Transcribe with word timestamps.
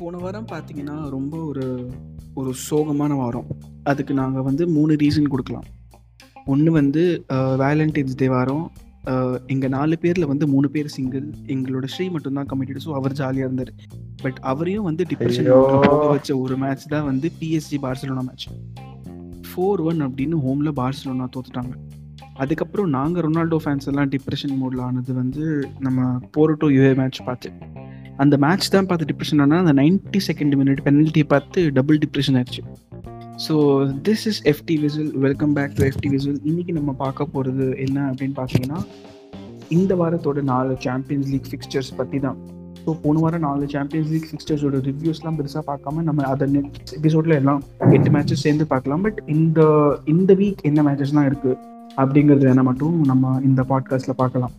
போன 0.00 0.18
வாரம் 0.22 0.50
பார்த்தீங்கன்னா, 0.52 0.96
ரொம்ப 1.14 1.34
ஒரு 1.50 1.64
ஒரு 2.40 2.50
சோகமான 2.66 3.12
வாரம். 3.20 3.48
அதுக்கு 3.90 4.12
நாங்க 4.20 4.38
வந்து 4.48 4.64
3 4.76 4.96
ரீசன் 5.02 5.32
குடுக்கலாம். 5.32 5.66
ஒண்ணு 6.52 6.70
வந்து 6.78 7.02
வேலண்டைன்ஸ் 7.62 8.18
டே 8.20 8.26
வாரம். 8.34 8.64
அ 9.10 9.12
எங்க 9.52 9.66
4 9.74 9.98
பேர்ல 10.02 10.24
வந்து 10.30 10.46
3 10.54 10.70
பேர் 10.74 10.88
சிங்கிள். 10.96 11.26
எங்களோட 11.54 11.86
ஸ்ரீ 11.94 12.06
மட்டும் 12.14 12.36
தான் 12.38 12.48
கமிட்டட். 12.52 12.82
ஸோ 12.86 12.92
அவர் 12.98 13.16
ஜாலியா 13.20 13.46
இருந்தாரு. 13.48 13.72
பட் 14.24 14.38
அவரையும் 14.50 14.88
வந்து 14.90 15.02
டிப்ரஷன் 15.10 15.50
போக 15.84 16.06
வச்ச 16.14 16.30
ஒரு 16.44 16.56
மேட்ச் 16.64 16.86
தான் 16.94 17.06
வந்து 17.10 17.28
பிஎஸ்ஜி 17.40 17.78
பார்சிலோனா 17.86 18.24
மேட்ச். 18.28 18.48
4-1 19.52 20.00
அப்படின்னு 20.06 20.38
ஹோம்ல 20.46 20.72
பார்சிலோனா 20.80 21.28
தோத்துட்டாங்க. 21.36 21.74
அதுக்கப்புறம் 22.44 22.90
நாங்க 22.98 23.20
ரொனால்டோ 23.26 23.60
ஃபேன்ஸ் 23.64 23.88
எல்லாம் 23.92 24.12
டிப்ரஷன் 24.14 24.56
மோட்ல 24.60 24.82
ஆனது 24.88 25.14
வந்து 25.22 25.44
நம்ம 25.86 26.00
போர்ட்டோ 26.36 26.68
யுஏ 26.76 26.92
மேட்ச் 27.00 27.20
பார்த்து. 27.28 27.50
அந்த 28.22 28.36
மேட்ச் 28.36 28.68
தான் 28.68 28.86
பார்த்து 28.86 29.08
டிப்ரெஷன் 29.10 29.42
ஆனால் 29.42 29.60
அந்த 29.64 29.72
92nd 29.82 30.56
மினிட் 30.60 30.80
பெனல்ட்டிய 30.86 31.24
பார்த்து 31.24 31.72
டபுள் 31.72 31.98
டிப்ரெஷன் 31.98 32.36
ஆயிடுச்சு 32.38 32.62
so 33.44 33.54
this 34.06 34.24
is 34.30 34.40
FT 34.52 34.74
whistle. 34.80 35.12
Welcome 35.18 35.52
back 35.52 35.76
to 35.76 35.84
FT 35.84 36.08
whistle. 36.10 36.40
இன்னைக்கு 36.44 36.72
நம்ம 36.72 36.92
பார்க்க 36.92 37.24
போகிறது 37.24 37.66
என்ன 37.78 38.10
அப்படின்னு 38.10 38.34
பார்த்தீங்கன்னா, 38.40 38.80
இந்த 39.68 39.94
வாரத்தோட 39.94 40.42
நாலு 40.42 40.76
சாம்பியன்ஸ் 40.78 41.28
லீக் 41.28 41.48
ஃபிக்ஸ்டர்ஸ் 41.50 41.90
பற்றி 41.96 42.20
தான். 42.20 42.36
ஸோ 42.84 42.90
போன 43.02 43.20
வாரம் 43.20 43.40
நாலு 43.40 43.64
சாம்பியன்ஸ் 43.68 44.10
லீக் 44.10 44.28
ஃபிக்ஸ்டர்ஸோட 44.30 44.78
ரிவ்யூஸ்லாம் 44.90 45.38
பெருசாக 45.40 45.64
பார்க்காம 45.70 46.02
நம்ம 46.02 46.22
அதை 46.22 46.48
நெக்ஸ்ட் 46.56 46.94
எபிசோடில் 46.98 47.38
எல்லாம் 47.40 47.62
எட்டு 47.96 48.10
மேட்சஸ் 48.10 48.44
சேர்ந்து 48.46 48.66
பார்க்கலாம். 48.66 49.02
பட் 49.02 49.20
இந்த 49.26 49.60
இந்த 50.06 50.34
வீக் 50.34 50.62
என்ன 50.62 50.82
மேட்சஸ்லாம் 50.82 51.28
இருக்குது 51.30 51.58
அப்படிங்கிறது 51.96 52.48
வேணால் 52.50 52.68
மட்டும் 52.70 52.96
நம்ம 53.12 53.40
இந்த 53.44 53.62
பாட்காஸ்ட்ல 53.62 54.14
பார்க்கலாம். 54.22 54.54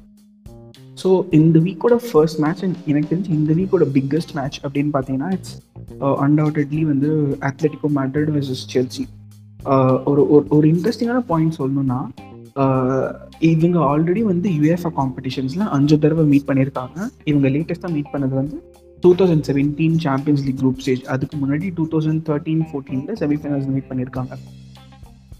ஸோ 1.03 1.33
இந்த 1.33 1.59
வீக்கோட 1.59 1.95
ஃபர்ஸ்ட் 2.11 2.39
மேட்ச் 2.39 2.63
எனக்கு 2.85 3.15
தெரிஞ்சு 3.15 3.29
இந்த 3.29 3.53
வீக்கோட 3.53 3.81
பிக்கஸ்ட் 3.93 4.33
மேட்ச் 4.33 4.65
அப்படின்னு 4.65 4.89
பார்த்தீங்கன்னா, 4.93 5.31
இட்ஸ் 5.31 5.61
அ 6.01 6.27
அன்டவுட்டட்லி 6.27 6.81
வந்து 6.81 7.37
அத்லெட்டிகோ 7.41 7.87
மேட்ரிட் 7.95 8.31
வெர்சஸ் 8.31 8.73
செல்சி. 8.73 10.03
ஒரு 10.05 10.29
ஒரு 10.29 10.45
ஒரு 10.49 11.21
பாயிண்ட் 11.27 11.53
சொல்லணும்னா, 11.57 12.07
uh, 12.55 13.15
இவங்க 13.39 13.79
ஆல்ரெடி 13.79 14.21
வந்து 14.21 14.49
யுஎஃப்ஏ 14.49 14.91
காம்படிஷன்ஸ்ல 14.97 15.69
5 15.71 15.97
தடவ 15.97 16.25
மீட் 16.25 16.47
பண்ணியிருக்காங்க. 16.47 17.09
இவங்க 17.23 17.49
லேட்டஸ்ட்டாக 17.49 17.91
மீட் 17.91 18.09
பண்ணது 18.13 18.29
வந்து 18.29 18.63
2017 19.01 19.97
சாம்பியன்ஸ் 19.97 20.43
லீக் 20.43 20.65
குரூப் 20.65 20.77
ஸ்டேஜ். 20.77 21.03
அதுக்கு 21.03 21.37
முன்னாடி 21.37 21.71
2013, 21.75 22.65
14ல 22.73 23.15
செமிஃபைனல்ஸ் 23.19 23.67
மீட் 23.67 23.89
பண்ணியிருக்காங்க. 23.89 24.31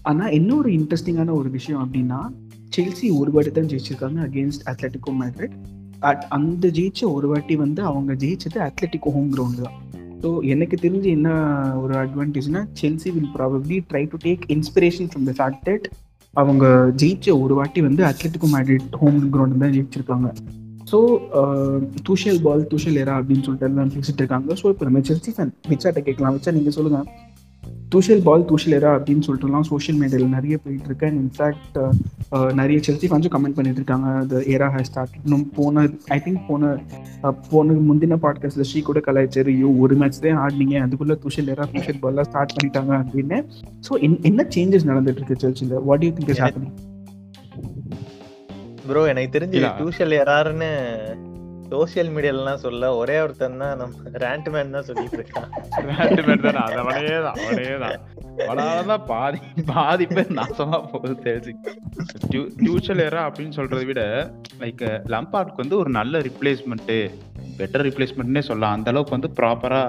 ஆனால் 0.02 0.30
என்ன 0.30 0.54
ஒரு 0.54 0.86
ஒரு 1.26 1.50
விஷயம் 1.50 1.88
அப்படின்னா, 1.88 2.32
செல்சி 2.74 3.06
ஒரு 3.20 3.30
வாட்டி 3.34 3.50
தான் 3.56 3.70
ஜெயிச்சிருக்காங்க 3.70 4.18
அகேன்ஸ்ட் 4.26 4.62
அத்லட்டிகோ 4.70 5.12
மேட்ரிட். 5.22 5.56
அட் 6.08 6.22
அந்த 6.36 6.64
ஜெயிச்ச 6.76 7.00
ஒரு 7.16 7.26
வாட்டி 7.32 7.54
வந்து 7.64 7.80
அவங்க 7.90 8.12
ஜெயிச்சது 8.22 8.58
அத்லட்டிகோ 8.68 9.10
ஹோம் 9.16 9.28
கிரவுண்ட் 9.34 9.60
தான். 9.64 9.76
ஸோ 10.22 10.28
எனக்கு 10.52 10.76
தெரிஞ்சு 10.84 11.08
என்ன 11.16 11.28
ஒரு 11.82 11.94
அட்வான்டேஜ்னா, 12.02 12.60
Chelsea 12.80 13.10
will 13.16 13.30
probably 13.36 13.76
try 13.90 14.02
to 14.12 14.18
take 14.26 14.44
inspiration 14.56 15.08
from 15.12 15.26
the 15.28 15.34
fact 15.38 15.62
that 15.68 15.86
அவங்க 16.34 16.64
ஜெயிச்ச 17.02 17.28
ஒரு 17.44 17.54
வாட்டி 17.58 17.80
வந்து 17.88 18.02
அத்லட்டிகோ 18.10 18.48
மேட்ரிட் 18.54 18.96
ஹோம் 19.02 19.18
கிரவுண்ட் 19.34 19.62
தான் 19.64 19.74
ஜெயிச்சிருக்காங்க. 19.76 20.28
ஸோ 20.90 20.98
தூஷல் 22.06 22.40
பால் 22.46 22.64
துஷல் 22.72 22.98
எரா 23.02 23.14
அப்படின்னு 23.20 23.44
சொல்லிட்டு 23.46 23.68
எல்லாம் 23.70 23.92
பேசிட்டு 23.96 24.22
இருக்காங்க. 24.22 24.54
ஸோ 24.60 24.66
இப்போ 24.72 24.86
நம்ம 24.88 25.02
செல்சி 25.10 25.32
ஃபேன் 25.36 25.52
விச்சாட்ட 25.72 26.00
கேட்கலாம். 26.08 26.34
விச்சா 26.36 26.56
நீங்க 26.58 26.72
சொல்லுங்க. 26.78 27.00
துஷல் 27.94 28.22
பால் 28.26 28.44
துஷல் 28.50 28.74
எரா 28.76 28.90
அப்படின்னு 28.96 29.24
சொல்லிட்டுலாம் 29.26 29.66
சோஷியல் 29.70 29.98
மீடியால 30.00 30.26
நிறைய 30.34 30.54
போயிட்டு 30.64 30.88
இருக்கு. 30.88 31.06
அண்ட் 31.08 31.20
இன்ஃபேக்ட் 31.22 31.76
நிறைய 32.60 32.76
செல்சி 32.86 33.06
ஃபேன்ஸும் 33.10 33.34
கமெண்ட் 33.34 33.56
பண்ணிட்டு 33.58 33.80
இருக்காங்க. 33.80 34.08
த 34.30 34.38
எரா 34.54 34.68
ஹேஸ் 34.74 34.90
ஸ்டார்டட் 34.90 35.18
இன்னும் 35.24 35.44
போன 35.56 35.84
ஐ 36.16 36.18
திங்க் 36.26 36.40
போன 36.50 36.70
போன 37.50 37.76
முந்தின 37.88 38.18
பாட்காஸ்ட்ல 38.24 38.66
ஸ்ரீ 38.70 38.80
கூட 38.88 39.00
கலாய்ச்சாரு. 39.06 39.52
ஐயோ! 39.56 39.70
ஒரு 39.84 39.96
மேட்ச் 40.02 40.20
தான் 40.26 40.40
ஆடுனீங்க. 40.44 40.76
அதுக்குள்ள 40.86 41.16
துஷல் 41.24 41.50
எரா, 41.54 41.66
துஷல் 41.74 42.00
பால்லாம் 42.04 42.28
ஸ்டார்ட் 42.30 42.56
பண்ணிட்டாங்க 42.56 42.92
அப்படின்னு. 43.02 43.40
ஸோ 43.88 44.00
என் 44.06 44.18
என்ன 44.30 44.46
சேஞ்சஸ் 44.56 44.88
நடந்துட்டு 44.92 45.20
இருக்கு 45.22 45.36
செல்சில? 45.44 45.82
What 45.90 46.02
do 46.04 46.08
you 46.08 46.14
think 46.18 46.32
is 46.34 46.42
happening? 46.46 46.74
Bro 48.88 49.04
எனக்கு 49.10 49.34
தெரிஞ்சு. 49.38 49.60
டூஷல் 49.80 50.14
யாருன்னு 50.20 50.70
சோசியல் 51.72 52.10
மீடியாலாம் 52.14 52.62
சொல்ல 52.64 52.88
ஒரே 53.02 53.16
ஒருத்தன் 53.24 53.60
தான் 53.62 53.78
நம்ம 53.82 54.10
ரேண்ட் 54.24 54.48
மேன் 54.54 54.74
தான் 54.76 54.86
சொல்லிட்டு 54.88 55.16
இருக்கான். 55.18 55.50
ரேண்ட் 55.90 56.20
மேன் 56.26 56.42
தானே 56.46 56.62
அவனே 56.82 57.14
தான் 57.26 57.38
அவனே 57.44 57.68
தான். 57.84 57.96
அவனாலதான் 58.48 59.04
பாதி 59.12 59.38
பாதி 59.70 60.04
பேர் 60.14 60.36
நாசமா 60.38 60.78
போகுது 60.92 61.14
தெரிஞ்சு. 61.26 61.52
டியூ 62.64 62.76
ஏரா 63.06 63.22
அப்படின்னு 63.28 63.56
சொல்றதை 63.58 63.84
விட 63.90 64.02
லைக் 64.62 64.84
லம்பாட்க்கு 65.14 65.62
வந்து 65.64 65.76
ஒரு 65.82 65.92
நல்ல 65.98 66.20
ரிப்ளேஸ்மெண்ட்டு 66.28 66.98
பெட்டர் 67.58 67.86
ரிப்ளேஸ்மெண்ட்னே 67.88 68.42
சொல்லலாம். 68.48 68.76
அந்த 68.76 68.90
அளவுக்கு 68.92 69.16
வந்து 69.16 69.30
ப்ராப்பரா 69.40 69.82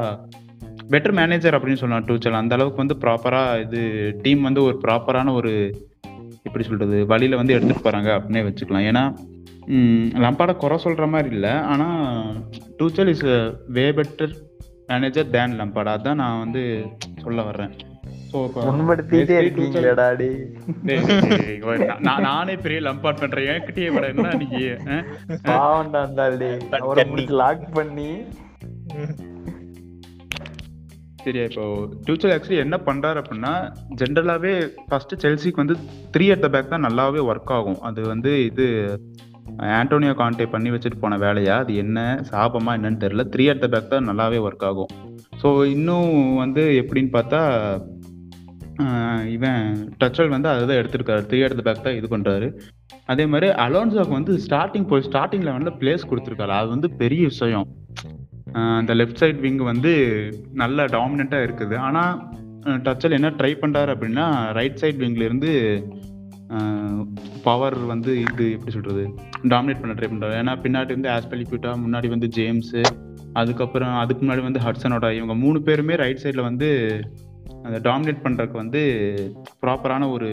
பெட்டர் 0.93 1.15
மேனேஜர் 1.19 1.57
அப்படின்னு 1.57 1.81
சொல்லலாம் 1.81 2.07
டூச்சல். 2.07 2.39
அந்த 2.41 2.55
அளவுக்கு 2.57 2.83
வந்து 2.83 2.97
ப்ராப்பரா 3.03 3.43
இது 3.65 3.81
டீம் 4.23 4.41
வந்து 4.47 4.63
ஒரு 4.69 4.77
ப்ராப்பரான 4.85 5.33
ஒரு 5.39 5.53
எப்படி 6.47 6.63
சொல்றது 6.69 6.97
வழியில 7.11 7.39
வந்து 7.41 7.55
எடுத்துட்டு 7.55 7.85
போறாங்க 7.85 8.09
அப்படின்னே 8.15 8.43
வச்சுக்கலாம். 8.47 8.87
ஏன்னா 8.91 9.03
ம் 9.69 10.07
லம்பார்ட 10.23 10.53
குறை 10.55 10.77
சொல்ற 10.83 11.07
மாதிரி 11.09 11.35
இல்ல. 11.35 11.49
ஆனா 11.63 11.87
Tuchel 12.77 13.07
is 13.07 13.25
way 13.69 13.91
better 13.91 14.33
manager 14.87 15.29
than 15.29 15.57
Lampard. 15.59 15.93
அதான் 15.93 16.13
நான் 16.15 16.39
வந்து 16.39 16.61
சொல்ல 17.21 17.41
வர்றேன். 17.41 17.73
நான் 22.01 22.51
பெரிய 22.63 22.79
லம்பார்ட் 22.81 23.21
பண்றேன். 23.21 23.47
என்கிட்டயே 23.49 23.89
விட 23.91 24.05
என்ன 24.07 24.33
நீ 24.33 24.47
அ? 24.67 24.77
அ? 24.89 24.99
பாவம்டா 25.49 26.01
அந்த 26.01 26.23
ஆள் 26.23 26.37
டேய். 26.37 26.57
அவரை 26.79 26.97
தண்ணி. 26.99 27.11
புடிச்சு 27.13 27.35
லாக் 27.35 27.71
பண்ணி 27.71 28.09
சரியா 31.25 31.43
இப்போ 31.43 31.65
டூச்சல் 32.05 32.31
ஆக்சுவலி 32.31 32.57
என்ன 32.57 32.77
பண்றாரு 32.85 33.17
அப்படின்னா 33.21 33.51
ஜென்ரலாவே 33.95 34.53
ஃபர்ஸ்ட் 34.87 35.13
செல்சிக்கு 35.23 35.55
வந்து 35.55 35.75
த்ரீ 36.11 36.25
அட் 36.31 36.39
த 36.39 36.49
பேக் 36.49 36.69
தான் 36.69 36.85
நல்லாவே 36.85 37.21
ஒர்க் 37.29 37.53
ஆகும். 37.53 37.79
அது 37.81 38.01
வந்து 38.07 38.45
இது 38.45 38.65
ஆண்டோனியோ 39.79 40.13
காண்டே 40.19 40.45
பண்ணி 40.53 40.69
வச்சுட்டு 40.73 40.99
போன 41.01 41.17
வேலையா 41.23 41.55
அது 41.63 41.73
என்ன 41.83 41.99
சாபமா 42.29 42.71
என்னன்னு 42.77 43.01
தெரியல. 43.03 43.23
த்ரீ 43.33 43.45
அட் 43.51 43.63
த 43.63 43.67
பேக் 43.73 43.91
தான் 43.93 44.07
நல்லாவே 44.09 44.39
ஒர்க் 44.47 44.65
ஆகும். 44.69 44.91
ஸோ 45.41 45.49
இன்னும் 45.75 46.13
வந்து 46.43 46.63
எப்படின்னு 46.81 47.11
பார்த்தா 47.17 47.41
இவன் 49.35 49.63
டச்சல் 50.01 50.33
வந்து 50.35 50.49
அதை 50.51 50.61
தான் 50.69 50.79
எடுத்திருக்காரு. 50.81 51.23
த்ரீ 51.31 51.39
அட் 51.47 51.57
த 51.59 51.63
பேக் 51.67 51.85
தான் 51.87 51.97
இது 51.99 52.07
பண்ணுறாரு 52.13 52.47
அதே 53.11 53.25
மாதிரி 53.31 53.47
அலோன்சோக்கு 53.65 54.17
வந்து 54.19 54.33
ஸ்டார்டிங் 54.45 54.87
போய் 54.91 55.07
ஸ்டார்டிங் 55.09 55.45
லெவனில் 55.47 55.77
பிளேஸ் 55.81 56.09
கொடுத்துருக்காரு. 56.11 56.53
அது 56.59 56.69
வந்து 56.75 56.89
பெரிய 57.01 57.23
விஷயம். 57.33 57.67
அந்த 58.79 58.93
லெஃப்ட் 58.99 59.21
சைட் 59.21 59.43
விங் 59.45 59.61
வந்து 59.71 59.91
நல்ல 60.61 60.85
டாமினண்ட்டாக 60.95 61.45
இருக்குது. 61.47 61.75
ஆனால் 61.87 62.13
டச்சல் 62.87 63.17
என்ன 63.17 63.29
ட்ரை 63.39 63.51
பண்ணுறாரு 63.61 63.91
அப்படின்னா, 63.93 64.25
ரைட் 64.57 64.81
சைட் 64.81 65.01
விங்கிலேருந்து 65.03 65.51
இருந்து 65.51 66.11
பவர் 67.45 67.77
வந்து 67.91 68.11
இது 68.25 68.45
எப்படி 68.55 68.73
சொல்கிறது 68.75 69.03
டாமினேட் 69.53 69.81
பண்ண 69.81 69.93
ட்ரை 69.99 70.09
பண்றாரு. 70.11 70.35
ஏன்னா 70.41 70.53
பின்னாடி 70.65 70.91
வந்து 70.97 71.09
ஆஸ்பெலிக்யூட்டா, 71.15 71.71
முன்னாடி 71.85 72.07
வந்து 72.15 72.27
ஜேம்ஸு 72.37 72.83
அதுக்கப்புறம் 73.41 73.93
அதுக்கு 74.01 74.21
முன்னாடி 74.23 74.43
வந்து 74.47 74.63
ஹட்சனோட 74.65 75.05
இவங்க 75.17 75.35
மூணு 75.43 75.59
பேருமே 75.67 75.95
ரைட் 76.03 76.23
சைடில் 76.23 76.47
வந்து 76.49 76.69
அந்த 77.65 77.77
டாமினேட் 77.89 78.23
பண்ணுறதுக்கு 78.25 78.61
வந்து 78.63 78.81
ப்ராப்பரான 79.63 80.09
ஒரு 80.15 80.29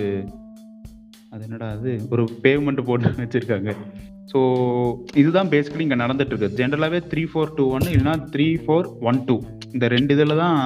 அது 1.32 1.42
என்னடா 1.46 1.68
அது 1.76 1.90
ஒரு 2.14 2.22
பேமெண்ட் 2.44 2.86
போட்டு 2.88 3.10
வச்சிருக்காங்க. 3.24 3.72
ஸோ 4.30 4.38
இதுதான் 5.20 5.50
பேசிக்கலி 5.52 5.84
இங்க 5.86 5.98
நடந்துட்டு 6.02 6.32
இருக்கு. 6.34 6.56
ஜென்ரலாவே 6.60 6.98
3-4-2-1 7.12 7.86
இல்லைன்னா 7.94 8.14
3-4-1-2 8.34 9.36
இந்த 9.74 9.86
ரெண்டு 9.94 10.14
இதில் 10.16 10.40
தான் 10.42 10.58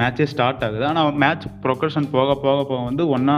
மேட்சே 0.00 0.26
ஸ்டார்ட் 0.32 0.64
ஆகுது. 0.66 0.84
ஆனால் 0.90 1.16
மேட்ச் 1.22 1.46
ப்ரொக்ரஷன் 1.64 2.12
போக 2.16 2.36
போக 2.44 2.58
போக 2.70 2.80
வந்து 2.90 3.06
ஒன்றா 3.16 3.36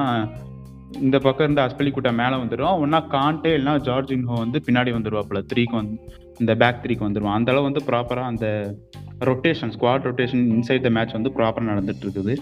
இந்த 1.07 1.17
பக்கம் 1.25 1.47
இருந்து 1.47 1.63
அஸ்பெலிகுட்டா 1.65 2.13
மேலே 2.23 2.37
வந்துரும். 2.43 2.77
ஒண்ணா 2.85 3.01
காண்டே 3.15 3.53
இல்லைன்னா 3.57 3.75
ஜார்ஜின்ஹோ 3.89 4.37
வந்து 4.45 4.61
பின்னாடி 4.67 4.93
வந்துடுவாப்புல 4.97 5.41
த்ரீக்கு 5.53 5.77
வந்து 5.81 5.97
இந்த 6.43 6.53
பேக் 6.63 6.83
த்ரீக்கு 6.85 7.07
வந்துடுவோம் 7.07 7.37
அந்த 7.39 7.53
அளவு 7.53 7.69
வந்து 7.69 7.83
ப்ராப்பராக 7.89 8.33
அந்த 8.33 8.47
rotation 9.31 9.73
squad 9.77 10.07
rotation 10.09 10.45
inside 10.57 10.87
the 10.87 10.91
match 10.97 11.17
வந்து 11.19 11.33
ப்ராப்பராக 11.39 11.71
நடந்துட்டு 11.73 12.05
இருக்குது. 12.07 12.35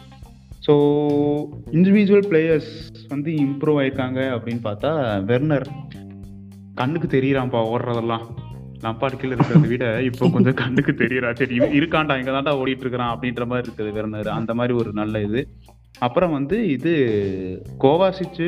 ஸோ 0.67 0.75
இண்டிவிஜுவல் 1.79 2.29
பிளேயர்ஸ் 2.31 2.73
வந்து 3.15 3.31
இம்ப்ரூவ் 3.47 3.81
ஆயிருக்காங்க 3.83 4.21
அப்படின்னு 4.37 4.63
பார்த்தா 4.69 4.91
வெர்னர் 5.31 5.67
கண்ணுக்கு 6.81 7.09
தெரியறான்ப்பா 7.17 7.61
ஓடுறதெல்லாம். 7.73 8.25
லம்பார்ட் 8.85 9.19
கீழே 9.21 9.35
இருக்கிறத 9.35 9.67
விட 9.73 9.87
இப்போ 10.09 10.29
கொஞ்சம் 10.37 10.57
கண்ணுக்கு 10.61 10.93
தெரியறா 11.03 11.29
சரி 11.41 11.57
இருக்காண்டா 11.57 11.79
இருக்கான்டா 11.79 12.15
இங்க 12.21 12.33
தான்டா 12.37 12.55
ஓடிட்டு 12.61 12.85
இருக்கிறான் 12.85 13.13
அப்படின்ற 13.15 13.45
மாதிரி 13.51 13.67
இருக்குது 13.69 13.91
வெர்னர். 13.99 14.31
அந்த 14.39 14.55
மாதிரி 14.61 14.75
ஒரு 14.83 14.93
நல்ல 15.01 15.21
இது. 15.27 15.43
அப்புறம் 15.95 16.33
வந்து 16.33 16.57
இது 16.77 16.93
கோவாசிச்சு 17.85 18.47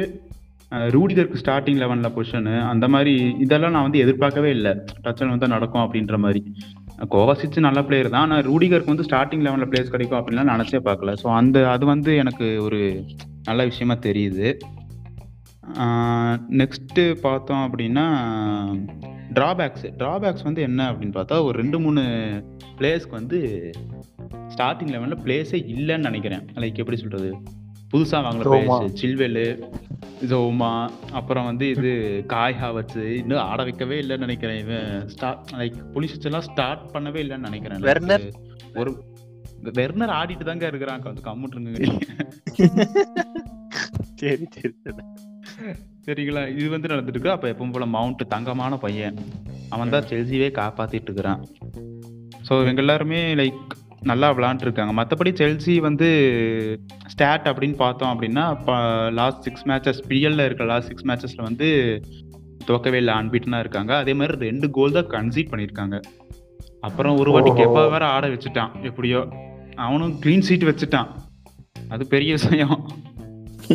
ரூடிகருக்கு 0.95 1.41
ஸ்டார்ட்டிங் 1.43 1.81
11ல 1.83 2.09
பொசிஷனு 2.15 2.55
அந்த 2.71 2.87
மாதிரி 2.89 3.13
இதெல்லாம் 3.45 3.75
நான் 3.75 3.87
வந்து 3.87 4.03
எதிர்பார்க்கவே 4.05 4.51
இல்லை 4.51 4.73
டச்சல் 5.05 5.33
வந்து 5.35 5.49
நடக்கும் 5.49 5.85
அப்படின்ற 5.85 6.17
மாதிரி 6.25 6.43
கோவாசிச்சு 7.15 7.61
நல்ல 7.67 7.81
பிளேயர் 7.83 8.11
தான். 8.11 8.25
ஆனால் 8.27 8.43
ரூடிகருக்கு 8.43 8.93
வந்து 8.93 9.07
ஸ்டார்டிங் 9.09 9.45
லெவனில் 9.47 9.71
பிளேஸ் 9.73 9.93
கிடைக்கும் 9.95 10.19
அப்படின்லாம் 10.21 10.53
நினைச்சே 10.53 10.81
பார்க்கல. 10.89 11.13
ஸோ 11.23 11.27
அந்த 11.41 11.57
அது 11.71 11.87
வந்து 11.87 12.11
எனக்கு 12.23 12.49
ஒரு 12.63 12.81
நல்ல 13.45 13.65
விஷயமா 13.65 13.97
தெரியுது. 14.09 14.49
நெக்ஸ்ட்டு 16.61 17.05
பார்த்தோம் 17.27 17.65
அப்படின்னா, 17.67 18.07
ட்ராபேக்ஸ் 19.39 19.87
ட்ராபேக்ஸ் 20.01 20.47
வந்து 20.49 20.63
என்ன 20.63 20.81
அப்படின்னு 20.93 21.17
பார்த்தா 21.17 21.43
ஒரு 21.43 21.57
ரெண்டு 21.63 21.81
மூணு 21.81 22.03
பிளேயர்ஸ்க்கு 22.79 23.19
வந்து 23.21 23.41
ஸ்டார்டிங் 24.55 24.93
லெவலில் 24.95 25.23
பிளேஸே 25.27 25.61
இல்லைன்னு 25.75 26.09
நினைக்கிறேன். 26.11 26.45
லைக் 26.63 26.81
எப்படி 26.83 26.99
சொல்றது? 27.03 27.31
புதுசா 27.93 28.19
வாங்கின 28.27 28.47
ஜோமா. 28.47 28.53
பிளேயர்ஸ் 28.53 29.01
சில்வெலு 29.01 29.47
ஜோமா 30.31 30.71
அப்புறம் 31.19 31.49
வந்து 31.49 31.65
இது 31.75 31.91
காய் 32.33 32.57
ஹாவர்ட்ஸ் 32.63 33.03
இன்னும் 33.21 33.43
ஆட 33.51 33.61
வைக்கவே 33.69 33.97
இல்லைன்னு 34.03 34.27
நினைக்கிறேன். 34.27 34.59
இவன் 34.65 34.89
ஸ்டார்ட் 35.15 35.53
லைக் 35.61 35.77
புலிசிச் 35.95 36.29
எல்லாம் 36.31 36.47
ஸ்டார்ட் 36.51 36.85
பண்ணவே 36.95 37.21
இல்லைன்னு 37.25 37.49
நினைக்கிறேன்? 37.51 38.25
ஒரு 38.81 38.93
வெர்னர் 39.79 40.15
ஆடிட்டு 40.21 40.49
தாங்க 40.49 40.67
இருக்கிறான். 40.73 41.03
கொஞ்சம் 41.05 41.27
கம்முட்டுருங்க 41.29 41.71
சரி 44.21 44.45
சரி 44.57 44.75
சரி. 44.85 45.03
சரிங்களா? 46.07 46.43
இது 46.59 46.69
வந்து 46.75 46.91
நடந்துட்டு 46.93 47.17
இருக்கு. 47.17 47.35
அப்ப 47.35 47.47
எப்பவும் 47.53 47.75
போல 47.75 47.87
மவுண்ட் 47.95 48.23
தங்கமான 48.35 48.77
பையன். 48.85 49.17
அவன் 49.75 49.93
தான் 49.95 50.09
செல்சியே 50.11 50.49
காப்பாத்திட்டு 50.61 51.09
இருக்கிறான். 51.11 51.43
ஸோ 52.47 52.53
இவங்க 52.63 52.83
எல்லாருமே 52.85 53.21
லைக் 53.41 53.63
நல்லா 54.05 54.31
விளாண்டுருக்காங்க. 54.31 54.93
மற்றபடி 55.01 55.33
செல்சி 55.35 55.77
வந்து 55.79 56.09
ஸ்டாட் 57.07 57.47
அப்படின்னு 57.47 57.75
பார்த்தோம் 57.75 58.11
அப்படின்னா 58.11 58.45
லாஸ்ட் 59.13 59.43
சிக்ஸ் 59.43 59.67
மேட்சஸ் 59.67 60.11
பிஎல்ல 60.11 60.45
இருக்க 60.45 60.65
லாஸ்ட் 60.65 60.89
சிக்ஸ் 60.89 61.07
மேட்சஸ்ல 61.07 61.43
வந்து 61.43 62.01
துவக்கவே 62.67 62.93
இல்லை. 62.93 63.15
அன்பீட்டனா 63.15 63.59
இருக்காங்க. 63.59 63.97
அதே 63.97 64.15
மாதிரி 64.15 64.39
ரெண்டு 64.39 64.71
கோல் 64.71 64.93
தான் 64.93 65.07
கன்சீட் 65.07 65.51
பண்ணியிருக்காங்க. 65.51 66.01
அப்புறம் 66.81 67.19
ஒரு 67.19 67.31
வாட்டி. 67.31 67.51
கெப்பா 67.51 67.91
வேற 67.91 68.07
ஆட 68.07 68.29
வச்சுட்டான். 68.29 68.83
எப்படியோ. 68.83 69.29
அவனும் 69.75 70.13
க்ளீன் 70.25 70.47
சீட் 70.49 70.63
வச்சுட்டான். 70.63 71.09
அது 71.89 72.07
பெரிய 72.07 72.33
விஷயம். 72.33 72.89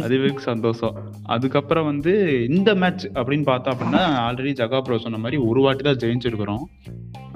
அதுவே 0.06 0.30
சந்தோஷம். 0.52 0.96
அதுக்கப்புறம் 1.36 1.88
வந்து 1.92 2.14
இந்த 2.58 2.70
மேட்ச் 2.82 3.06
அப்படின்னு 3.20 3.46
பார்த்தோம் 3.52 3.74
அப்படின்னா 3.74 4.04
ஆல்ரெடி 4.26 4.54
ஜகா 4.62 4.80
ப்ரோ 4.88 5.00
சொன்ன 5.06 5.22
மாதிரி 5.24 5.40
ஒரு 5.50 5.62
வாட்டி 5.66 5.84
தான் 5.88 6.02
ஜெயிச்சிருக்கிறோம். 6.04 6.64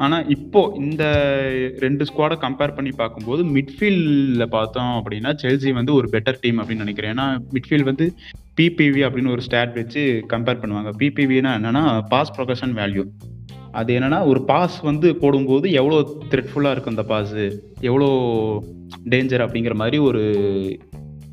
ஆனால் 0.03 0.29
இப்போ 0.35 0.61
இந்த 0.83 1.03
ரெண்டு 1.85 2.03
ஸ்குவாடை 2.09 2.37
கம்பேர் 2.45 2.75
பண்ணி 2.77 2.93
பார்க்கும்போது 3.01 3.43
மிட்ஃபீல்டில் 3.55 4.45
பார்த்தோம் 4.55 4.93
அப்படின்னா 4.99 5.33
செல்சி 5.43 5.73
வந்து 5.79 5.93
ஒரு 5.99 6.09
பெட்டர் 6.15 6.41
டீம் 6.45 6.61
அப்படின்னு 6.61 6.85
நினைக்கிறேன். 6.85 7.13
ஏன்னா 7.15 7.27
மிட்ஃபீல்ட் 7.55 7.89
வந்து 7.91 8.07
பிபிவி 8.59 9.03
அப்படின்னு 9.07 9.33
ஒரு 9.35 9.45
ஸ்டாட் 9.47 9.77
வச்சு 9.81 10.01
கம்பேர் 10.33 10.61
பண்ணுவாங்க. 10.63 10.91
பிபிவினா 11.01 11.53
என்னன்னா 11.59 11.83
பாஸ் 12.15 12.33
ப்ரொகஷன் 12.39 12.75
வேல்யூ 12.81 13.05
அது 13.79 13.91
என்னன்னா 13.97 14.17
ஒரு 14.31 14.39
பாஸ் 14.49 14.75
வந்து 14.87 15.07
போடும்போது 15.21 15.67
எவ்வளோ 15.79 15.99
த்ரெட்ஃபுல்லாக 16.31 16.73
இருக்கும் 16.73 16.95
அந்த 16.95 17.05
பாஸ் 17.11 17.31
எவ்வளோ 17.89 18.09
டேஞ்சர் 19.13 19.43
அப்படிங்கிற 19.45 19.75
மாதிரி 19.81 19.97
ஒரு 20.09 20.21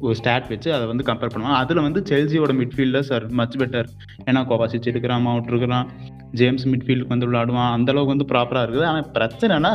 ஒரு 0.01 0.15
ஸ்டாட் 0.15 0.49
வச்சு 0.49 0.73
அதை 0.75 0.87
வந்து 0.87 1.05
கம்பேர் 1.09 1.33
பண்ணுவாங்க. 1.35 1.61
அதில் 1.63 1.85
வந்து 1.87 2.01
செல்சியோட 2.11 2.53
மிட்ஃபீல்டர்ஸ் 2.61 3.13
ஆர் 3.15 3.27
மச் 3.31 3.57
பெட்டர் 3.57 3.89
ஏன்னா 4.25 4.41
கோவாசிச் 4.51 4.87
இருக்கிறான் 4.87 5.23
மவுண்ட் 5.23 5.49
இருக்கிறான் 5.49 5.89
ஜேம்ஸ் 6.33 6.69
மிட்ஃபீல்டுக்கு 6.69 7.15
வந்து 7.15 7.29
விளையாடுவான். 7.31 7.73
அந்தளவுக்கு 7.77 8.15
வந்து 8.15 8.29
ப்ராப்பராக 8.33 8.65
இருக்குது. 8.67 8.87
ஆனால் 8.87 9.11
பிரச்சனைனா 9.15 9.73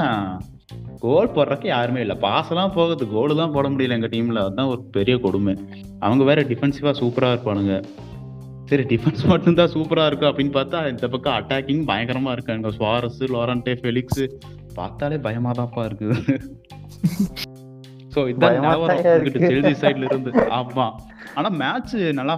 கோல் 1.00 1.34
போடுறதுக்கு 1.36 1.66
யாருமே 1.66 2.02
இல்லை. 2.02 2.16
பாசெல்லாம் 2.22 2.74
போகுது. 2.74 3.08
கோல் 3.08 3.36
தான் 3.36 3.52
போட 3.52 3.70
முடியல 3.70 3.90
எங்கள் 3.90 4.10
டீமில் 4.10 4.44
அதுதான் 4.44 4.68
ஒரு 4.68 4.82
பெரிய 4.98 5.18
கொடுமை. 5.18 5.56
அவங்க 6.00 6.24
வேற 6.24 6.42
டிஃபென்சிவாக 6.42 6.96
சூப்பராக 7.02 7.36
இருப்பானுங்க. 7.36 7.76
சரி 8.66 8.84
டிஃபென்ஸ் 8.84 9.26
மட்டும்தான் 9.26 9.74
சூப்பராக 9.74 10.06
இருக்கும் 10.06 10.30
அப்படின்னு 10.30 10.56
பார்த்தா 10.60 10.90
இந்த 10.90 11.08
பக்கம் 11.08 11.36
அட்டாக்கிங் 11.40 11.84
பயங்கரமாக 11.86 12.36
இருக்காங்க 12.38 12.70
சுவாரஸ் 12.70 13.22
லோரண்டே 13.36 13.76
ஃபெலிக்ஸ் 13.82 14.24
பார்த்தாலே 14.74 15.18
பயமாக 15.18 15.56
தான்ப்பா 15.62 15.84
இருக்குது. 15.90 16.18
ஸோ 18.16 18.22
இதான் 18.32 18.44
பயமா 18.46 18.68
நிலவரம் 18.68 18.90
தான் 18.90 19.16
இங்கிட்டு 19.16 19.40
இருக்கு. 19.40 19.50
செல்சி 19.54 19.74
சைடுல 19.82 20.08
இருந்து. 20.10 20.32
ஆமா. 20.58 20.88
ஆனா 21.36 21.50
மேட்ச் 21.62 21.96
நல்லா 22.20 22.36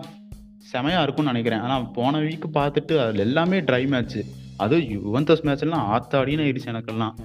செமையா 0.71 1.01
இருக்கும்னு 1.01 1.31
நினைக்கிறேன். 1.31 1.63
ஆனா 1.65 1.75
போன 1.97 2.19
வீக் 2.19 2.47
பார்த்துட்டு 2.56 2.94
அதுல 3.03 3.25
எல்லாமே 3.27 3.59
ட்ரை 3.62 3.83
மேட்ச் 3.88 4.19
அதுவும் 4.59 4.88
யுவந்தஸ் 4.95 5.45
மேட்ச் 5.47 5.65
எல்லாம் 5.65 5.88
ஆத்தாடின்னு 5.94 6.45
ஆயிடுச்சு 6.45 6.71
எனக்கெல்லாம். 6.74 7.15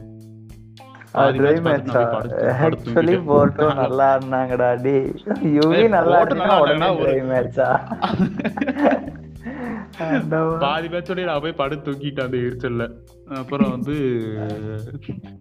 நல்லா 3.78 4.08
இருந்தாங்கடா. 4.12 4.69
யுவி 5.56 5.82
நல்லா 5.96 6.19
இருந்தா 6.20 6.56
உடனே 6.62 6.90
மேட்சா 7.32 7.69
பாதி 10.64 10.88
மேட்சோடய 10.93 11.28
நான் 11.31 11.43
போய் 11.44 11.60
படுத்து 11.60 11.87
தூக்கிட்டேன் 11.87 12.26
அந்த 12.28 12.38
எரிச்சல்ல. 12.46 12.84
அப்புறம் 13.40 13.72
வந்து 13.75 13.94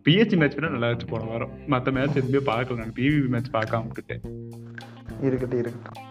பிஹெச்சி 0.05 0.35
மேட்ச் 0.41 0.55
வேணா 0.57 0.73
நல்லா 0.75 0.89
இருந்துச்சு 0.89 1.11
போன 1.13 1.27
வாரம். 1.31 1.53
மத்த 1.73 1.93
மேட்ச் 1.97 2.19
எதுவுமே 2.21 2.41
பார்க்கல 2.51 2.79
நான். 2.81 2.95
பிவிபி 2.99 3.29
மேட்ச் 3.35 3.51
பார்க்காம 3.57 3.87
விட்டுட்டேன். 3.89 4.23
இருக்கட்டும் 5.27 5.61
இருக்கட்டும். 5.63 6.07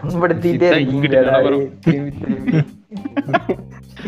புண்படுத்திட்டே 0.00 0.68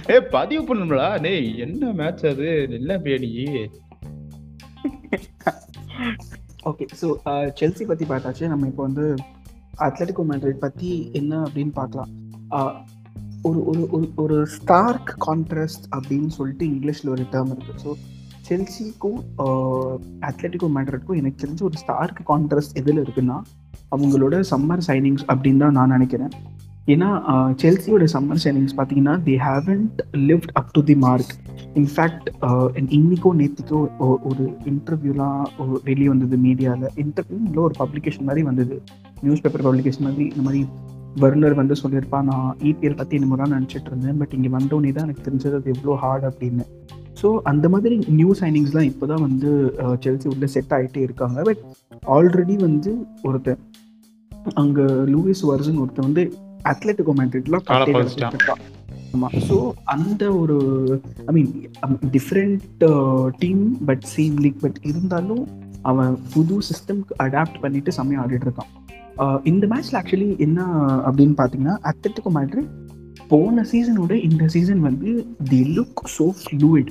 ஏ 0.13 0.17
பதிவு 0.35 0.63
பண்ணுங்களா 0.69 1.07
டேய் 1.25 1.49
என்ன 1.65 1.91
மேட்ச் 2.01 2.25
அது? 2.31 2.49
என்ன 2.79 2.99
பேடி 3.07 3.31
ஓகே 6.69 6.85
ஸோ 7.01 7.07
செல்சி 7.61 7.85
பற்றி 7.91 8.05
பார்த்தாச்சு. 8.13 8.45
நம்ம 8.53 8.67
இப்போ 8.71 8.83
வந்து 8.89 9.05
அத்லட்டிகோ 9.87 10.25
மேட்ரிட் 10.31 10.65
பற்றி 10.67 10.91
என்ன 11.21 11.33
அப்படின்னு 11.47 11.73
பார்க்கலாம். 11.81 12.13
ஒரு 13.43 13.65
ஒரு 13.65 13.89
ஒரு 13.91 14.13
ஒரு 14.17 14.47
ஸ்டார்க் 14.47 15.11
கான்ட்ராஸ்ட் 15.27 15.85
அப்படின்னு 15.97 16.27
சொல்லிட்டு 16.27 16.67
இங்கிலீஷில் 16.67 17.09
ஒரு 17.09 17.25
டேர்ம் 17.33 17.53
இருக்குது 17.55 17.83
ஸோ 17.85 17.95
செல்சிக்கும் 18.49 19.19
அத்லெட்டிக்கோ 20.21 20.69
மேட்ரிட்க்கும் 20.77 21.17
எனக்கு 21.17 21.47
தெரிஞ்ச 21.47 21.63
ஒரு 21.63 21.79
ஸ்டார்க் 21.79 22.21
கான்ட்ராஸ்ட் 22.29 22.75
எதில் 22.75 23.03
இருக்குன்னா 23.05 23.43
அவங்களோட 23.97 24.45
சம்மர் 24.51 24.83
சைனிங்ஸ் 24.87 25.25
அப்படின்னு 25.27 25.57
தான் 25.57 25.73
நான் 25.73 25.89
நினைக்கிறேன். 25.89 26.31
ஏன்னா 26.87 27.09
செல்சியோட 27.63 28.05
சம்மர் 28.13 28.43
சைனிங்ஸ் 28.45 28.77
பார்த்தீங்கன்னா 28.77 29.23
they 29.23 29.35
haven't 29.37 29.99
lived 30.13 30.53
up 30.53 30.71
to 30.71 30.83
the 30.83 30.95
mark 30.95 31.33
in fact 31.75 32.29
இன்னிக்கோ 32.99 33.33
நேத்திக்கோ 33.41 33.97
ஒரு 33.99 34.57
இன்டர்வியூலாம் 34.65 35.49
வெளியே 35.85 36.09
வந்தது 36.09 36.37
மீடியாவில் 36.37 36.89
இன்டர்வியூ 36.97 37.41
இல்லை 37.45 37.63
ஒரு 37.63 37.75
பப்ளிகேஷன் 37.79 38.29
மாதிரி 38.31 38.43
வந்தது. 38.43 38.83
நியூஸ் 39.21 39.41
பேப்பர் 39.41 39.67
பப்ளிகேஷன் 39.69 40.01
மாதிரி 40.01 40.25
இந்த 40.25 40.43
மாதிரி 40.43 40.67
வர்னர் 41.23 41.59
வந்து 41.61 41.75
சொல்லியிருப்பா 41.83 42.19
நான் 42.31 42.49
இபிஎல் 42.71 42.99
பற்றி 43.01 43.17
என்னமோ 43.19 43.37
தான் 43.41 43.55
நினச்சிட்டு 43.57 43.91
இருந்தேன். 43.91 44.17
பட் 44.21 44.35
இங்கே 44.39 44.51
வந்தோடனே 44.57 44.91
தான் 44.97 45.07
எனக்கு 45.09 45.27
தெரிஞ்சது 45.29 45.59
அது 45.61 45.73
எவ்வளோ 45.75 45.97
ஹார்ட் 46.05 46.27
அப்படின்னு. 46.31 46.65
ஸோ 47.21 47.29
அந்த 47.51 47.67
மாதிரி 47.75 47.95
நியூ 48.19 48.33
சைனிங்ஸ்லாம் 48.41 48.89
இப்போ 48.91 49.07
தான் 49.13 49.25
வந்து 49.27 49.51
செல்சி 50.05 50.29
உள்ள 50.33 50.49
செட் 50.55 50.75
ஆகிட்டே 50.77 51.01
இருக்காங்க. 51.07 51.39
பட் 51.49 51.63
ஆல்ரெடி 52.17 52.57
வந்து 52.67 52.91
ஒருத்தன் 53.29 53.63
அங்கே 54.63 54.85
லூயிஸ் 55.13 55.45
வர்சன் 55.51 55.81
ஒருத்தன் 55.85 56.09
வந்து 56.09 56.25
அத்லெட்டிகோ 56.73 57.15
மேட்ரிட்ல 57.21 57.59
காலை 57.71 57.87
பதிச்சிட்டான். 57.97 58.63
ஆமாம் 59.15 59.35
ஸோ 59.49 59.57
அந்த 59.95 60.23
ஒரு 60.41 60.57
I 61.29 61.33
mean 61.37 61.51
different 62.17 62.85
team 63.43 63.63
but 63.91 64.05
same 64.17 64.37
league 64.45 64.61
but 64.65 64.79
இருந்தாலும் 64.91 65.45
அவன் 65.91 66.15
புது 66.35 66.57
சிஸ்டம்க்கு 66.69 67.17
அடாப்ட் 67.25 67.63
பண்ணிட்டு 67.65 67.97
செம்மையாக 67.99 68.25
ஆடிட்டு 68.25 68.49
இருக்கான். 68.49 68.71
இந்த 69.45 69.65
மேட்ச்ல 69.67 69.99
ஆக்சுவலி 70.01 70.29
என்ன 70.39 70.61
அப்படின்னு 71.07 71.37
பார்த்தீங்கன்னா 71.39 71.77
அத்லெட்டிகோ 71.91 72.31
மேட்ரிட் 72.37 72.71
போன 73.29 73.65
சீசனோட 73.73 74.13
இந்த 74.23 74.45
சீசன் 74.49 74.81
வந்து 74.81 75.11
தி 75.49 75.61
லுக் 75.77 76.03
ஸோ 76.17 76.27
ஃப்ளூயிட் 76.39 76.91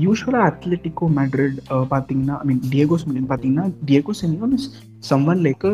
யூஸ்வலாக 0.00 0.48
அத்லெட்டிக்கோ 0.50 1.06
மேட்ரிட் 1.18 1.58
பார்த்தீங்கன்னா 1.92 2.36
ஐ 2.38 2.46
மீன் 2.46 2.62
டியகோ 2.70 2.96
சிமிலியன் 3.02 3.28
பார்த்தீங்கன்னா 3.28 3.66
Diego 3.84 4.14
Simeone 4.20 4.54
is 4.58 4.68
someone 5.10 5.42
like 5.42 5.66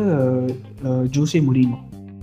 juicy 1.11 1.41
முடியும் 1.41 1.77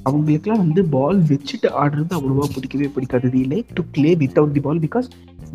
அவங்களுக்குலாம் 0.04 0.62
வந்து 0.62 0.80
பால் 0.86 1.20
வச்சுட்டு 1.22 1.68
ஆடுறது 1.82 2.12
அவ்வளோவா 2.16 2.46
பிடிக்கவே 2.54 2.88
பிடிக்காது 2.94 3.28
they 3.30 3.42
like 3.52 3.68
to 3.74 3.82
play 3.92 4.10
without 4.14 4.52
the 4.52 4.60
ball 4.60 4.82
because 4.84 5.06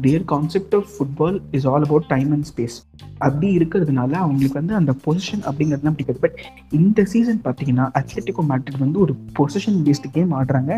their 0.05 0.25
concept 0.33 0.75
of 0.79 0.89
football 0.95 1.37
is 1.57 1.67
all 1.71 1.85
about 1.87 2.07
time 2.13 2.31
and 2.35 2.47
space 2.51 2.77
அப்படி 3.25 3.47
இருக்கிறதுனால 3.57 4.11
அவங்களுக்கு 4.23 4.59
வந்து 4.61 4.75
அந்த 4.79 4.91
பொசிஷன் 5.05 5.43
அப்படிங்கிறதுலாம் 5.47 5.97
பிடிக்காது. 5.97 6.21
பட் 6.25 6.37
இந்த 6.79 7.05
சீசன் 7.13 7.41
பார்த்தீங்கன்னா 7.45 7.85
அத்லெட்டிகோ 7.99 8.43
மேட்ரிட் 8.51 8.83
வந்து 8.85 8.99
ஒரு 9.05 9.15
பொசிஷன் 9.39 9.79
பேஸ்டு 9.87 10.13
கேம் 10.17 10.33
ஆடுறாங்க. 10.39 10.73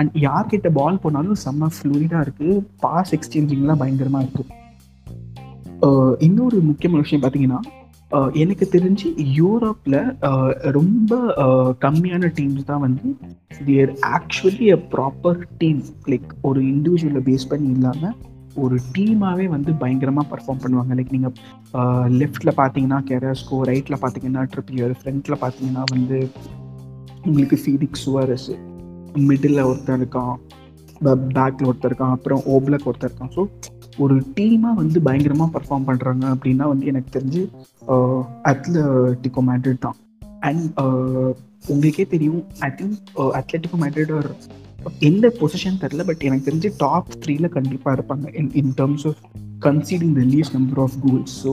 அண்ட் 0.00 0.12
யார்கிட்ட 0.26 0.68
பால் 0.78 1.02
போனாலும் 1.02 1.40
செம்ம 1.44 1.70
ஃப்ளூயிடாக 1.76 2.24
இருக்குது 2.26 2.54
பாஸ் 2.84 3.14
எக்ஸ்சேஞ்சிங்லாம் 3.16 3.82
பயங்கரமாக 3.82 4.24
இருக்குது 4.26 4.62
இன்னொரு 6.26 6.58
முக்கியமான 6.68 7.02
விஷயம் 7.04 7.22
பார்த்தீங்கன்னா 7.22 7.60
எனக்கு 8.42 8.64
தெரிஞ்சு 8.72 9.08
யூரோப்பில் 9.38 9.96
ரொம்ப 10.70 11.16
கம்மியான 11.84 12.30
டீம்ஸ் 12.36 12.68
தான் 12.70 12.82
வந்து 12.86 13.08
they're 13.66 13.92
actually 14.16 14.66
a 14.72 14.78
proper 14.94 15.40
team 15.58 15.80
like 16.12 16.30
ஒரு 16.40 16.60
இண்டிவிஜுவலை 16.72 17.22
பேஸ் 17.30 17.48
பண்ணி 17.48 17.70
இல்லாமல் 17.70 18.14
ஒரு 18.62 18.76
டீமாகவே 18.94 19.46
வந்து 19.54 19.70
பயங்கரமாக 19.82 20.26
பர்ஃபார்ம் 20.32 20.62
பண்ணுவாங்க. 20.64 20.92
லைக் 20.98 21.14
நீங்கள் 21.16 21.34
லெஃப்டில் 22.20 22.58
பார்த்தீங்கன்னா 22.60 22.98
கெராஸ்கோ 23.10 23.58
ரைட்டில் 23.70 24.02
பார்த்தீங்கன்னா 24.04 24.42
ட்ரிப்பியர் 24.52 24.94
ஃப்ரண்ட்டில் 25.00 25.40
பார்த்தீங்கன்னா 25.44 25.84
வந்து 25.94 26.18
உங்களுக்கு 27.28 27.58
ஃபீனிக்ஸ் 27.62 28.04
சுவாரஸ் 28.06 28.50
மிடில் 29.28 29.66
ஒருத்தர் 29.70 30.00
இருக்கான் 30.00 30.34
பேக்கில் 31.36 31.68
ஒருத்தர் 31.70 31.90
இருக்கான் 31.90 32.14
அப்புறம் 32.16 32.42
ஓப்லக் 32.54 32.86
ஒருத்தர் 32.90 33.10
இருக்கான். 33.10 33.32
ஸோ 33.36 33.42
ஒரு 34.04 34.14
டீமாக 34.36 34.74
வந்து 34.82 34.98
பயங்கரமாக 35.06 35.50
பர்ஃபார்ம் 35.56 35.88
பண்ணுறாங்க 35.88 36.24
அப்படின்னா 36.34 36.66
வந்து 36.72 36.86
எனக்கு 36.92 37.10
தெரிஞ்சு 37.16 37.42
அத்லட்டிகோ 38.50 39.42
மேட்ரிட் 39.50 39.84
தான். 39.86 39.98
அண்ட் 40.48 40.64
உங்களுக்கே 41.72 42.04
தெரியும் 42.14 42.42
I 42.66 42.70
think 42.78 42.96
Atletico 43.40 43.78
Madrid 43.82 44.12
are 44.18 44.30
எந்த 45.00 45.32
பொசிஷன் 45.40 45.80
தெரில 45.80 46.04
பட் 46.04 46.24
எனக்கு 46.28 46.48
தெரிஞ்சு 46.50 46.70
டாப் 46.76 47.10
த்ரீல 47.24 47.48
கண்டிப்பாக 47.48 47.96
இருப்பாங்க. 47.96 48.26
In 48.34 48.52
in 48.52 48.74
terms 48.76 49.06
of 49.06 49.20
conceding 49.58 50.14
the 50.20 50.24
least 50.34 50.56
number 50.58 50.78
of 50.78 50.96
goals 51.06 51.36
so 51.44 51.52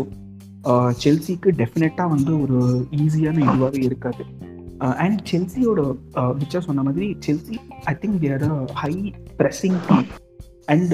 செல்சிக்கு 1.04 1.52
டெஃபினட்டாக 1.62 2.10
வந்து 2.10 2.34
ஒரு 2.42 2.58
ஈஸியான 3.04 3.38
இதுவாகவே 3.48 3.84
இருக்காது. 3.84 4.26
Uh, 4.84 4.94
அண்ட் 5.04 5.20
செல்சியோட 5.30 5.80
uh, 6.14 6.32
விச்சா 6.40 6.60
சொன்ன 6.60 6.84
மாதிரி 6.84 7.08
Chelsea 7.26 7.56
I 7.84 7.94
think 8.02 8.18
they're 8.20 8.46
high 8.74 8.94
pressing 9.40 9.78
team 9.88 10.08
and 10.66 10.94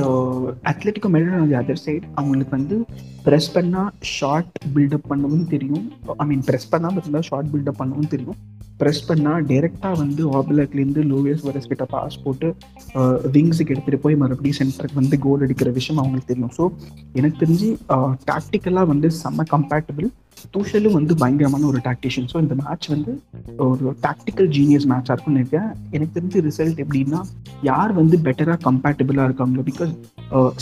Atletico 0.72 1.10
Madrid 1.15 1.36
on 1.38 1.48
the 1.48 1.56
other 1.56 1.82
side 1.86 2.06
அவங்களுக்கு 2.15 2.53
வந்து 2.58 2.77
ப்ரெஸ் 3.25 3.50
பண்ணால் 3.53 3.91
ஷார்ட் 4.15 4.51
பில்டப் 4.75 5.08
பண்ணவும் 5.10 5.48
தெரியும். 5.48 5.86
ஐ 6.17 6.25
மீன் 6.27 6.44
ப்ரெஸ் 6.50 6.67
பண்ணாமல் 6.70 7.01
இருந்தால் 7.01 7.22
ஷார்ட் 7.22 7.51
பில்டப் 7.53 7.79
பண்ணவும் 7.82 8.08
தெரியும். 8.08 8.38
ப்ரெஸ் 8.81 9.01
பண்ணால் 9.10 9.46
டேரெக்டாக 9.51 9.96
வந்து 10.01 10.22
ஆபிலக்லேருந்து 10.39 11.01
லூவியஸ் 11.12 11.43
வரஸ் 11.48 11.69
கிட்ட 11.72 11.86
பாஸ் 11.93 12.17
போட்டு 12.24 12.48
விங்ஸுக்கு 13.36 13.74
எடுத்துகிட்டு 13.74 14.03
போய் 14.05 14.19
மறுபடியும் 14.22 14.60
சென்டருக்கு 14.60 15.00
வந்து 15.01 15.17
கோல் 15.25 15.43
அடிக்கிற 15.46 15.72
விஷயம் 15.79 16.01
அவங்களுக்கு 16.03 16.31
தெரியும். 16.31 16.53
ஸோ 16.57 16.63
எனக்கு 17.19 17.38
தெரிஞ்சு 17.43 17.69
டாக்டிக்கலாக 18.31 18.88
வந்து 18.93 19.10
செம்ம 19.22 19.46
கம்பேட்டபிள் 19.55 20.07
தூஷலும் 20.53 20.96
வந்து 20.98 21.13
பயங்கரமான 21.22 21.67
ஒரு 21.72 21.79
டாக்டிஷியன் 21.88 22.29
ஸோ 22.31 22.38
இந்த 22.46 22.55
மேட்ச் 22.62 22.88
வந்து 22.93 23.13
ஒரு 23.67 23.93
டாக்டிக்கல் 24.07 24.50
ஜீனியஸ் 24.57 24.88
மேட்சாக 24.91 25.15
இருக்கும்னு 25.15 25.41
இருக்கேன் 25.43 25.69
எனக்கு 25.96 26.15
தெரிஞ்ச 26.17 26.43
ரிசல்ட் 26.50 26.81
எப்படின்னா 26.84 27.22
யார் 27.72 27.93
வந்து 28.01 28.17
பெட்டராக 28.27 28.60
கம்பேட்டபிளாக 28.67 29.27
இருக்காங்களோ 29.29 29.65
பிகாஸ் 29.72 29.93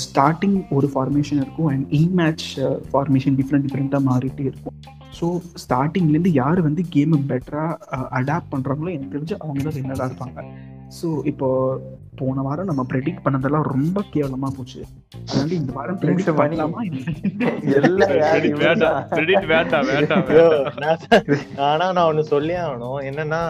ஸ்டார்டிங் 0.06 0.58
ஒரு 0.78 0.90
ஃபார்மேஷன் 0.94 1.42
இருக்கும் 1.44 1.70
and 1.74 1.86
in 2.00 2.14
match 2.22 2.48
formation 2.92 3.38
different 3.42 3.68
டிஃப்ரெண்ட்டாக 3.68 4.04
மாறிட்டே 4.12 4.46
இருக்கும். 4.52 4.78
ஸோ 5.18 5.28
ஸ்டார்டிங்லேருந்து 5.64 6.32
யார் 6.42 6.60
வந்து 6.68 6.82
கேமை 6.94 7.20
பெட்டராக 7.32 8.00
அடாப்ட் 8.20 8.54
பண்ணுறாங்களோ 8.54 8.94
எனக்கு 8.96 9.14
தெரிஞ்சு 9.16 9.36
அவங்க 9.44 9.60
தான் 9.68 9.78
வின்னராக 9.78 10.10
இருப்பாங்க. 10.10 10.40
ஸோ 10.98 11.08
இப்போ 11.32 11.48
போன 12.20 12.42
வாரம் 12.48 12.70
நம்ம 12.70 12.84
ப்ரெடிக்ட் 12.92 13.24
பண்ணதெல்லாம் 13.24 13.66
ரொம்ப 13.74 14.04
கேவலமா 14.16 14.50
போச்சு. 14.58 14.82
அதனால 15.30 15.54
இந்த 15.62 15.72
வாரம் 15.78 16.00
ப்ரெடிக்ட். 16.02 16.30
பண்ணலாமா 16.42 16.82
ஆனா 21.70 21.86
நான் 21.96 22.10
ஒண்ணு 22.12 22.24
சொல்லி 22.34 22.54
ஆகணும். 22.66 23.00
என்னன்னா 23.10 23.42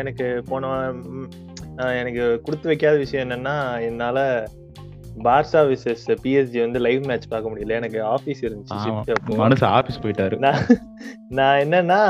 எனக்கு 0.00 0.28
போன 0.50 0.72
எனக்கு 2.02 2.24
கொடுத்து 2.44 2.70
வைக்காத 2.72 2.96
விஷயம் 3.04 3.24
என்னன்னா 3.26 3.56
என்னால 3.88 4.18
பார்சா 5.24 5.60
விசஸ் 5.70 6.04
பிஎஸ்ஜி 6.22 6.58
வந்து 6.64 6.78
லைவ் 6.86 7.02
மேட்ச் 7.08 7.28
பார்க்க 7.32 7.50
முடியல. 7.50 7.76
எனக்கு 7.80 7.98
ஆபீஸ் 8.14 8.40
இருந்துச்சு. 8.46 8.90
மனசு 9.42 9.64
ஆபீஸ் 9.76 10.00
போயிட்டாரு. 10.04 10.36
நான் 11.38 11.60
என்னன்னா 11.64 12.00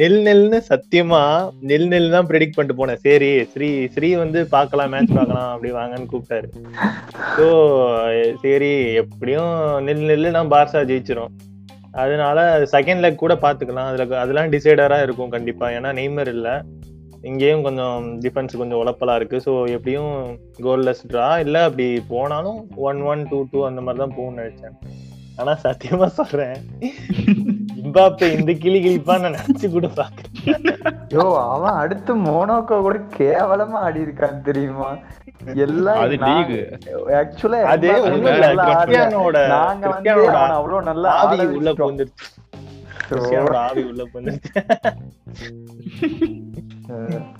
நெல் 0.00 0.18
நெல்னு 0.28 0.58
சத்தியமா 0.70 1.22
நெல் 1.70 1.88
நெல் 1.92 2.14
தான் 2.14 2.28
ப்ரெடிக்ட் 2.30 2.56
பண்ணிட்டு 2.56 2.78
போனேன். 2.80 3.02
சரி 3.06 3.30
ஸ்ரீ 3.52 3.68
ஸ்ரீ 3.94 4.10
வந்து 4.22 4.42
பார்க்கலாம் 4.56 4.92
மேட்ச் 4.94 5.16
பார்க்கலாம் 5.18 5.50
அப்படி 5.54 5.72
வாங்கன்னு 5.80 6.10
கூப்பிட்டாரு. 6.12 6.48
ஸோ 7.36 7.46
சரி 8.44 8.72
எப்படியும் 9.02 9.54
நெல் 9.88 10.06
நெல்லு 10.12 10.36
நான் 10.38 10.54
பார்சா 10.56 10.82
ஜெயிச்சிரும். 10.92 11.34
அதனால 12.02 12.38
செகண்ட் 12.72 13.02
லெக் 13.02 13.22
கூட 13.24 13.34
பாத்துக்கலாம் 13.44 13.88
அதுல 13.90 14.04
அதெல்லாம் 14.22 14.50
டிசைடரா 14.54 14.98
இருக்கும் 15.02 15.34
கண்டிப்பா. 15.36 15.68
ஏன்னா 15.76 15.92
நெய்மர் 16.00 16.30
இல்ல. 16.36 16.48
இங்கேயும் 17.30 17.64
கொஞ்சம் 17.66 18.04
டிஃபென்ஸ் 18.24 18.60
கொஞ்சம் 18.60 18.80
உழப்பலா 18.82 19.14
இருக்கு. 19.20 19.38
ஸோ 19.46 19.52
எப்படியும் 19.76 20.12
கோல்லெஸ் 20.66 21.06
ட்ரா 21.12 21.28
இல்ல. 21.44 21.56
அப்படி 21.68 21.86
போனாலும் 22.12 22.60
ஒன் 22.88 23.00
ஒன் 23.12 23.22
டூ 23.32 23.40
டூ 23.52 23.60
அந்த 23.70 23.82
மாதிரி 23.86 24.02
தான் 24.04 24.16
போகணும்னு 24.18 24.42
நினைச்சேன். 24.42 24.76
ஆனா 25.40 25.52
சத்தியமா 25.64 26.06
சொல்றேன். 26.18 26.54
இம்பாப்பே 27.82 28.28
இந்த 28.36 28.52
கிளி 28.62 28.78
கிளிப்பா 28.84 29.14
நான் 29.22 29.36
நினைச்சு 29.38 29.66
கூட 29.74 29.88
பாக்குறேன் 29.98 30.32
யோ 31.16 31.24
அவன் 31.54 31.76
அடுத்து 31.82 32.12
மோனோக்கோ 32.28 32.76
கூட 32.86 32.96
கேவலமா 33.18 33.80
ஆடி 33.88 34.00
இருக்கான் 34.06 34.40
தெரியுமா? 34.48 34.88
எல்லாம். 35.64 36.00
ஆக்சுவலா 37.20 37.60
அது 37.74 37.88
நாங்க 39.52 39.84
வந்து 39.94 40.10
அவ்வளவு 40.58 40.80
நல்லா 40.90 41.10
உள்ள 41.26 41.44
வச்சிட்டோம். 41.50 42.10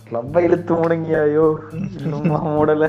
கிளப்ப 0.05 0.43
இழுத்து 0.43 0.75
முடங்கியாயோ 0.75 1.47
இன்னுமா 1.99 2.39
மூடல. 2.49 2.85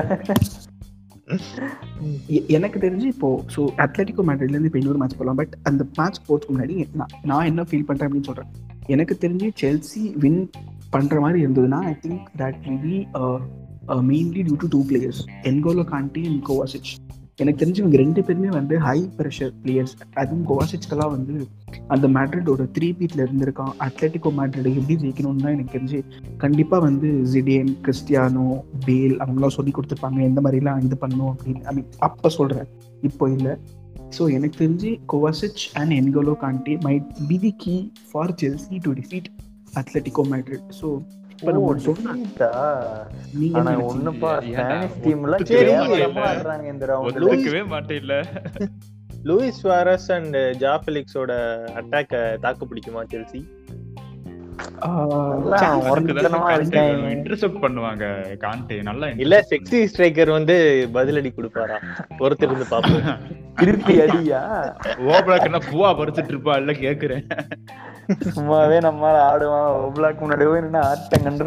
எ- 2.29 2.45
எனக்கு 2.49 2.77
தெரிஞ்சு 2.79 3.07
இப்போ 3.07 3.29
ஸோ 3.55 3.61
அத்லட்டிகோ 3.77 4.23
மேட்ரிட்லேருந்து 4.27 4.69
இப்போ 4.69 4.79
இன்னொரு 4.79 4.97
மேட்ச் 4.97 5.17
போகலாம் 5.17 5.35
பட் 5.35 5.55
அந்த 5.63 5.83
மேட்ச் 5.97 6.21
போகிறதுக்கு 6.21 6.53
முன்னாடி 6.53 6.75
நான் 6.93 7.13
நான் 7.23 7.45
என்ன 7.45 7.63
ஃபீல் 7.63 7.87
பண்ணுறேன் 7.87 8.07
அப்படின்னு 8.07 8.29
சொல்கிறேன் 8.29 8.51
எனக்கு 8.87 9.15
தெரிஞ்சு 9.21 9.47
செல்சி 9.61 10.03
வின் 10.17 10.41
பண்ணுற 10.93 11.19
மாதிரி 11.19 11.39
இருந்ததுன்னா 11.43 11.79
I 11.85 11.95
think 12.03 12.27
that 12.37 12.59
will 12.65 12.79
be 12.83 12.95
mainly 14.07 14.41
due 14.41 14.57
to 14.57 14.67
two 14.67 14.81
players 14.89 15.21
N'Golo 15.43 15.85
Kante 15.91 16.23
and 16.25 16.41
Kovacic 16.49 16.91
எனக்கு 17.39 17.59
தெரிஞ்சு 17.61 17.79
இவங்க 17.79 17.97
ரெண்டு 17.97 18.21
பேருமே 18.23 18.51
வந்து 18.53 18.75
ஹை 18.79 18.97
ப்ரெஷர் 19.17 19.51
பிளேயர்ஸ் 19.63 19.93
அதுவும் 20.15 20.45
கோவாசிச்க்கெல்லாம் 20.47 21.11
வந்து 21.11 21.33
அந்த 21.89 22.05
மேட்ரிடோட 22.07 22.63
த்ரீ 22.75 22.87
பீட்ல 22.97 23.25
இருந்திருக்கான். 23.25 23.73
அத்லட்டிகோ 23.85 24.31
மேட்ரிட் 24.37 24.69
எப்படி 24.73 24.95
ஜெயிக்கணும்னு 25.03 25.43
தான் 25.45 25.55
எனக்கு 25.55 25.75
தெரிஞ்சு 25.75 25.99
கண்டிப்பாக 26.37 26.81
வந்து 26.83 27.09
ஜிடேன் 27.33 27.71
கிறிஸ்டியானோ 27.85 28.47
பேல் 28.85 29.15
அவங்களாம் 29.23 29.57
சொல்லி 29.57 29.73
கொடுத்துருப்பாங்க. 29.73 30.19
எந்த 30.21 30.41
மாதிரிலாம் 30.41 30.83
இது 30.87 30.97
பண்ணணும் 31.03 31.33
அப்படின்னு 31.33 31.63
ஐ 31.63 31.75
மீன் 31.75 31.89
அப்போ 31.99 32.29
சொல்கிறேன் 32.29 32.69
இப்போ 33.01 33.25
இல்லை. 33.29 33.53
ஸோ 34.17 34.23
எனக்கு 34.31 34.57
தெரிஞ்சு 34.63 34.89
Kovacic 35.13 35.63
and 35.73 35.93
N'Golo 35.93 36.35
Kante 36.43 36.75
might 36.85 37.07
be 37.29 37.37
the 37.37 37.53
key 37.63 37.75
for 38.11 38.33
Chelsea 38.41 38.77
to 38.83 38.93
defeat 38.93 39.29
Atletico 39.73 40.25
Madrid 40.33 40.69
so? 40.81 40.89
ஒண்ணுப்பா 43.87 44.29
Spanish 44.45 44.95
கேவலமா 45.49 46.23
ஆடுறாங்க 46.29 46.65
இந்த 46.73 46.85
லூயிஸ் 49.27 49.61
சுவாரஸ் 49.63 50.11
அண்ட் 50.11 50.37
ஜாஃபெலிக்ஸோட 50.63 51.31
அட்டாக்க 51.75 52.37
தாக்கு 52.39 52.65
பிடிக்குமா 52.65 53.03
செல்சி. 53.13 53.41
இன்டர்செப்ட் 57.11 57.61
பண்ணுவாங்க 57.63 58.05
காண்டே 58.37 58.77
நல்லா 58.81 59.07
இல்ல 59.23 59.35
செக்ஸி 59.49 59.79
ஸ்ட்ரைக்கர் 59.91 60.31
வந்து 60.31 60.55
பதிலடி 60.93 61.29
கொடுப்பாரா? 61.31 61.77
பொறுத்து 62.17 62.47
இருந்து 62.47 62.67
பாப்போம் 62.71 63.05
திருப்பி 63.59 63.93
அடியா? 64.01 64.39
என்ன 65.45 65.59
பூவா 65.69 65.89
பறிச்சிட்டு 65.99 66.31
இருப்பா 66.33 66.55
இல்ல 66.57 66.71
கேக்குறேன். 66.71 67.23
சும்மாவே 68.35 68.77
ஆடுவான். 69.29 69.69
ஓப்லாக் 69.85 70.21
முன்னாடி 70.23 70.45
போய் 70.49 70.61
நின்று 70.61 70.81
ஆட்டம் 70.81 71.23
கண்டு 71.23 71.45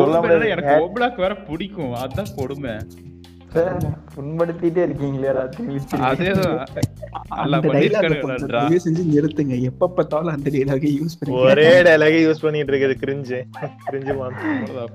சொல்ல 0.00 0.46
எனக்கு 0.46 0.74
ஓபலாக் 0.86 1.22
வேற 1.24 1.34
பிடிக்கும். 1.48 1.94
அதான் 1.94 2.34
கொடுமை. 2.36 2.74
புண்படுத்திட்டே 4.14 4.80
இருக்கீங்களே 4.84 5.32
ராத்திரி 5.32 5.66
செஞ்சு 8.78 9.02
நிறுத்துங்க. 9.12 9.62
எப்ப 9.62 9.88
பார்த்தாலும் 9.88 10.32
அந்த 10.32 10.50
டைலாகை 10.50 10.90
யூஸ் 10.94 11.16
பண்ணி 11.18 11.36
ஒரே 11.42 11.82
டைலாக 11.82 12.16
யூஸ் 12.20 12.42
பண்ணிட்டு 12.42 12.72
இருக்குது 12.72 12.96
கிரிஞ்சு 13.02 13.38
கிரிஞ்சு. 13.84 14.14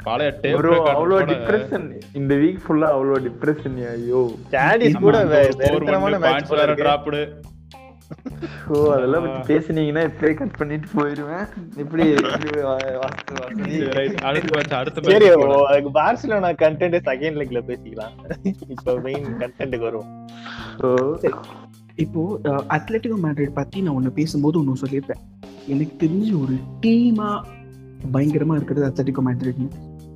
பழைய 0.04 0.32
tape 0.44 0.58
ப்ரோ 0.58 0.74
record 0.74 0.92
அவ்வளோ 0.94 1.16
கூட 1.16 1.26
டிப்ரெஷன் 1.32 1.88
இந்த 2.14 2.36
வீக் 2.36 2.62
ஃபுல்லா 2.66 2.90
அவ்வளோ 2.96 3.20
டிப்ரெஷன் 3.28 3.78
ஐயோ. 3.92 4.22
சாடிஸ் 4.52 5.00
கூட 5.00 5.18
ஆமா, 5.20 5.32
வே- 5.32 5.44
ஒரு 5.46 5.54
four 5.54 5.64
வெறித்தனமான 5.66 6.14
one 6.14 6.22
மேட்ச் 6.22 6.52
points 6.52 6.54
ஓ 8.68 8.94
அதெல்லாம் 8.94 9.24
பத்தி 9.24 9.54
பேசுனீங்கன்னா 9.54 10.04
இப்படியே 10.04 10.38
கட் 10.38 10.58
பண்ணிட்டு 10.58 10.88
போயிருவேன். 10.96 11.48
இப்படி. 11.78 12.16
சரி. 15.02 15.34
ஓ, 15.34 15.68
பார்சிலோனா 15.94 16.52
கண்டென்ட் 16.54 17.00
செகண்ட் 17.06 17.38
லெக்ல 17.42 17.62
பேசிக்கலாம். 17.68 18.50
இப்போ 18.68 19.00
மெயின் 19.00 19.26
கண்டென்ட்டுக்கு 19.26 19.80
வருவோம். 19.80 20.28
ஓ. 20.84 20.96
இப்போ 21.96 22.40
அத்லட்டிகோ 22.46 23.14
மேட்ரிட் 23.24 23.54
பத்தி 23.54 23.82
நான் 23.82 23.94
ஒன்று 23.94 24.12
பேசும்போது 24.12 24.60
ஒன்று 24.60 24.88
சொல்லியிருப்பேன். 24.88 25.22
எனக்கு 25.68 26.08
தெரிஞ்சு 26.08 26.42
ஒரு 26.42 26.54
டீமா 26.82 27.44
பயங்கரமா 28.14 28.56
இருக்கிறது 28.56 28.94
அத்லட்டிகோ 28.94 29.26
மேட்ரிட்னு 29.26 29.70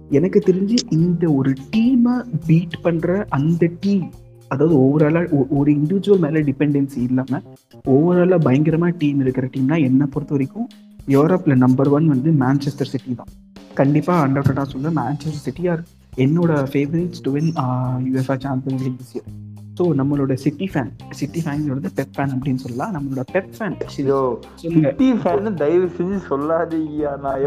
எனக்கு 0.09 0.39
தெரிஞ்சு 0.45 0.75
இந்த 0.89 1.31
ஒரு 1.31 1.53
டீமை 1.75 2.25
பீட் 2.47 2.81
பண்ற 2.81 3.25
அந்த 3.29 3.69
டீம் 3.79 4.13
அதாவது 4.53 4.75
ஓவராலாக 4.81 5.27
ஒரு 5.57 5.69
இண்டிவிஜுவல் 5.75 6.19
மேலே 6.19 6.41
டிபெண்டன்சி 6.41 6.99
இல்லாமல் 7.03 7.45
ஓவராலாக 7.93 8.39
பயங்கரமாக 8.43 8.93
டீம் 8.97 9.19
இருக்கிற 9.19 9.47
டீம்னா 9.53 9.77
என்னை 9.83 10.07
பொறுத்த 10.07 10.33
வரைக்கும் 10.33 10.67
யூரோப்பில் 11.07 11.61
நம்பர் 11.61 11.89
ஒன் 11.89 12.07
வந்து 12.07 12.29
மேன்செஸ்டர் 12.39 12.91
சிட்டி 12.91 13.13
தான். 13.15 13.31
கண்டிப்பாக 13.73 14.25
அண்டர்டாக 14.25 14.65
சொல்ல 14.69 14.89
மேன்செஸ்டர் 14.97 15.45
சிட்டி 15.45 15.63
ஆர் 15.67 15.81
என்னோட 16.17 16.51
favourites 16.71 17.23
to 17.23 17.31
win 17.31 17.49
UEFA 18.07 18.35
champion 18.43 18.81
league 18.81 18.99
this 18.99 19.13
year 19.15 19.27
so 19.77 19.83
நம்மளோட 19.99 20.33
சிட்டி 20.41 20.65
ஃபேன் 20.73 20.89
சிட்டி 21.19 21.39
ஃபேன்ஸோட 21.45 21.89
பெப் 21.97 22.11
ஃபேன் 22.15 22.33
அப்படின்னு 22.35 22.61
சொல்லலாம். 22.63 22.91
நம்மளோட 22.95 23.23
பெப் 23.31 23.53
ஃபேன் 23.55 23.75
சிட்டி 24.75 25.07
ஃபேன் 25.21 25.57
தயவு 25.61 25.87
செஞ்சு 25.97 26.19
சொல்லாதீங்க 26.27 27.13
நான் 27.23 27.39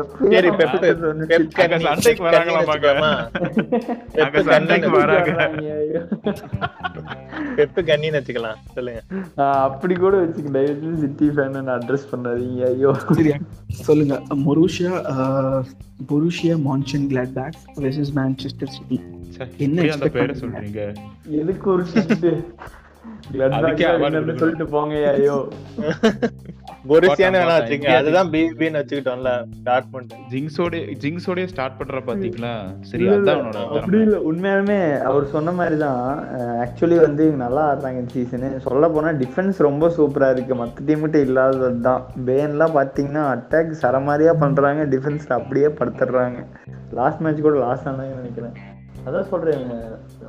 அங்க 4.25 4.42
சண்டைக்கு 4.49 4.90
வராங்க. 4.97 5.33
கண்ணின்னு 7.88 8.18
வச்சுக்கலாம். 8.18 8.59
சொல்லுங்க. 8.76 9.00
ஆஹ் 9.42 9.62
அப்படி 9.66 9.95
கூட 9.97 10.14
வச்சுக்க 10.23 10.50
தயவு 10.50 10.95
சிட்டி 11.02 11.28
ஃபேன் 11.37 11.71
அட்ரஸ் 11.76 12.11
பண்ணாதீங்க 12.12 12.62
ஐயோ. 12.73 12.92
சொல்லுங்க. 13.83 14.16
Borussia 14.47 14.95
Borussia 16.09 16.54
Monchengladbach 17.12 17.56
versus 17.83 18.14
Manchester 18.16 18.75
City 18.75 18.99
என்ன 19.59 19.85
எதுக்கு 21.40 21.66
ஒரு 21.73 21.85
சிட்டு 21.87 22.15
சொல்லிட்டு 24.40 24.66
போங்க 24.75 24.94
ஐயோ. 25.16 25.37
பொருசியான்னு 26.90 27.38
வேணா 27.40 27.54
வச்சுங்க. 27.58 27.87
போட்டான். 27.87 28.00
அதுதான் 28.00 28.28
பிபின்னு 28.32 28.80
வச்சுக்கிட்டோம்ல 28.80 29.30
ஸ்டார்ட் 29.58 29.88
பண்ணிட்டேன் 29.92 30.20
ஜிங்ஸோட 30.32 30.80
ஜிங்ஸோட 31.02 31.46
ஸ்டார்ட் 31.52 31.78
பண்ற 31.78 32.00
பாத்தீங்களா? 32.08 32.52
சரி 32.90 33.06
அதான் 33.14 33.40
அப்படி. 33.78 34.00
இல்ல 34.06 34.18
உண்மையாலுமே 34.30 34.78
அவர் 35.08 35.25
சொன்ன 35.35 35.54
மாதிரி 35.61 35.76
தான் 35.85 36.00
ஆக்சுவலி 36.64 36.99
வந்து 37.06 37.25
நல்லா 37.42 37.64
ஆடுறாங்க 37.70 38.00
இந்த 38.02 38.14
சீசனு 38.18 38.50
சொல்ல 38.68 38.90
போனா 38.96 39.12
டிஃபென்ஸ் 39.23 39.58
ரொம்ப 39.68 39.90
சூப்பரா 39.99 40.28
இருக்கு. 40.37 40.61
மத்த 40.62 40.87
டீம்கிட்ட 40.90 41.20
இல்லாதது 41.28 41.80
தான். 41.88 42.04
பேன்லாம் 42.30 42.76
பாத்தீங்கன்னா 42.78 43.25
அட்டாக் 43.35 43.75
சரமாரியா 43.85 44.35
பண்றாங்க. 44.44 44.85
டிஃபென்ஸ் 44.94 45.26
அப்படியே 45.38 45.70
படுத்துடுறாங்க. 45.80 46.40
லாஸ்ட் 47.00 47.23
மேட்ச் 47.26 47.46
கூட 47.49 47.56
லாஸ் 47.66 47.87
ஆனாங்கன்னு 47.90 48.23
நினைக்கிறேன். 48.23 48.56
அதான் 49.07 49.29
சொல்றேன் 49.29 49.61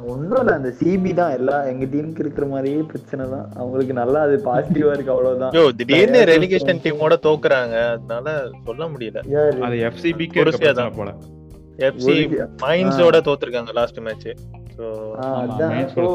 ஒன்றும் 0.06 0.40
இல்லை 0.40 0.54
அந்த 0.56 0.70
சிபி 0.80 1.12
தான் 1.14 1.34
எல்லா 1.38 1.56
எங்க 1.66 1.86
டீமுக்கு 1.86 2.22
இருக்கிற 2.24 2.46
மாதிரியே 2.48 2.82
பிரச்சனை 2.90 3.24
தான் 3.30 3.48
அவங்களுக்கு 3.56 3.94
நல்லா 3.94 4.20
அது 4.22 4.36
பாசிட்டிவா 4.46 4.92
இருக்கு 4.94 5.14
அவ்வளவுதான் 5.14 5.54
ஐயோ 5.56 5.72
திடீர்னு 5.80 6.22
ரெலிகேஷன் 6.30 6.84
டீமோட 6.84 7.16
தோக்குறாங்க 7.24 7.76
அதனால 7.94 8.36
சொல்ல 8.66 8.86
முடியல? 8.88 9.22
அது 9.66 9.78
எஃப்சிபிக்கு 9.88 10.40
பொருசியா 10.40 10.60
பிரச்சனை 10.60 10.78
தான். 10.82 10.98
போல 10.98 11.14
எஃப்சி 11.88 12.14
ஒரு- 12.28 12.46
மைன்ஸோட 12.62 13.18
தோத்துருக்காங்க 13.26 13.74
லாஸ்ட் 13.76 14.00
மேட்ச். 14.00 14.30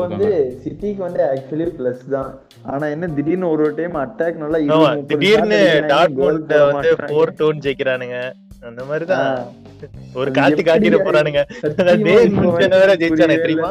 வந்து 0.02 0.28
சிட்டிக்கு 0.62 1.00
வந்து 1.00 1.22
ஆக்சுவலி 1.28 1.66
பிளஸ் 1.76 2.04
தான் 2.10 2.30
ஆனா 2.66 2.86
என்ன 2.88 3.08
திடீர்னு 3.14 3.48
ஒரு 3.48 3.62
ஒரு 3.62 3.74
டைம் 3.74 3.96
அட்டாக் 4.02 4.38
நல்லா 4.38 4.58
திடீர்னு 5.10 5.60
டாட்மண்ட் 5.88 6.52
வந்து 6.60 6.90
மாட்றாங்க. 6.90 7.08
ஃபோர் 7.08 7.34
டூன்னு 7.38 7.64
ஜெயிக்கிறானுங்க 7.64 8.18
அந்த 8.62 8.80
மாதிரிதான். 8.84 9.28
ஒரு 10.20 10.30
காட்டிட்டு 10.38 10.72
அது 10.72 10.98
போறானுங்க. 11.06 11.40
வேற 12.74 12.90
ஜெயிச்சானே 13.02 13.36
தெரியுமா? 13.44 13.70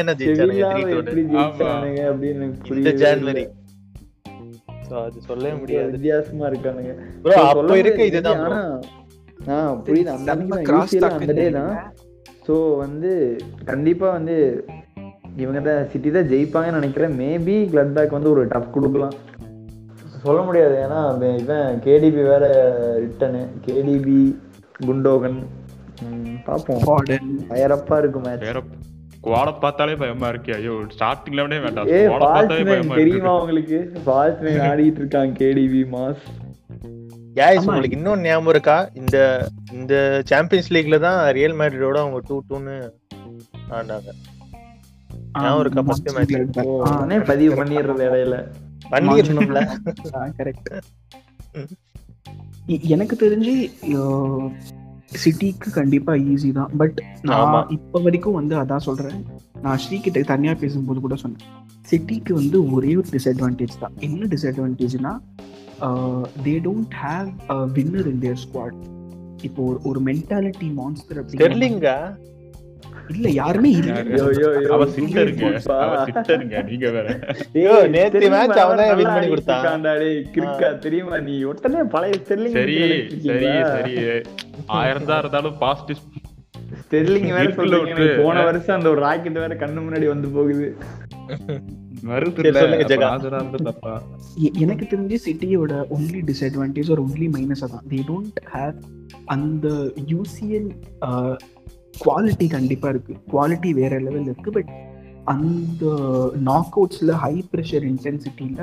என்ன 0.00 0.14
ஜெயிச்சானுங்க 0.20 0.62
ஜான்வரி. 3.02 3.44
அது 5.04 5.20
சொல்லவே 5.28 5.54
முடியாது. 5.60 5.88
வித்தியாசமா 5.94 6.44
இருக்கானுங்க. 6.50 6.92
ப்ரோ 7.22 7.34
So, 7.36 7.40
அப்போ 7.44 7.60
சொல்ல 7.60 7.78
இருக்கு 7.82 8.02
முடியாது. 8.02 8.12
இதுதான் 8.12 8.40
bro. 8.42 8.48
ஆனா 8.48 8.60
ஆ 9.54 9.56
புரியுது. 9.86 10.10
அந்த 10.16 10.28
செம்ம 10.28 10.42
அன்னைக்கு 10.44 10.68
cross 10.70 10.92
தான் 10.92 11.02
talk 11.04 11.16
அந்த 11.20 11.32
டே 11.38 11.46
ன்னு 11.48 11.60
தான். 11.60 11.76
ஸோ 12.46 12.54
வந்து 12.82 13.10
கண்டிப்பா 13.70 14.06
வந்து 14.18 14.36
இவங்க 15.42 15.60
தான் 15.68 15.88
சிட்டி 15.92 16.10
தான் 16.16 16.28
ஜெயிப்பாங்கன்னு 16.32 16.80
நினைக்கிறேன். 16.80 17.16
மேபி 17.22 17.56
பேக் 17.96 18.16
வந்து 18.18 18.32
ஒரு 18.34 18.44
டஃப் 18.52 18.74
கொடுக்கலாம். 18.76 19.16
சொல்ல 20.26 20.40
முடியாது. 20.46 20.74
ஏன்னா 20.84 21.00
இவன் 21.16 21.36
இவன் 21.42 21.80
கேடிபி 21.84 22.22
வேற 22.32 22.44
ரிட்டனு 23.02 23.42
கேடிபி 23.66 24.20
குண்டோகன். 24.80 25.38
ம், 26.06 26.34
பார்ப்போம் 26.46 26.82
ஃபார்டன் 26.82 27.28
பயரப்பா 27.50 27.98
இருக்கும் 28.02 28.26
மேட்ச் 28.26 28.72
குவாட 29.24 29.50
பார்த்தாலே 29.62 29.94
பயமா 30.00 30.26
இருக்கு. 30.32 30.50
ஐயோ 30.56 30.74
ஸ்டார்டிங்ல 30.92 31.44
விட 31.44 31.54
வேண்டாம். 31.62 31.88
ஏ 31.92 32.00
பார்த்தாலே 32.24 32.64
பயமா 32.68 32.96
தெரியுமா 32.98 33.32
உங்களுக்கு? 33.40 33.78
ஃபால்ஸ் 34.04 34.42
ஆடிட்டு 34.68 35.00
இருக்கான் 35.02 35.32
கேடிபி 35.40 35.82
மாஸ் 35.94 36.22
ஆமா. 37.38 37.62
உங்களுக்கு 37.64 37.96
இன்னும் 37.98 38.22
ஞாபகம் 38.24 38.52
இருக்கா? 38.52 38.76
இந்த 39.00 39.16
இந்த 39.72 39.94
சாம்பியன்ஸ் 40.30 40.70
லீக்ல 40.74 40.98
தான் 41.04 41.18
ரியல் 41.38 41.56
மேட்ரிடோட 41.58 41.98
அவங்க 42.04 42.20
டூ 42.28 42.36
டூன்னு 42.48 42.76
ஆனாங்க 43.72 44.08
ஞாபகம் 45.36 45.62
இருக்கா? 45.64 45.82
Match? 45.88 46.34
நானே 46.86 47.18
பதிவு 47.30 47.52
பண்ணிடுறது 47.58 48.06
இடையில 48.08 48.36
பண்ணிருந்தோம்ல 48.92 49.60
கரெக்ட் 50.38 50.70
எனக்கு 52.66 53.16
தெரிஞ்சு 53.20 53.70
சிட்டிக்கு 55.24 55.70
கண்டிப்பா 55.72 56.12
ஈஸி 56.12 56.52
தான். 56.52 56.70
பட். 56.76 57.02
நான் 57.22 57.68
இப்ப 57.68 58.00
வரைக்கும் 58.00 58.34
வந்து 58.34 58.56
அதான் 58.56 58.76
சொல்றேன். 58.76 59.24
நான் 59.62 59.78
ஸ்ரீகிட்ட 59.78 60.24
தனியா 60.24 60.54
பேசும்போது 60.54 61.00
கூட 61.00 61.14
சொன்னேன். 61.14 61.46
சிட்டிக்கு 61.90 62.32
வந்து 62.32 62.70
ஒரே 62.70 62.96
ஒரு 62.96 63.06
டிஸ்அட்வான்டேஜ் 63.10 63.78
தான். 63.80 63.92
என்ன 63.98 64.26
டிஸ்அட்வான்டேஜ்னா 64.26 65.18
they 66.44 66.60
don't 66.60 66.90
have 67.02 67.32
winner 67.48 68.06
in 68.06 68.18
their 68.18 68.48
squad 68.48 68.94
இப்போ 69.42 69.78
ஒரு- 69.84 69.98
மென்டாலிட்டி 69.98 70.72
மான்ஸ்டர் 70.74 71.24
அப்படி 71.24 71.68
இல்ல 73.14 73.26
யாருமே 73.38 73.70
இல்ல. 73.78 73.90
அவ 74.74 74.84
சிட்டருங்க. 74.94 75.44
அவ 75.84 75.92
சிட்டருங்க 76.06 76.62
நீங்க 76.70 76.86
வேற. 76.96 77.06
ஐயோ, 77.58 77.74
நேத்து 77.94 78.14
தெரியுமா, 78.16 78.40
match 78.42 78.58
அவன் 78.64 78.78
தான் 78.80 78.90
win 79.00 79.08
பண்ணி 79.14 79.28
கொடுத்தான். 79.32 79.88
கிறுக்கா, 80.36 80.68
தெரியுமா 80.86 81.18
நீ 81.28 81.34
உடனே 81.50 81.82
பழைய 81.94 82.14
ஸ்டெர்லிங் 82.22 82.56
சரி 82.58 82.76
சரி? 83.26 83.50
சரி. 83.74 83.94
ஆயிரம் 84.80 85.08
தான் 85.10 85.20
இருந்தாலும் 85.22 85.56
பாசிட்டிவ் 85.64 86.00
ஸ்டெர்லிங் 86.82 87.30
வேற. 87.36 87.42
எனக்கு 87.42 88.08
போன 88.22 88.36
வருஷம் 88.48 88.76
அந்த 88.78 88.88
ஒரு 88.94 89.00
ராக்கெட் 89.06 89.42
வேற 89.44 89.56
கண்ணு 89.64 89.84
முன்னாடி 89.86 90.08
வந்து 90.14 90.30
போகுது. 90.38 90.68
சொல்லுங்க, 92.56 92.84
எனக்கு 94.64 94.84
தெரிஞ்சு 94.90 95.16
சிட்டியோட 95.26 95.72
ஒன்லி 95.96 96.20
டிஸ்அட்வான்டேஜ் 96.30 96.90
ஒரு 96.94 97.02
ஒன்லி 97.06 97.28
மைனஸ் 97.36 97.64
தான் 97.74 97.86
தே 97.92 98.00
டோன்ட் 98.10 98.38
ஹேவ் 98.54 98.76
அந்த 99.34 99.68
யூசிஎல் 100.12 100.68
குவாலிட்டி 102.00 102.46
கண்டிப்பா 102.48 102.88
இருக்கு. 102.88 103.14
குவாலிட்டி 103.32 103.70
வேற 103.74 103.92
லெவல் 104.00 104.28
இருக்கு 104.28 104.50
பட் 104.50 104.70
அந்த 105.32 105.84
நாக் 106.48 106.76
அவுட்ஸ்ல 106.78 107.12
ஹை 107.22 107.34
ப்ரெஷர் 107.52 107.86
இன்டென்சிட்டியில 107.90 108.60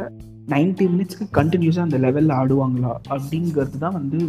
90 0.50 0.86
மினிட்ஸ்க்கு 0.94 1.26
கண்டினியூஸாக 1.38 1.88
அந்த 1.88 1.98
லெவலில் 2.06 2.36
ஆடுவாங்களா? 2.40 2.92
அப்படிங்கிறது 3.14 3.78
தான் 3.84 3.98
வந்து 4.00 4.20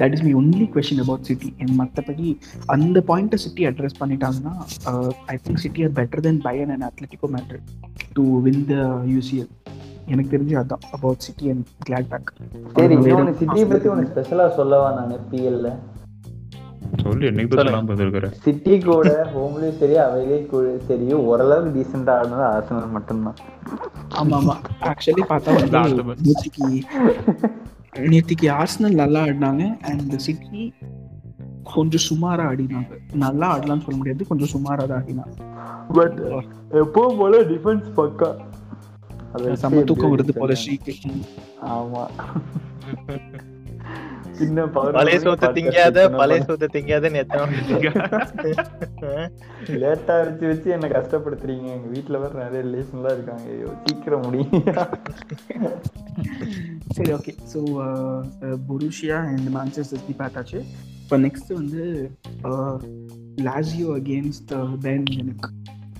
that 0.00 0.14
is 0.16 0.24
my 0.26 0.32
only 0.34 0.66
question 0.74 1.02
about 1.02 1.26
City 1.28 1.48
மற்றபடி 1.80 2.28
அந்த 2.74 2.98
பாயிண்ட்டை 3.08 3.38
சிட்டி 3.42 3.62
அட்ரஸ் 3.70 4.00
பண்ணிட்டாங்கன்னா 4.00 4.52
I 5.26 5.38
think 5.44 5.62
City 5.64 5.82
are 5.86 5.94
better 5.98 6.24
than 6.26 6.40
Bayern 6.46 6.72
and 6.74 6.86
Atletico 6.88 7.28
Madrid 7.34 7.58
to 8.14 8.24
win 8.46 8.64
the 8.70 8.76
UCL 9.12 9.50
எனக்கு 10.08 10.30
தெரிஞ்சு 10.30 10.54
அதான் 10.60 10.84
about 10.96 11.24
City 11.26 11.46
and 11.52 11.66
Claude 11.84 12.08
back 12.12 12.30
சரி 12.78 12.96
சிட்டியை 13.40 13.66
பத்தி 13.66 13.88
உனக்கு 13.94 14.12
ஸ்பெஷலா 14.14 14.46
சொல்லவா 14.58 14.88
நான் 14.98 15.26
பிஎல்ல 15.32 15.68
சொல்லி 16.92 17.24
என்னைக்கு 17.28 17.56
சொல்லாம 17.58 18.30
சிட்டி 18.38 18.74
கூட 18.82 19.10
ஹோம்லயும் 19.32 19.76
சரி 19.78 19.94
அவையிலேயும் 20.02 20.48
கூட 20.48 20.72
சரி 20.88 21.06
ஓரளவுக்கு 21.22 21.70
டீசெண்டா 21.76 22.14
ஆடினது 22.16 22.44
ஆர்சனல் 22.48 22.94
மட்டும்தான். 22.96 23.38
ஆமா 24.20 24.36
ஆமா 24.40 24.56
ஆக்சுவலி 24.90 25.24
பார்த்தா 25.30 25.54
வந்து. 25.56 26.16
நேத்திக்கு 26.26 26.66
நேத்திக்கு 28.06 28.46
ஆர்சனல் 28.56 29.00
நல்லா 29.00 29.22
ஆடினாங்க 29.24 29.62
அண்ட் 29.88 30.14
சிட்டி 30.26 30.62
கொஞ்சம் 31.72 32.04
சுமாரா 32.06 32.44
ஆடினாங்க. 32.50 32.92
நல்லா 33.24 33.46
ஆடலாம்னு 33.54 33.84
சொல்ல 33.84 33.98
முடியாது 33.98 34.28
கொஞ்சம் 34.30 34.52
சுமாரா 34.54 34.84
தான் 34.84 35.00
ஆடினாங்க 35.00 35.34
பட் 35.98 36.18
எப்பவும் 36.80 37.18
போல 37.18 37.42
டிஃபென்ஸ் 37.50 37.88
பக்கா? 37.96 38.30
அது 39.34 39.56
செம்ம 39.60 39.84
தூக்கம் 39.84 40.12
வருது 40.14 40.34
போல 40.34 40.54
ஸ்ரீக்கு 40.62 40.94
ஆமா. 41.72 42.04
Power 44.68 44.90
பழைய 44.94 45.16
சோத்து 45.18 45.48
திங்காத 45.56 45.96
பழைய 46.12 46.38
பண்ண- 46.38 46.46
சோத்து 46.48 46.66
திங்காதன்னு 46.74 47.20
எத்தனை 47.22 47.42
லேட்டா 49.82 50.14
வச்சு 50.20 50.44
வச்சு 50.48 50.68
என்ன 50.70 50.86
கஷ்டப்படுத்துறீங்க. 50.88 51.66
எங்க 51.74 51.88
வீட்ல 51.88 52.18
வேற 52.18 52.32
நிறைய 52.40 52.60
ரிலேஷன்லாம் 52.66 53.14
இருக்காங்க. 53.16 53.44
ஐயோ 53.52 53.68
சீக்கிரம் 53.82 54.24
முடியும் 54.24 54.64
சரி 56.92 57.12
okay 57.14 57.32
so 57.52 57.60
Borussia 58.68 59.18
and 59.28 59.48
Manchester 59.56 59.90
City 59.92 60.16
பார்த்தாச்சு. 60.18 60.58
இப்போ 61.02 61.18
நெக்ஸ்ட் 61.18 61.52
வந்து 61.52 61.82
லாசியோ 63.44 63.88
அகேன்ஸ்ட் 63.98 64.52
பேன் 64.84 65.06
ஜெனிக் 65.12 65.48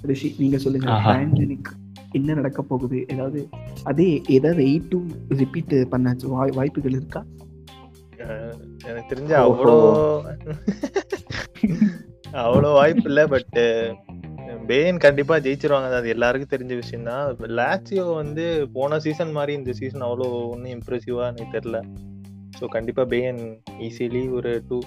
ரிஷி 0.04 0.30
நீங்க 0.38 0.58
சொல்லுங்க. 0.58 0.88
பேன் 1.08 1.34
ஜெனிக் 1.34 1.70
என்ன 2.12 2.34
நடக்க 2.34 2.60
போகுது? 2.62 2.98
ஏதாவது 3.08 3.40
அதே 3.84 4.06
ஏதாவது 4.28 4.62
எயிட் 4.64 4.88
டூ 4.88 4.98
ரிப்பீட் 5.36 5.72
பண்ணாச்சு 5.92 6.26
வாய் 6.28 6.52
வாய்ப்புகள் 6.54 6.92
இருக்கா? 6.92 7.20
எனக்கு 8.88 9.10
தெரிஞ்ச 9.12 9.32
அவ்வளோ 9.44 9.74
அவ்வளோ 12.44 12.68
வாய்ப்பு 12.78 13.06
இல்லை 13.10 13.24
பட் 13.34 13.58
பேன் 14.68 14.98
கண்டிப்பா 15.04 15.34
ஜெயிச்சிருவாங்க. 15.44 15.98
அது 16.00 16.08
எல்லாருக்கும் 16.14 16.52
தெரிஞ்ச 16.54 16.74
விஷயம் 16.80 17.06
தான் 17.10 17.54
லாச்சியோ 17.60 18.06
வந்து 18.22 18.44
போன 18.76 18.98
சீசன் 19.04 19.32
மாதிரி 19.38 19.52
இந்த 19.60 19.72
சீசன் 19.80 20.06
அவ்வளோ 20.08 20.28
ஒன்றும் 20.52 20.74
இம்ப்ரெசிவா 20.76 21.24
எனக்கு 21.30 21.54
தெரியல. 21.56 21.80
ஸோ 22.58 22.66
கண்டிப்பா 22.76 23.04
பேன் 23.12 23.40
ஈஸிலி 23.88 24.24
ஒரு 24.38 24.52
டூ 24.68 24.78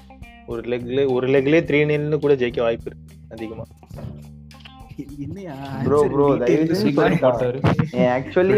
ஒரு 0.52 0.62
லெக்ல 0.72 1.04
ஒரு 1.16 1.28
லெக்லேயே 1.36 1.66
த்ரீ 1.70 1.82
நில்னு 1.92 2.24
கூட 2.26 2.36
ஜெயிக்க 2.44 2.62
வாய்ப்பு 2.68 2.90
இருக்கு 2.90 3.16
அதிகமா. 3.36 3.66
என்னையா 3.96 4.35
ப்ரோ 5.84 6.00
ப்ரோ 6.10 6.26
ஆக்சுவலி 8.10 8.54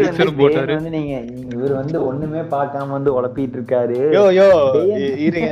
வந்து 0.74 0.90
நீங்க 0.90 1.14
இவர் 1.54 1.72
வந்து 1.72 2.06
ஒண்ணுமே 2.06 2.40
பார்க்காம 2.50 2.88
வந்து 2.88 3.10
உழப்பிட்டு 3.12 3.56
இருக்காரு. 3.56 3.96
யோ 4.12 4.24
யோ 4.32 4.46
பேன். 4.74 4.92
இ- 5.00 5.16
இருங்க. 5.18 5.50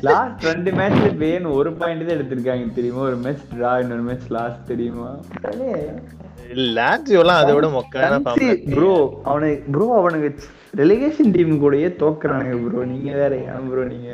லாஸ்ட் 0.00 0.44
ரெண்டு 0.44 0.70
மேட்ச்ல 0.72 1.10
பேன் 1.16 1.52
ஒரு 1.52 1.72
பாயிண்ட் 1.72 2.06
தான் 2.06 2.16
எடுத்திருக்காங்க 2.16 2.74
தெரியுமா? 2.74 3.00
ஒரு 3.00 3.16
மேட்ச் 3.16 3.46
டிரா 3.54 3.80
இன்னொரு 3.80 4.02
மேட்ச் 4.02 4.30
லாஸ்ட் 4.30 4.66
தெரியுமா? 4.66 5.10
லாட்சியோலாம் 6.74 7.38
அதை 7.38 7.54
விட 7.54 7.68
மொக்கான 7.68 8.18
ப்ரோ 8.70 8.92
அவனுக்கு 9.24 9.62
ப்ரோ 9.70 9.96
அவனுக்கு 9.96 10.28
ரெலிகேஷன் 10.76 11.32
டீம் 11.32 11.62
கூடயே 11.62 11.88
தோக்குறானுங்க 11.96 12.56
ப்ரோ 12.64 12.84
நீங்க 12.84 13.12
வேற 13.14 13.36
ஏன் 13.46 13.68
ப்ரோ 13.70 13.84
நீங்க? 13.84 14.10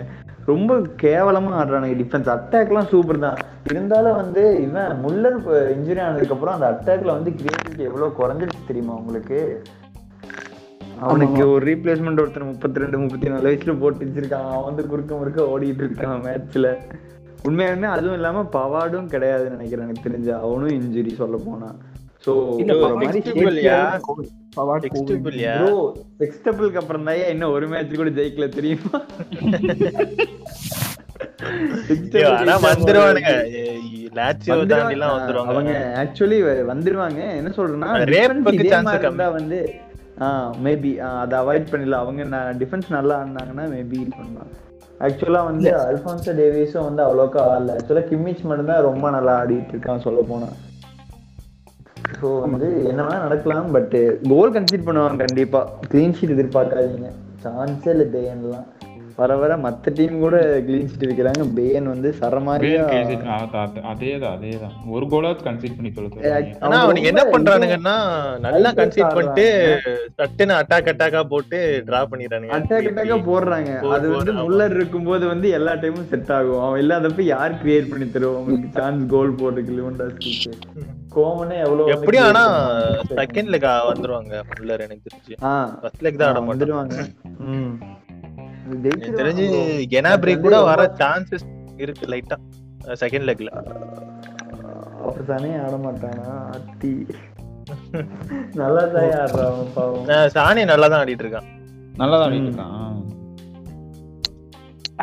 ரொம்ப 0.47 0.77
கேவலமா 1.03 1.53
ஆடுறானுங்க. 1.61 1.99
டிஃபென்ஸ் 2.03 2.31
அட்டாக்லாம் 2.35 2.89
சூப்பர் 2.89 3.19
தான். 3.19 3.39
இருந்தாலும் 3.71 4.17
வந்து 4.17 4.63
இவன் 4.63 5.05
முல்லர் 5.05 5.39
இன்ஜுரி 5.77 6.01
ஆனதுக்கு 6.01 6.35
அப்புறம் 6.35 6.61
அந்த 6.61 6.69
அட்டாக்ல 6.71 7.05
வந்து 7.05 7.31
கிரியேட்டிவிட்டி 7.31 7.85
எவ்வளவு 7.91 8.15
குறைஞ்சிருச்சு 8.19 8.67
தெரியுமா 8.67 8.95
உங்களுக்கு? 8.95 9.63
அவனுக்கு 11.01 11.51
ஒரு 11.51 11.67
ரீப்ளேஸ்மெண்ட் 11.67 12.21
ஒருத்தர் 12.25 12.45
முப்பத்தி 12.45 12.81
ரெண்டு 12.81 12.99
முப்பத்தி 12.99 13.29
நாலு 13.29 13.51
வயசுல 13.51 13.81
போட்டு 13.81 14.05
வச்சிருக்கான். 14.05 14.51
அவன் 14.51 14.65
வந்து 14.65 14.87
குறுக்க 14.87 15.15
முறுக்க 15.15 15.43
ஓடிட்டு 15.43 15.85
இருக்கான் 15.87 16.23
மேட்ச்ல 16.27 16.77
உண்மையாலுமே 17.49 17.83
அதுவும் 17.83 18.15
இல்லாம 18.15 18.43
பவார்டும் 18.53 19.09
கிடையாதுன்னு 19.15 19.57
நினைக்கிறேன் 19.57 19.87
எனக்கு 19.87 20.09
தெரிஞ்சு. 20.09 20.33
அவனும் 20.41 20.69
இன்ஜுரி 20.69 21.15
சொல்ல 21.15 21.37
போனா. 21.47 21.75
சோ 22.27 22.33
அப்புறம் 26.81 27.05
தான் 27.05 27.21
இன்னும் 27.33 27.53
ஒரு 27.53 27.67
மேட்ச் 27.69 28.01
கூட 28.01 28.11
ஜெயிக்கல 28.19 28.49
தெரியுமா? 28.49 28.99
வந்துருவாங்க. 36.73 37.21
என்ன 37.39 37.51
சொல்றேன்னா 37.57 37.91
வந்து 39.39 39.59
மேபி 40.65 40.91
அதை 41.21 41.35
அவாய்ட் 41.39 41.71
பண்ணல 41.73 42.01
அவங்க 42.03 42.23
டிஃபென்ஸ் 42.61 42.89
நல்லா 42.89 43.15
ஆடினாங்கன்னா 43.21 43.65
மேபி 43.77 43.99
பண்ணலாம். 44.19 44.51
ஆக்சுவலா 45.07 45.41
வந்து 45.45 45.71
அல்ஃபான்சோ 45.85 46.33
டேவிஸும் 46.41 46.87
வந்து 46.89 47.03
அவ்வளோக்கா 47.07 47.41
ஆடல. 47.53 47.77
ஆக்சுவலா 47.79 48.05
கிம்மிச் 48.11 48.45
மட்டும் 48.51 48.71
தான் 48.73 48.87
ரொம்ப 48.91 49.11
நல்லா 49.11 49.33
ஆடிட்டு 49.43 49.75
இருக்கான் 49.75 50.05
சொல்ல 50.09 50.21
போனா 50.29 50.49
ஸோ 52.23 52.29
வந்து 52.45 52.69
என்ன 52.91 53.01
வேணா 53.07 53.25
நடக்கலாம் 53.27 53.73
பட் 53.77 53.95
கோல் 54.33 54.55
கன்சிட் 54.57 54.87
பண்ணுவாங்க 54.89 55.25
கண்டிப்பா. 55.27 55.63
க்ளீன் 55.93 56.17
ஷீட் 56.19 56.37
எதிர்பார்க்காதீங்க. 56.37 57.11
சான்ஸே 57.45 57.93
இல்லை 57.97 58.09
பேயன்லாம் 58.15 58.69
வர 59.17 59.33
வர 59.41 59.53
மத்த 59.65 59.93
டீம் 59.97 60.15
கூட 60.25 60.37
க்ளீன் 60.67 60.87
ஷீட் 60.91 61.05
வைக்கிறாங்க. 61.09 61.43
பேயன் 61.57 61.89
வந்து 61.93 62.09
சரமாரியா 62.21 62.85
அதேதான் 63.91 64.33
அதேதான். 64.37 64.77
ஒரு 64.95 65.05
கோலாவது 65.13 65.45
கன்சிட் 65.49 65.77
பண்ணி 65.79 65.91
சொல்லுங்க. 65.97 66.31
ஆனா 66.65 66.79
அவனுக்கு 66.85 67.11
என்ன 67.13 67.25
பண்றானுங்கன்னா 67.35 67.97
நல்லா 68.47 68.71
கன்சீட் 68.79 69.15
பண்ணிட்டு 69.17 69.47
சட்டுன்னு 70.21 70.57
அட்டாக் 70.61 70.91
அட்டாக்கா 70.93 71.23
போட்டு 71.35 71.61
டிரா 71.89 72.01
பண்ணிடுறானுங்க. 72.13 72.55
அட்டாக் 72.59 72.89
அட்டாக்கா 72.93 73.19
போடுறாங்க. 73.31 73.75
அது 73.99 74.09
வந்து. 74.17 74.35
முல்லர் 74.45 74.77
இருக்கும்போது 74.79 75.27
வந்து 75.35 75.51
எல்லா 75.61 75.75
டைமும் 75.85 76.11
செட் 76.15 76.35
ஆகும். 76.39 76.63
அவன் 76.67 76.83
இல்லாதப்ப 76.85 77.29
யார் 77.35 77.61
கிரியேட் 77.63 77.93
பண்ணி 77.93 78.09
தருவோம் 78.17 78.41
உங்களுக்கு 78.43 78.71
சான்ஸ் 78.81 79.05
கோல் 79.15 79.39
போடுறதுக்கு 79.43 79.79
லிவன்டாஸ்க்கு 79.81 80.33
கோமனே 81.15 81.57
எவ்வளவு 81.65 81.93
எப்படியும் 81.95 82.27
ஆனா 82.29 82.43
செகண்ட் 83.21 83.51
லெக் 83.53 83.67
வந்துருவாங்க. 83.91 84.33
ஃபுல்லர் 84.49 84.85
எனக்கு 84.87 85.07
தெரிஞ்சு. 85.09 85.35
ஃபர்ஸ்ட் 85.83 86.05
லெக் 86.05 86.21
தான் 86.23 86.31
ஆட 86.31 86.41
மாட்டாங்க. 86.41 86.53
வந்துருவாங்க. 86.53 86.97
ம். 87.49 87.73
எனக்கு 88.85 89.11
தெரிஞ்சு 89.21 89.47
கெனாப்ரி 89.95 90.35
கூட 90.41 90.57
வர 90.71 90.83
சான்சஸ் 91.01 91.47
இருக்கு 91.77 92.07
லைட்டா 92.13 92.37
செகண்ட் 93.03 93.27
லெக்ல 93.29 93.51
அவர் 95.03 95.25
தானே 95.25 95.51
ஆட 95.65 95.75
மாட்டானா? 95.85 96.29
அத்தி. 96.57 96.93
நல்லா 98.61 98.83
தான் 98.95 99.11
ஆடுறான் 99.21 99.59
பாவம். 99.75 100.07
சாணி 100.37 100.63
நல்லா 100.73 100.87
தான் 100.89 101.01
ஆடிட்டு 101.03 101.25
இருக்கான். 101.25 101.49
நல்லா 101.97 102.17
தான் 102.19 102.27
ஆடிட்டு 102.29 102.51
இருக்கான். 102.51 102.79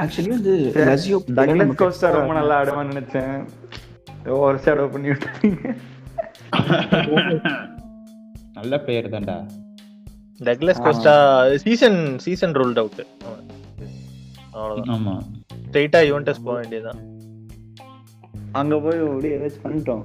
ஆக்சுவலி 0.02 0.30
வந்து 0.30 0.54
லசியோ 0.90 1.18
டக்லஸ் 1.38 1.80
கோஸ்டா 1.82 2.10
ரொம்ப 2.18 2.34
நல்லா 2.34 2.58
ஆடுவான்னு 2.62 2.94
நினைச்சேன். 2.94 3.34
ஓவர் 4.36 4.62
ஷேடோ 4.66 4.86
பண்ணி 4.94 5.10
விட்டாங்க 5.12 5.74
நல்ல 8.54 8.80
பெயர் 8.80 9.10
தான்டா. 9.10 9.38
Douglas 10.40 10.82
Costa 10.84 11.14
season 11.56 12.20
season 12.20 12.52
ruled 12.52 12.78
out 12.78 13.02
அவ்வளவுதான். 14.52 14.92
ஆமா. 14.96 15.14
ஸ்ட்ரைட்டா 15.66 16.00
யுவன்டஸ் 16.10 16.44
போக 16.44 16.56
வேண்டியதுதான். 16.60 17.02
அங்க 18.52 18.80
போய் 18.80 19.00
அப்படியே 19.00 19.38
ஏதாச்சும் 19.38 19.66
பண்ணிட்டோம். 19.66 20.04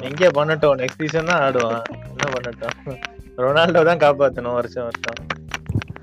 எங்கே 0.00 0.28
பண்ணட்டும். 0.28 0.78
நெக்ஸ்ட் 0.82 1.02
சீசன் 1.02 1.24
தான் 1.24 1.40
ஆடுவான். 1.40 1.82
என்ன 2.12 2.24
பண்ணட்டும்? 2.34 2.98
ரொனால்டோ 3.44 3.82
தான் 3.84 4.02
காப்பாத்தணும் 4.06 4.52
வருஷம் 4.52 4.88
வருஷம். 4.88 5.31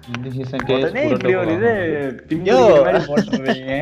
இந்த 0.10 0.28
சீசன் 0.36 0.63
உடனே 0.76 1.02
இப்படி 1.08 1.34
ஒரு 1.39 1.52
இது 1.58 1.72
பிஞ்சு 2.30 2.52
யோ. 2.52 2.60
மாதிரி 2.78 3.00
போட்டுறீங்க 3.08 3.74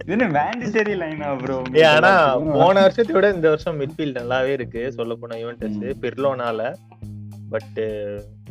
இது 0.00 0.12
என்ன 0.16 0.28
மேண்டேட்டரி 0.36 0.94
லைனா 1.00 1.28
ப்ரோ 1.40 1.56
ஏ 1.78 1.84
ஆனா 1.90 2.12
போன 2.54 2.74
வருஷத்தை 2.84 3.14
விட 3.16 3.28
இந்த 3.36 3.48
வருஷம் 3.52 3.78
மிட்ஃபீல்ட் 3.80 4.20
நல்லாவே 4.20 4.52
இருக்கு. 4.58 4.82
சொல்ல 4.98 5.14
போனா 5.16 5.38
யுவன்டஸ் 5.42 5.80
பிர்லோனால 6.02 6.60
பட் 7.52 7.78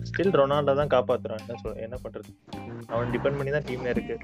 ஸ்டில் 0.08 0.36
ரொனால்டோ 0.40 0.74
தான் 0.76 0.92
காப்பாத்துறான் 0.94 1.42
என்ன 1.42 1.58
சொல் 1.62 1.80
என்ன 1.86 1.96
பண்றது? 2.04 2.30
அவன் 2.90 3.12
டிபெண்ட் 3.14 3.38
பண்ணி 3.40 3.52
தான் 3.52 3.66
டீம்ல 3.68 3.90
இருக்கு. 3.94 4.16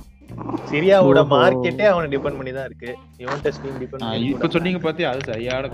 சிரியாவோட. 0.70 1.20
மார்க்கெட்டே 1.34 1.86
அவனை 1.92 2.08
டிபெண்ட் 2.14 2.40
பண்ணி 2.40 2.54
தான் 2.54 2.68
இருக்கு. 2.70 2.92
யுவன்டஸ் 3.24 3.62
டீம் 3.64 3.80
டிபெண்ட் 3.84 4.06
பண்ணி 4.06 4.30
இப்ப 4.32 4.50
சொன்னீங்க 4.56 4.82
பாத்தி 4.86 5.06
அது 5.12 5.30
சரியான 5.32 5.72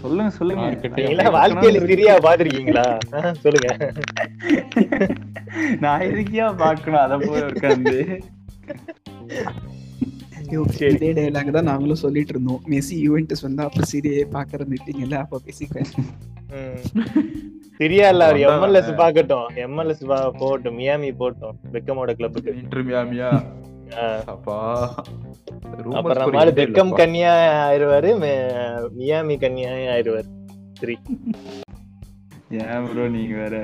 சொல்லுங்க 0.00 0.30
சொல்லுங்க. 0.32 0.64
வாழ்க்கையில 1.36 1.78
சிரியா 1.88 2.12
பாத்திருக்கீங்களா? 2.24 2.82
சொல்லுங்க. 3.44 3.68
நான் 5.82 6.04
எதுக்கியா 6.08 6.46
பாக்கணும்? 6.60 7.00
அத 7.02 7.16
போய் 7.24 7.44
உட்காந்து 7.48 7.94
சரி. 10.72 10.88
இதே 10.94 11.10
டைலாக் 11.18 11.52
தான் 11.52 11.68
நாங்களும் 11.68 12.00
சொல்லிட்டு 12.02 12.32
இருந்தோம் 12.34 12.64
மெஸ்ஸி 12.70 12.96
யூவென்டஸ் 13.04 13.44
வந்து 13.46 13.62
அப்ப 13.66 13.86
சீரியே 13.90 14.24
பாக்குற 14.34 14.64
மீட்டிங் 14.72 15.00
இல்ல 15.04 15.14
அப்ப 15.22 15.38
பேசிக்கிறேன் 15.46 15.88
ம். 16.54 16.82
சிரியா 17.80 18.06
இல்ல 18.12 18.24
அவர். 18.26 18.38
எம்எல்எஸ் 18.48 18.90
பாக்கட்டும் 18.98 19.46
எம்எல்எஸ் 19.64 20.02
போகட்டும் 20.38 20.76
மியாமி 20.80 21.08
போகட்டும் 21.14 21.56
பெக்கமோட 21.74 22.10
கிளப்புக்கு 22.18 22.52
இன்டர்மியாமியா 22.60 23.30
அப்பா 24.26 24.56
அப்புறம் 25.96 26.34
மாதிரி 26.34 26.52
பெக்கம் 26.58 26.92
கன்னியா 26.92 27.32
ஆயிருவாரு 27.64 28.10
மே- 28.18 28.36
மியாமி 28.98 29.36
கன்னியா 29.38 29.72
ஆயிருவாரு. 29.94 30.28
சரி 30.74 30.96
ஏன் 32.64 32.86
ப்ரோ 32.86 33.04
நீங்க 33.08 33.34
வேற? 33.36 33.56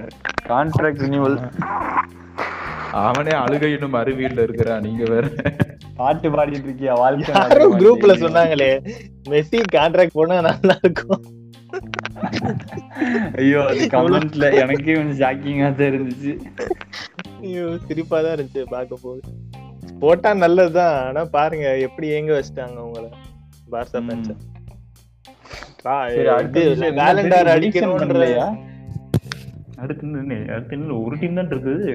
கான்ட்ராக்ட் 0.48 1.02
ரினியூவல் 1.02 1.36
அவனே 3.00 3.30
அழுகை 3.36 3.72
இன்னும் 3.72 3.92
அருவியில் 3.94 4.42
இருக்கிறான் 4.42 4.82
நீங்க 4.82 5.04
வேற. 5.10 5.26
பாட்டு 5.96 6.28
பாடிட்டு 6.30 6.68
இருக்கியா? 6.68 6.92
வாழ்க்கை 6.98 7.34
குரூப்ல 7.74 8.12
சொன்னாங்களே 8.22 8.70
மெஸ்ஸி 9.28 9.60
கான்ட்ராக்ட் 9.72 10.12
போனா 10.12 10.40
நல்லா 10.40 10.76
இருக்கும். 10.82 11.22
ஐயோ 13.36 13.60
அது 13.64 13.82
கமெண்ட்ல 13.86 14.46
எனக்கே 14.54 14.94
கொஞ்சம் 14.94 15.20
ஷாக்கிங்கா 15.20 15.68
தான் 15.72 15.90
இருந்துச்சு. 15.90 16.32
ஐயோ 17.40 17.64
சிரிப்பா 17.86 18.20
தான் 18.20 18.34
இருந்துச்சு 18.34 18.62
பார்க்க 18.68 19.02
போது. 19.02 19.20
போட்டா 20.02 20.30
நல்லதுதான். 20.44 20.96
ஆனா 21.08 21.22
பாருங்க 21.36 21.66
எப்படி 21.86 22.08
ஏங்க 22.16 22.32
வச்சிட்டாங்க 22.36 22.78
உங்கள? 22.88 23.06
அடுத்து 29.82 30.06
என்ன 30.76 30.96
ஒரு 31.04 31.14
டீம் 31.20 31.38
தான் 31.38 31.50
இருக்குது. 31.52 31.86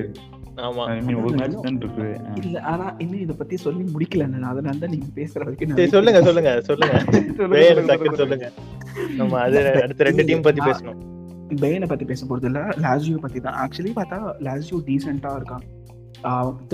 ஆமா. 0.68 0.84
I 0.92 1.00
mean, 1.06 1.16
ஒரு 1.22 1.38
மேட்ச் 1.40 1.56
தான் 1.66 1.80
இருக்குது. 1.82 2.12
இல்ல 2.42 2.58
ஆனா 2.72 2.86
இன்னும் 3.04 3.24
இத 3.24 3.34
பத்தி 3.40 3.56
சொல்லி 3.66 3.84
முடிக்கல 3.96 4.26
அதனால 4.52 4.78
தான் 4.84 4.94
நீங்க 4.94 5.10
பேசுற 5.20 5.42
வரைக்கும் 5.48 5.94
சொல்லுங்க 5.96 6.22
சொல்லுங்க 6.28 6.52
சொல்லுங்க. 6.70 6.94
சொல்லுங்க, 8.22 8.48
நம்ம 9.20 9.40
அது 9.46 9.60
அடுத்த 9.86 10.08
ரெண்டு 10.10 10.26
டீம் 10.30 10.46
பத்தி 10.48 10.62
பேசணும். 10.70 11.00
பெயினை 11.64 11.88
பத்தி 11.90 12.06
பேச 12.12 12.22
போறது 12.30 12.48
இல்ல 12.52 12.62
லாசியோ 12.86 13.18
பத்தி 13.26 13.40
தான். 13.48 13.58
ஆக்சுவலி 13.64 13.92
பார்த்தா 14.00 14.20
லாசியோ 14.48 14.78
டீசென்ட்டா 14.88 15.32
இருக்கான். 15.40 15.66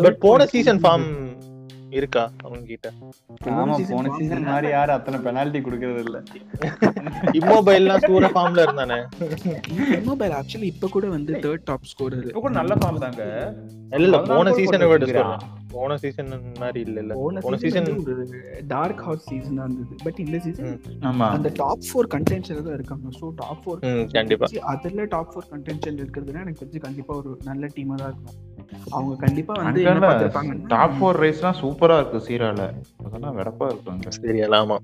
பட் 0.01 0.19
போன 0.23 0.45
சீசன் 0.53 0.81
ஃபார்ம் 0.83 1.07
இருக்கா 1.97 2.21
அவங்க 2.43 2.61
கிட்ட 2.67 2.89
ஆமா 3.53 3.77
போன 3.89 4.11
சீசன் 4.17 4.45
மாதிரி 4.47 4.67
யாரும் 4.71 4.95
அத்தனை 4.97 5.17
பெனால்டி 5.25 5.59
குடுக்கறது 5.61 6.01
இல்ல. 6.05 6.17
இம்மோபைல்லாம் 7.37 8.03
சூர 8.05 8.27
ஃபார்ம்ல 8.33 8.65
இருந்தானே? 8.65 8.99
மொபைல் 10.07 10.35
ஆக்சுவலி 10.37 10.69
இப்ப 10.73 10.89
கூட 10.93 11.07
வந்து 11.15 11.33
தேர்ட் 11.45 11.65
டாப் 11.69 11.89
ஸ்கோரர் 11.91 12.27
இப்ப 12.27 12.43
கூட 12.43 12.53
நல்ல 12.59 12.75
ஃபார்ம் 12.79 13.01
தாங்க. 13.05 13.23
இல்ல 13.91 14.05
இல்ல 14.07 14.19
போன 14.31 14.53
சீசனை 14.59 14.87
விட 14.91 15.25
போன 15.73 15.95
சீசன் 15.99 16.29
மாதிரி 16.61 16.79
இல்ல 16.85 16.97
இல்ல. 17.03 17.13
போன 17.17 17.41
போன 17.43 17.57
சீசன் 17.61 17.85
டார்க் 18.71 19.01
ஹார்ஸ் 19.05 19.27
சீசனா 19.29 19.65
இருந்தது. 19.67 19.93
பட் 20.05 20.17
இந்த 20.23 20.37
சீசன் 20.45 20.71
ஆமா. 21.09 21.27
அந்த 21.35 21.49
டாப் 21.59 21.85
ஃபோர் 21.87 22.09
கண்டென்ஷன் 22.15 22.63
தான் 22.65 22.75
இருக்காங்க. 22.77 23.11
ஸோ 23.19 23.27
டாப் 23.39 23.61
ஃபோர் 23.63 23.79
ம், 23.89 24.03
கண்டிப்பா. 24.15 24.47
அதுல 24.73 25.05
டாப் 25.13 25.31
ஃபோர் 25.33 25.47
கண்டென்ஷன் 25.53 25.99
இருக்கிறதுனா 26.01 26.43
எனக்கு 26.45 26.61
தெரிஞ்சு 26.61 26.81
கண்டிப்பா 26.87 27.15
ஒரு 27.21 27.31
நல்ல 27.47 27.69
டீமா 27.75 27.97
தான் 28.01 28.11
இருக்கும். 28.13 28.37
அவங்க 28.89 29.15
கண்டிப்பா 29.15 29.53
வந்து 29.53 29.83
என்ன 29.83 29.93
இல்ல, 29.93 30.07
பார்த்திருப்பாங்கன்னா, 30.07 30.67
டாப் 30.67 30.95
ஃபோர் 30.99 31.19
ரேஸ்லாம் 31.19 31.59
சூப்பரா 31.61 31.99
இருக்கு 31.99 32.17
சீரால. 32.17 32.73
அதெல்லாம் 33.05 33.37
வெடப்பா 33.37 33.67
இருக்குங்க 33.67 34.09
சரி 34.09 34.39
ஆமா. 34.41 34.77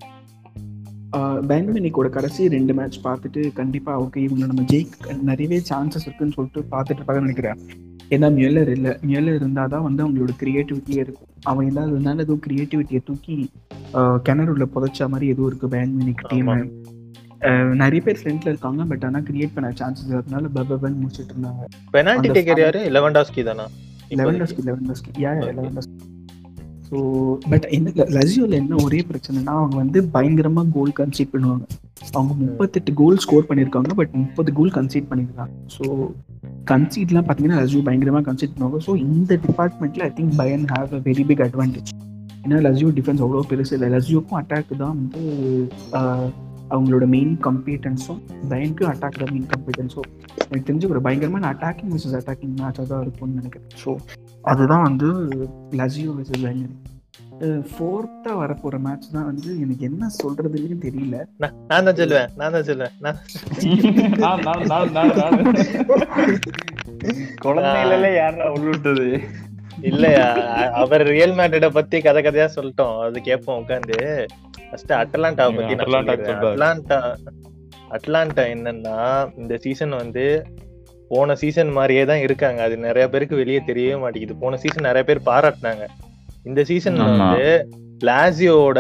பேன்மினிக்கோட 1.48 2.10
கடைசி 2.10 2.48
ரெண்டு 2.48 2.74
மேட்ச் 2.74 3.00
பார்த்துட்டு 3.04 3.54
கண்டிப்பா 3.54 4.02
ஓகே 4.02 4.18
இவங்க 4.18 4.46
நம்ம 4.46 4.62
ஜெயிக்க 4.62 5.22
நிறையவே 5.22 5.62
சான்சஸ் 5.70 6.06
இருக்குன்னு 6.06 6.34
சொல்லிட்டு 6.34 6.66
பார்த்துட்டு 6.72 6.98
இருப்பாங்க 7.00 7.20
நினைக்கிறேன். 7.20 7.60
ஏன்னா 8.10 8.28
மியலர் 8.34 8.68
இல்லை. 8.68 8.92
மியலர் 9.08 9.36
இருந்தால் 9.36 9.70
தான் 9.70 9.84
வந்து 9.84 10.08
அவங்களோட 10.08 10.30
கிரியேட்டிவிட்டியே 10.42 10.98
இருக்கும். 10.98 11.28
அவன் 11.44 11.68
இல்லாததுனால 11.68 12.18
எதுவும் 12.18 12.42
கிரியேட்டிவிட்டியை 12.48 13.04
தூக்கி 13.04 13.50
ஆஹ் 13.94 14.20
கிணறுல 14.30 14.66
புதைச்ச 14.76 15.08
மாதிரி 15.08 15.28
எதுவும் 15.28 15.48
இருக்கு 15.48 15.68
பேன்மினிக் 15.68 16.28
டீம். 16.28 16.72
நிறைய 17.82 18.00
பேர் 18.06 18.19
ஃப்ரெண்ட்ல 18.19 18.52
இருக்காங்க 18.54 18.84
பட் 18.91 19.04
ஆனா 19.08 19.19
கிரியேட் 19.30 19.56
பண்ண 19.56 19.71
சான்சஸ் 19.80 20.13
இருந்தனால 20.15 20.50
பபன் 20.58 21.00
முடிச்சிட்டு 21.02 21.34
இருந்தாங்க. 21.34 21.63
பெனால்டி 21.95 22.30
டேக்கர் 22.38 22.62
யாரு? 22.65 22.82
லெவன்டாஸ்கி 22.97 23.43
தானா? 23.50 23.65
லெவன்டஸ்கி 24.21 24.62
லெவன்டஸ்கி. 24.69 25.12
யா. 25.23 25.32
லெவன்டஸ்கி. 25.60 25.95
ஸோ 26.88 26.97
பட் 27.52 27.65
என்ன 27.78 28.06
லசியோல 28.17 28.56
என்ன 28.62 28.76
ஒரே 28.86 29.00
பிரச்சனைனா 29.10 29.54
அவங்க 29.62 29.76
வந்து 29.84 30.00
பயங்கரமா 30.15 30.63
கோல் 30.76 30.93
கன்சீட் 31.00 31.34
பண்ணுவாங்க. 31.34 31.65
அவங்க 32.17 32.34
முப்பத்தெட்டு 32.43 32.91
கோல் 33.02 33.21
ஸ்கோர் 33.23 33.47
பண்ணியிருக்காங்க 33.50 33.93
பட் 34.00 34.13
முப்பது 34.21 34.50
கோல் 34.60 34.73
கன்சீட் 34.78 35.10
பண்ணியிருக்காங்க 35.12 35.54
ஸோ 35.76 35.84
கன்சீட்லாம் 36.71 37.28
பார்த்தீங்கன்னா 37.28 37.60
லசியோ 37.62 37.82
பயங்கரமா 37.89 38.21
கன்சீட் 38.30 38.54
பண்ணுவாங்க. 38.56 38.80
ஸோ 38.88 38.93
இந்த 39.06 39.39
டிபார்ட்மெண்ட்ல 39.47 40.08
I 40.10 40.12
think 40.19 40.36
Bayern 40.41 40.65
have 40.73 40.95
a 41.00 41.02
very 41.10 41.26
big 41.32 41.45
advantage 41.47 41.91
ஏன்னா 42.43 42.60
லசியோ 42.67 42.89
டிஃபென்ஸ் 42.97 43.23
அவ்வளோ 43.26 43.45
பெருசு 43.52 43.73
இல்லை. 43.78 43.89
லசியோக்கும் 43.95 44.39
அட்டாக் 44.41 44.73
தான் 44.84 44.97
வந்து 45.00 45.21
அவங்களோட 46.71 47.06
மெயின் 47.15 47.36
கம்பீட்டன்ஸும் 47.47 48.19
பயனுக்கு 48.51 48.84
அட்டாக் 48.91 49.21
தான் 49.21 49.32
மெயின் 49.36 49.49
கம்பீட்டன்ஸும் 49.53 50.10
எனக்கு 50.47 50.67
தெரிஞ்சு 50.69 50.91
ஒரு 50.93 51.01
பயங்கரமான 51.06 51.49
அட்டாக்கிங் 51.53 51.93
விசஸ் 51.95 52.17
அட்டாக்கிங் 52.19 52.53
மேட்சாக 52.60 52.86
தான் 52.91 53.03
இருக்கும்னு 53.06 53.39
நினைக்கிறேன். 53.39 53.71
ஸோ 53.84 53.91
அதுதான் 54.51 54.86
வந்து 54.89 55.08
லசியோ 55.82 56.13
விசஸ் 56.19 56.43
பயங்கரி 56.45 56.75
ஃபோர்த்தா 57.71 58.32
வரப்போற 58.41 58.75
மேட்ச் 58.86 59.08
தான் 59.15 59.27
வந்து 59.30 59.49
எனக்கு 59.63 59.84
என்ன 59.89 60.10
சொல்றதுன்னு 60.21 60.77
தெரியல. 60.86 61.17
நான் 61.43 61.56
நான் 61.71 61.86
தான் 61.88 61.99
சொல்லுவேன் 61.99 62.32
நான் 62.39 62.56
தான் 62.56 62.67
சொல்லுவேன் 62.69 62.95
நான் 63.03 63.19
நான் 64.23 64.41
நான் 64.47 64.63
நான் 64.69 64.93
நான் 64.97 65.13
நான். 65.19 65.38
குழந்தைகள 67.45 68.10
யாரா 68.15 68.47
உள்ளுட்டது 68.58 69.08
இல்லையா 69.91 70.27
அவர் 70.82 71.03
ரியல் 71.13 71.36
மேட்ரிட 71.39 71.67
பத்தி 71.77 71.97
கதை 72.08 72.21
கதையா 72.27 72.47
சொல்லிட்டோம் 72.58 72.95
அது 73.08 73.21
கேட்போம் 73.30 73.60
உட்காந்து 73.63 73.97
ஃபர்ஸ்ட் 74.69 74.93
அட்லாண்டா 75.01 75.45
பத்தி 75.58 75.75
அட்லாண்டா. 76.34 76.99
அட்லாண்டா 77.95 78.43
என்னன்னா 78.53 78.95
இந்த 79.41 79.53
சீசன் 79.65 79.93
வந்து 80.01 80.25
போன 81.12 81.36
சீசன் 81.41 81.69
மாதிரியே 81.77 82.06
தான் 82.12 82.23
இருக்காங்க. 82.25 82.60
அது 82.67 82.77
நிறைய 82.86 83.06
பேருக்கு 83.12 83.41
வெளியே 83.41 83.60
தெரியவே 83.69 83.97
மாட்டேங்குது. 84.01 84.36
போன 84.41 84.58
சீசன் 84.63 84.88
நிறைய 84.89 85.03
பேர் 85.10 85.27
பாராட்டினாங்க. 85.30 85.86
இந்த 86.49 86.62
சீசன்ல 86.71 87.06
ஆமா. 87.06 87.13
வந்து 87.19 87.45
லாசியோட 88.10 88.80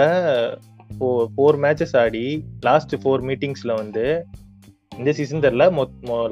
ஃபோர் 1.37 1.59
மேட்சஸ் 1.63 1.95
ஆடி 2.01 2.25
லாஸ்ட் 2.67 2.93
ஃபோர் 3.03 3.23
மீட்டிங்ஸ்ல 3.29 3.71
வந்து 3.81 4.05
இந்த 4.97 5.11
சீசன் 5.17 5.43
தெரியல 5.45 5.65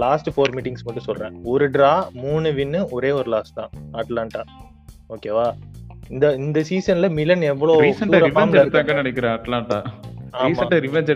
லாஸ்ட் 0.03 0.29
ஃபோர் 0.35 0.53
மீட்டிங்ஸ் 0.57 0.85
மட்டும் 0.87 1.07
சொல்றேன். 1.07 1.33
ஒரு 1.53 1.65
டிரா 1.75 1.93
மூணு 2.23 2.49
வின்னு 2.59 2.81
ஒரே 2.97 3.11
ஒரு 3.19 3.29
லாஸ் 3.35 3.57
தான். 3.59 3.71
அட்லாண்டா 4.01 4.43
ஓகேவா 5.15 5.47
இந்த 6.09 6.33
இந்த 6.33 6.59
சீசன்ல 6.59 7.09
மிலன் 7.09 7.41
எவ்வளவு 7.41 7.81
ரிவெஞ்ச் 7.83 8.65
எடுத்தாங்கன்னு. 8.65 8.93
நினைக்கிறேன் 8.93 9.31
அட்லாண்டா 9.31 9.83
ரிவெஞ்ச் 10.79 11.09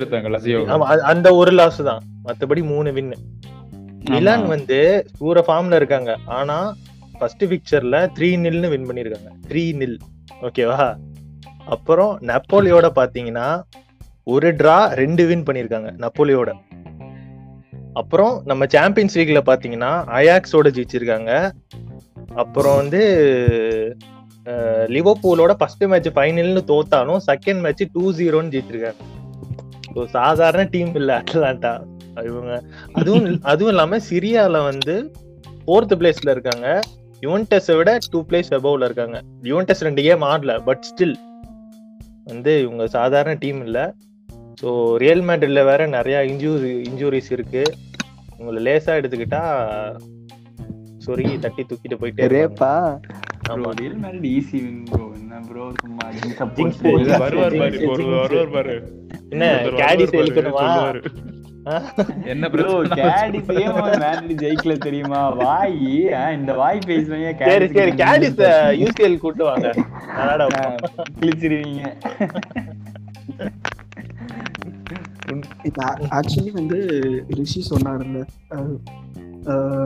அ- 0.82 1.02
அந்த 1.04 1.36
ஒரு 1.36 1.52
லாஸ் 1.52 1.84
தான். 1.84 2.02
மத்தபடி 2.25 2.63
மூணு 2.63 2.91
வின்னு 2.91 3.13
மிலான் 4.10 4.47
வந்து 4.47 5.06
சூர 5.17 5.43
ஃபார்ம்ல 5.47 5.75
இருக்காங்க. 5.75 6.17
ஆனா 6.25 6.75
ஃபர்ஸ்ட் 7.19 7.43
பிக்சர்ல 7.43 8.10
த்ரீ 8.19 8.38
நில்னு 8.38 8.69
வின் 8.69 8.89
பண்ணிருக்காங்க. 8.89 9.30
த்ரீ 9.47 9.73
நில் 9.73 9.97
ஓகேவா 10.41 10.95
அப்புறம் 11.67 12.19
நப்போலியோட 12.21 12.89
பாத்தீங்கன்னா 12.95 13.62
ஒரு 14.23 14.54
டிரா 14.54 14.88
ரெண்டு 14.88 15.25
வின் 15.25 15.43
பண்ணிருக்காங்க 15.43 15.89
நப்போலியோட 15.97 16.54
அப்புறம் 17.93 18.41
நம்ம 18.45 18.65
சாம்பியன்ஸ் 18.65 19.17
லீக்ல 19.17 19.41
பாத்தீங்கன்னா 19.45 19.91
அயாக்ஸோட 20.08 20.67
ஜெயிச்சிருக்காங்க. 20.67 21.52
அப்புறம் 22.36 22.75
வந்து 22.75 23.02
அஹ், 24.50 24.86
லிவர்பூலோட 24.96 25.54
ஃபர்ஸ்ட் 25.60 25.86
மேட்ச் 25.86 26.10
ஃபைனல்னு 26.16 26.62
தோத்தாலும் 26.70 27.22
செகண்ட் 27.28 27.62
மேட்ச் 27.62 27.84
டூ 27.96 28.04
ஜீரோன்னு 28.18 28.54
ஜெயிச்சிருக்காங்க 28.56 29.02
ஸோ 29.94 30.02
சாதாரண 30.16 30.64
டீம் 30.74 30.94
இல்ல 30.96 31.12
அட்லாண்டா 31.22 31.74
இவங்க 32.26 32.52
அதுவும் 32.96 33.26
அதுவும் 33.52 33.72
இல்லாம 33.74 34.00
சிரியால 34.08 34.58
வந்து 34.66 34.94
ஃபோர்த் 35.62 35.94
பிளேஸ்ல 36.00 36.34
இருக்காங்க. 36.36 36.68
யுவன்டஸை 37.24 37.74
விட 37.78 37.92
டூ 38.12 38.20
பிளேஸ் 38.28 38.50
அபவ்ல 38.58 38.88
இருக்காங்க. 38.90 39.18
யுவன்டஸ் 39.44 39.84
ரெண்டு 39.88 40.02
கேம் 40.06 40.24
ஆடல 40.30 40.54
பட் 40.68 40.84
ஸ்டில் 40.90 41.16
வந்து 42.28 42.52
இவங்க 42.64 42.86
சாதாரண 42.96 43.34
டீம் 43.44 43.62
இல்ல. 43.68 43.80
ஸோ 44.62 44.70
ரியல் 45.04 45.24
மேட்ரிட்ல 45.28 45.64
வேற 45.70 45.82
நிறைய 45.96 46.18
இன்ஜூரி 46.32 46.72
இன்ஜூரிஸ் 46.90 47.32
இருக்கு. 47.36 47.64
உங்களை 48.40 48.62
லேசா 48.68 48.94
எடுத்துக்கிட்டா 49.00 49.44
சொரி 51.10 51.26
தட்டி 51.39 51.63
தூக்கிட்டு 51.63 52.00
போயிட்டே. 52.00 52.28
ரேப்பா? 52.30 52.74
ஆமா. 53.50 53.69
Real 53.76 54.00
Madrid 54.00 54.28
easy 54.32 54.58
win 54.58 54.82
bro 54.86 55.06
என்ன 55.15 55.39
ப்ரோ 55.48 55.65
கேடிஸ் 59.80 60.13
மேரிட் 64.02 64.34
ஜெயிக்கல 64.39 64.76
தெரியுமா? 64.78 65.22
வாய் 65.39 65.76
இந்த 66.34 66.54
வாய் 66.54 66.80
பேசுவீங்க 66.88 67.32
சரி 67.43 67.67
சரி 67.69 67.91
கேடிஸ் 68.02 68.41
யூசிஎல் 68.80 69.17
கூட்டு 69.17 69.43
வாங்க. 69.43 69.67
கிழிச்சிருவீங்க. 71.19 71.84
ஆக்சுவலி 76.12 76.52
வந்து 76.52 76.78
ரிஷி 77.30 77.62
சொன்னார்ல 77.69 78.19
அஹ், 78.50 78.60
அஹ், 78.60 78.78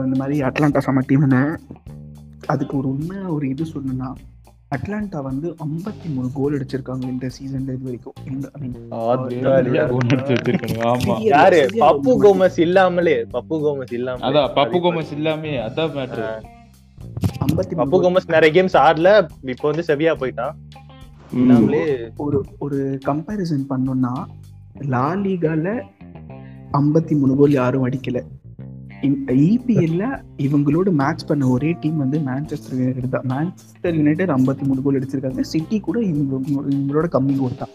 இந்த 0.04 0.16
மாதிரி 0.18 0.36
அட்லாண்டா 0.42 0.78
சம 0.78 1.02
டீம்னு 1.08 1.42
அதுக்கு 2.46 2.76
ஒரு 2.76 2.88
உண்மை 2.88 3.18
ஒரு 3.28 3.48
இது 3.48 3.64
சொல்லணும்னா 3.64 4.08
அட்லாண்டா 4.70 5.22
வந்து 5.22 5.48
ஐம்பத்தி 5.64 6.08
மூணு 6.14 6.28
கோல் 6.34 6.54
அடிச்சிருக்காங்க 6.56 7.04
இந்த 7.08 7.26
சீசன்ல 7.26 7.74
இது 7.74 7.84
வரைக்கும். 7.84 8.16
இந்த 8.26 8.46
யாரு? 11.34 11.60
பப்பு 11.82 12.12
கோமஸ் 12.22 12.58
இல்லாமலே 12.58 13.16
பப்பு 13.32 13.56
கோமஸ் 13.64 13.92
இல்லாம 13.92 14.24
அதான் 14.28 14.50
பப்பு 14.56 14.78
கோமஸ் 14.80 15.12
இல்லாமே 15.12 15.52
அதான் 15.58 15.92
மேட்ரு 15.94 16.26
ஐம்பத்தி 17.40 17.74
பப்பு 17.74 17.98
கோமஸ் 18.02 18.26
நிறைய 18.26 18.52
கேம்ஸ் 18.52 18.76
ஆடல 18.84 19.08
இப்போ 19.48 19.66
வந்து 19.70 19.84
செவியா 19.88 20.14
போயிட்டான் 20.20 20.54
இல்லாமலே. 21.32 21.84
ஒரு 22.16 22.44
ஒரு 22.58 22.78
கம்பேரிசன் 23.06 23.66
பண்ணோம்னா 23.70 24.12
லா 24.88 25.06
லீகால 25.22 25.68
ஐம்பத்தி 26.72 27.14
மூணு 27.14 27.36
கோல் 27.36 27.52
யாரும் 27.52 27.84
அடிக்கல. 27.84 28.18
இபிஎல்ல 29.46 30.04
இவங்களோட 30.46 30.88
மேட்ச் 31.00 31.24
பண்ண 31.28 31.48
ஒரே 31.54 31.70
டீம் 31.82 31.98
வந்து 32.02 32.18
மான்செஸ்டர் 32.28 32.76
யுனைடெட் 32.80 33.14
தான். 33.14 33.26
மான்செஸ்டர் 33.32 33.96
யுனைடெட் 34.00 34.32
ஐம்பத்தி 34.36 34.64
மூணு 34.68 34.82
கோல் 34.84 34.98
அடிச்சிருக்காங்க. 34.98 35.44
சிட்டி 35.52 35.78
கூட 35.86 35.98
இவங்க 36.10 36.40
இவங்களோட 36.74 37.08
கம்மி 37.16 37.34
கோல் 37.40 37.60
தான். 37.62 37.74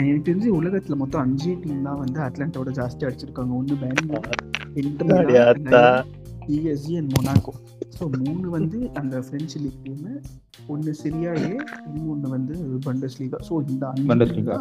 எனக்கு 0.00 0.22
தெரிஞ்சு 0.28 0.50
உலகத்துல 0.60 0.96
மொத்தம் 1.02 1.22
அஞ்சே 1.24 1.54
டீம் 1.62 1.86
தான் 1.88 1.98
வந்து 2.04 2.20
அட்லாண்டாவோட 2.26 2.72
ஜாஸ்தி 2.80 3.06
அடிச்சிருக்காங்க. 3.08 3.52
ஒன்று 3.60 3.76
பெங்களூர் 3.82 5.34
ஆத்தா. 5.46 5.82
பிஎஸ்ஜி 6.46 6.94
அண்ட் 7.00 7.12
மொனாக்கோ 7.16 7.54
ஸோ 7.96 8.04
மூணு 8.22 8.46
வந்து 8.56 8.78
அந்த 9.00 9.16
ஃப்ரெஞ்சு 9.26 9.58
லீக் 9.62 9.80
டீம் 9.86 10.04
ஒன்று 10.72 10.92
சிரியா 11.00 11.32
ஏ 11.44 11.50
இன்னொன்று 11.88 12.28
வந்து 12.34 12.54
பண்டஸ் 12.86 13.18
லீகா 13.20 13.38
ஸோ 13.48 13.54
இந்த 13.70 13.84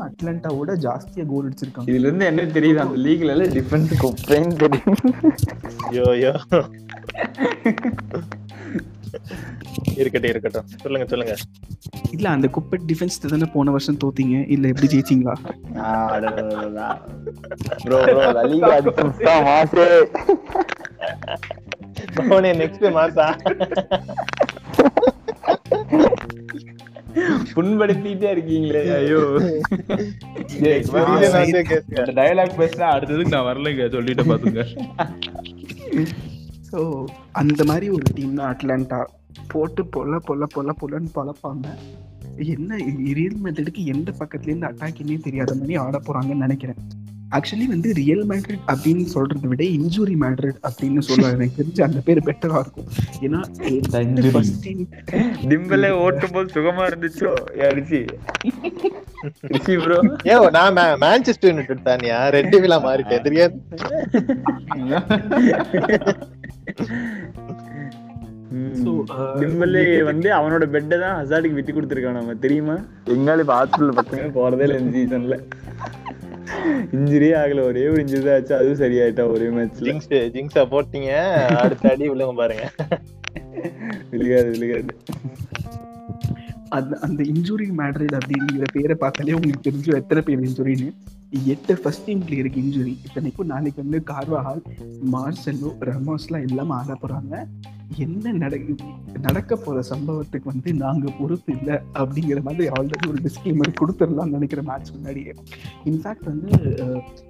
அட்லாண்டாவோட 0.08 0.72
ஜாஸ்தியா 0.86 1.26
கோல் 1.32 1.48
அடிச்சிருக்காங்க. 1.50 1.90
இதுல 1.92 2.08
இருந்து 2.10 2.30
என்ன 2.32 2.48
தெரியுது? 2.58 2.82
அந்த 2.86 3.00
லீக்ல 3.06 3.34
எல்லாம் 3.36 3.54
டிஃபென்ஸ் 3.58 3.94
கொப்பேன்னு 4.04 4.56
தெரியும் 4.64 5.00
ஐயோ 5.90 6.06
ஐயோ. 6.16 6.34
இருக்கட்டும் 10.02 10.32
இருக்கட்டும். 10.32 10.68
சொல்லுங்க 10.84 11.06
சொல்லுங்க. 11.12 11.36
இல்ல 12.16 12.26
அந்த 12.36 12.48
குப்பை 12.56 12.78
டிஃபென்ஸ் 12.90 13.22
தானே 13.24 13.48
போன 13.56 13.72
வருஷம் 13.76 14.00
தோத்தீங்க? 14.04 14.36
இல்ல 14.56 14.72
எப்படி 14.74 14.88
ஜெயிச்சிங்களா? 14.94 15.36
ப்ரோ 17.86 18.00
ப்ரோ 18.10 18.26
லலிகா 18.40 18.72
அடிச்சுட்டா 18.78 19.36
மாசே. 19.48 19.88
அவனே 22.24 22.52
நெக்ஸ்ட் 22.62 22.88
மாசா 22.98 23.28
புண்படுத்திட்டே 27.54 28.30
இருக்கீங்களே 28.34 28.82
ஐயோ. 28.98 29.22
டயலாக் 32.18 32.60
பேசினா 32.60 32.88
அடுத்ததுக்கு 32.96 33.36
நான் 33.36 33.48
வரலைங்க 33.50 33.88
சொல்லிட்டு 33.96 34.24
பாத்துங்க. 34.24 34.64
ஸோ 36.70 36.80
அந்த 37.42 37.62
மாதிரி 37.64 37.88
ஒரு 37.90 38.06
டீம் 38.16 38.38
தான் 38.40 38.50
அட்லாண்டா 38.52 39.00
போட்டு 39.54 39.82
பொல 39.88 40.20
பொல 40.28 40.46
பொல 40.56 40.74
பொலன்னு 40.82 41.10
பழப்பாங்க 41.16 41.68
என்ன 42.54 42.72
ரியல் 43.18 43.42
மெத்தடுக்கு 43.44 43.84
எந்த 43.94 44.10
பக்கத்துலேருந்து 44.20 44.70
அட்டாக்கினே 44.70 45.18
தெரியாத 45.28 45.56
மாதிரி 45.56 45.76
ஆட 45.84 45.98
போறாங்கன்னு 46.08 46.46
நினைக்கிறேன். 46.46 46.80
ஆக்சுவலி 47.28 47.66
வந்து 47.66 47.94
ரியல் 47.94 48.24
மேட்ரிட் 48.28 48.68
அப்படின்னு 48.72 49.06
சொல்றதை 49.14 49.48
விட 49.48 49.64
இன்ஜூரி 49.78 50.16
மேட்ரிட் 50.22 50.60
அப்படின்னு 50.68 51.02
சொல்ல 51.08 51.32
எனக்கு 51.32 51.58
தெரிஞ்சு 51.58 51.82
அந்த 51.82 52.00
பேர் 52.00 52.22
பெட்டரா 52.24 52.60
இருக்கும். 52.64 52.88
ஏன்னா 53.22 53.42
டிம்பலே 55.52 55.90
ஓட்டும் 56.04 56.34
போது 56.34 56.54
சுகமா 56.56 56.86
இருந்துச்சோ? 56.90 57.32
ப்ரோ 59.84 59.98
ஏ 60.28 60.36
நான் 60.50 60.80
மான்செஸ்டர் 61.02 61.52
யுனைடெட் 61.52 61.88
தானியா 61.88 62.20
டெவிலா 62.54 62.80
மாறிட்டேன் 62.88 63.26
தெரியாது 63.28 63.56
So, 68.78 68.90
uh, 69.14 69.26
டிம்பலே 69.40 69.82
வந்து 70.04 70.30
அவனோட 70.34 70.66
பெட்டை 70.74 70.98
தான் 71.00 71.16
ஹசார்டுக்கு 71.18 71.58
விட்டு 71.58 71.74
கொடுத்துருக்கான் 71.74 72.18
நம்ம 72.18 72.36
தெரியுமா? 72.36 72.76
எங்காலும் 73.14 73.44
இப்ப 73.46 73.56
ஹாஸ்பிட்டல் 73.58 73.98
பக்கமே 74.00 74.28
போறதே 74.38 74.66
இல்லை 74.68 74.78
இந்த 74.80 74.94
சீசன்ல 74.98 75.38
இன்ஜுரியே 76.92 77.36
ஆகல 77.38 77.62
ஒரே 77.64 77.88
ஒரு 77.88 78.02
இன்ஜுரி 78.02 78.24
தான் 78.24 78.36
ஆச்சு 78.36 78.56
அதுவும் 78.56 78.82
சரியாயிட்டா 78.82 79.24
ஒரே 79.32 79.48
மேட்ச்ல 79.50 79.88
ஜிங்ஸ் 79.88 80.10
ஜிங்ஸா 80.36 80.64
போட்டீங்க 80.72 81.12
அடுத்த 81.60 81.90
அடி 81.90 82.10
விழுங்க 82.10 82.36
பாருங்க. 82.36 82.66
விழுகாது 84.12 84.50
விழுகாது. 84.54 84.94
அந்த 86.70 86.94
அந்த 87.02 87.22
இன்ஜுரி 87.24 87.68
மேட்ரிட் 87.78 88.18
அப்படிங்கிற 88.18 88.66
பேரை 88.74 88.96
பார்த்தாலே 89.00 89.34
உங்களுக்கு 89.34 89.68
தெரிஞ்சு 89.68 89.96
எத்தனை 89.96 90.22
பேர் 90.22 90.42
இன்ஜுரின்னு 90.42 90.90
எட்டு 91.32 91.78
ஃபர்ஸ்ட் 91.78 92.06
டீம் 92.06 92.22
பிளேயருக்கு 92.22 92.60
இன்ஜுரி 92.64 92.98
இத்தனைக்கும் 93.06 93.46
நாளைக்கு 93.46 93.84
வந்து 93.84 94.04
கார்வாஹால் 94.14 94.62
மார்சலோ 95.12 95.72
ரமோஸ்லாம் 95.80 96.48
எல்லாம் 96.48 96.70
ஆட 96.70 96.94
போகிறாங்க 96.94 97.48
என்ன 97.98 98.32
நட 98.32 98.58
நடக்க 99.22 99.56
போகிற 99.56 99.84
சம்பவத்துக்கு 99.90 100.44
வந்து 100.44 100.74
நாங்கள் 100.74 101.14
பொறுப்பு 101.20 101.58
இல்லை 101.58 101.76
அப்படிங்கிற 101.94 102.42
மாதிரி 102.42 102.70
ஆல்ரெடி 102.70 103.08
ஒரு 103.08 103.20
டிஸ்க்ளைமர் 103.24 103.78
கொடுத்துடலாம்னு 103.82 104.30
நினைக்கிற 104.30 104.62
மேட்ச் 104.62 104.92
முன்னாடியே. 104.92 105.34
இன்ஃபேக்ட் 105.86 106.26
வந்து 106.26 106.52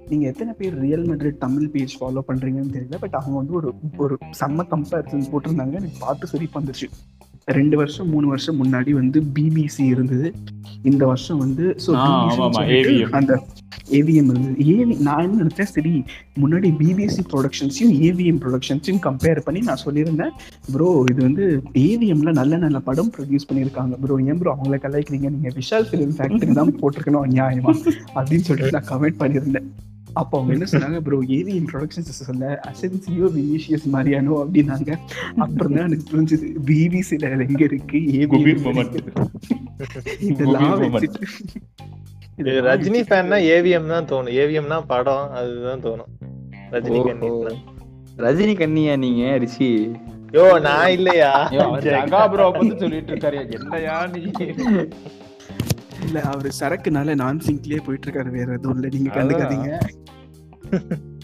நீங்கள் 0.08 0.30
எத்தனை 0.30 0.52
பேர் 0.52 0.78
Real 0.78 1.06
Madrid 1.06 1.38
Tamil 1.38 1.68
page 1.68 2.00
follow 2.00 2.22
பண்ணுறீங்கன்னு 2.28 2.74
தெரியல 2.76 2.98
பட் 3.00 3.14
அவங்க 3.14 3.36
வந்து 3.36 3.52
ஒரு 3.52 3.74
ஒரு 3.96 4.18
செம்ம 4.40 4.66
கம்பேரிசன் 4.74 5.30
போட்டிருந்தாங்க. 5.32 5.72
எனக்கு 5.72 5.98
பார்த்து 6.00 6.26
சிரிப்பு 6.26 6.60
வந்துச்சு 6.60 6.88
ரெண்டு 7.56 7.76
வருஷம் 7.76 8.08
மூணு 8.08 8.26
வருஷம் 8.28 8.58
முன்னாடி 8.62 8.92
வந்து 8.92 9.20
பிபிசி 9.34 9.84
இருந்தது. 9.84 10.34
இந்த 10.82 11.06
வருஷம் 11.06 11.38
வந்து. 11.38 11.64
அந்த 13.18 13.32
ஏவிஎம் 13.98 14.28
இருந்தது. 14.30 14.64
ஏவி 14.72 14.94
நான் 15.06 15.22
என்ன 15.22 15.38
நினைச்சேன் 15.42 15.70
சரி 15.74 16.04
முன்னாடி 16.42 16.68
பிபிசி 16.80 17.22
ப்ரொடக்ஷன்ஸையும் 17.32 17.94
ஏவிஎம் 18.08 18.40
ப்ரொடக்ஷன்ஸையும் 18.44 19.02
கம்பேர் 19.06 19.40
பண்ணி 19.46 19.60
நான் 19.60 19.82
சொல்லியிருந்தேன். 19.84 20.34
ப்ரோ 20.72 21.04
இது 21.10 21.20
வந்து 21.22 21.62
ஏவிஎம்ல 21.86 22.32
நல்ல 22.40 22.56
நல்ல 22.56 22.78
படம் 22.78 23.12
ப்ரொடியூஸ் 23.16 23.48
பண்ணியிருக்காங்க. 23.50 23.94
ப்ரோ 24.04 24.18
ஏன் 24.30 24.40
ப்ரோ 24.42 24.54
அவங்கள 24.56 24.78
கலாய்க்கிறீங்க? 24.86 25.30
நீங்க 25.36 25.52
விஷால் 25.60 25.88
ஃபிலிம் 25.90 26.14
ஃபேக்டரி 26.18 26.52
தான் 26.60 26.74
போட்டிருக்கணும் 26.82 27.28
நியாயமா 27.36 27.74
அப்படின்னு 28.18 28.48
சொல்லிட்டு 28.50 28.76
நான் 28.78 28.90
கமெண்ட் 28.92 29.20
பண்ணியிருந்தேன். 29.24 29.68
அப்போ 30.20 30.34
அவங்க 30.38 30.52
என்ன 30.56 30.66
சொன்னாங்க 30.72 31.00
ப்ரோ 31.06 31.18
ஏவிஎம் 31.38 31.68
ப்ரொடக்ஷன்ஸ் 31.72 32.10
சொல்ல 32.28 32.60
அசென்சியோ 32.70 33.26
வினிஷியஸ் 33.36 33.86
மாதிரியானோ 33.94 34.34
அப்படின்னாங்க. 34.44 34.90
அப்புறம் 35.44 35.74
தான் 35.76 35.86
எனக்கு 35.88 36.06
புரிஞ்சது 36.12 36.48
பிபிசில 36.68 37.30
எங்க 37.46 37.64
இருக்கு 37.70 38.00
moment. 38.66 38.94
இதெல்லாம் 40.30 40.94
இது 42.40 42.52
ரஜினி 42.68 43.00
ஃபேன்னா 43.08 43.38
ஏவிஎம் 43.54 43.92
தான் 43.94 44.08
தோணும். 44.10 44.34
ஏவிஎம்னா 44.42 44.78
படம் 44.92 45.30
அதுதான் 45.38 45.82
தோணும். 45.86 46.12
ரஜினி 46.74 47.00
கண்ணி 47.08 47.30
ரஜினி 48.26 48.54
கண்ணியா 48.60 48.96
நீங்க 48.96 49.36
ரிஷி? 49.44 49.70
யோ 50.32 50.60
நான் 50.60 50.90
இல்லையா? 50.96 51.30
ஜகா 51.84 52.22
ப்ரோ 52.32 52.46
வந்து 52.56 52.74
சொல்லிட்டு 52.80 53.12
இருக்காரு. 53.12 53.38
என்னையா 53.56 54.06
நீ? 54.14 54.22
இல்ல 56.08 56.22
அவரு 56.22 56.50
சரக்குனால 56.60 57.14
நான் 57.14 57.38
சிங்க்லயே 57.38 57.84
போயிட்டு 57.84 58.08
இருக்காரு 58.08 58.30
வேற 58.30 58.52
எதுவும் 58.52 58.76
இல்ல. 58.76 58.88
நீங்க 58.88 59.10
கண்டுக்காதீங்க. 59.10 59.78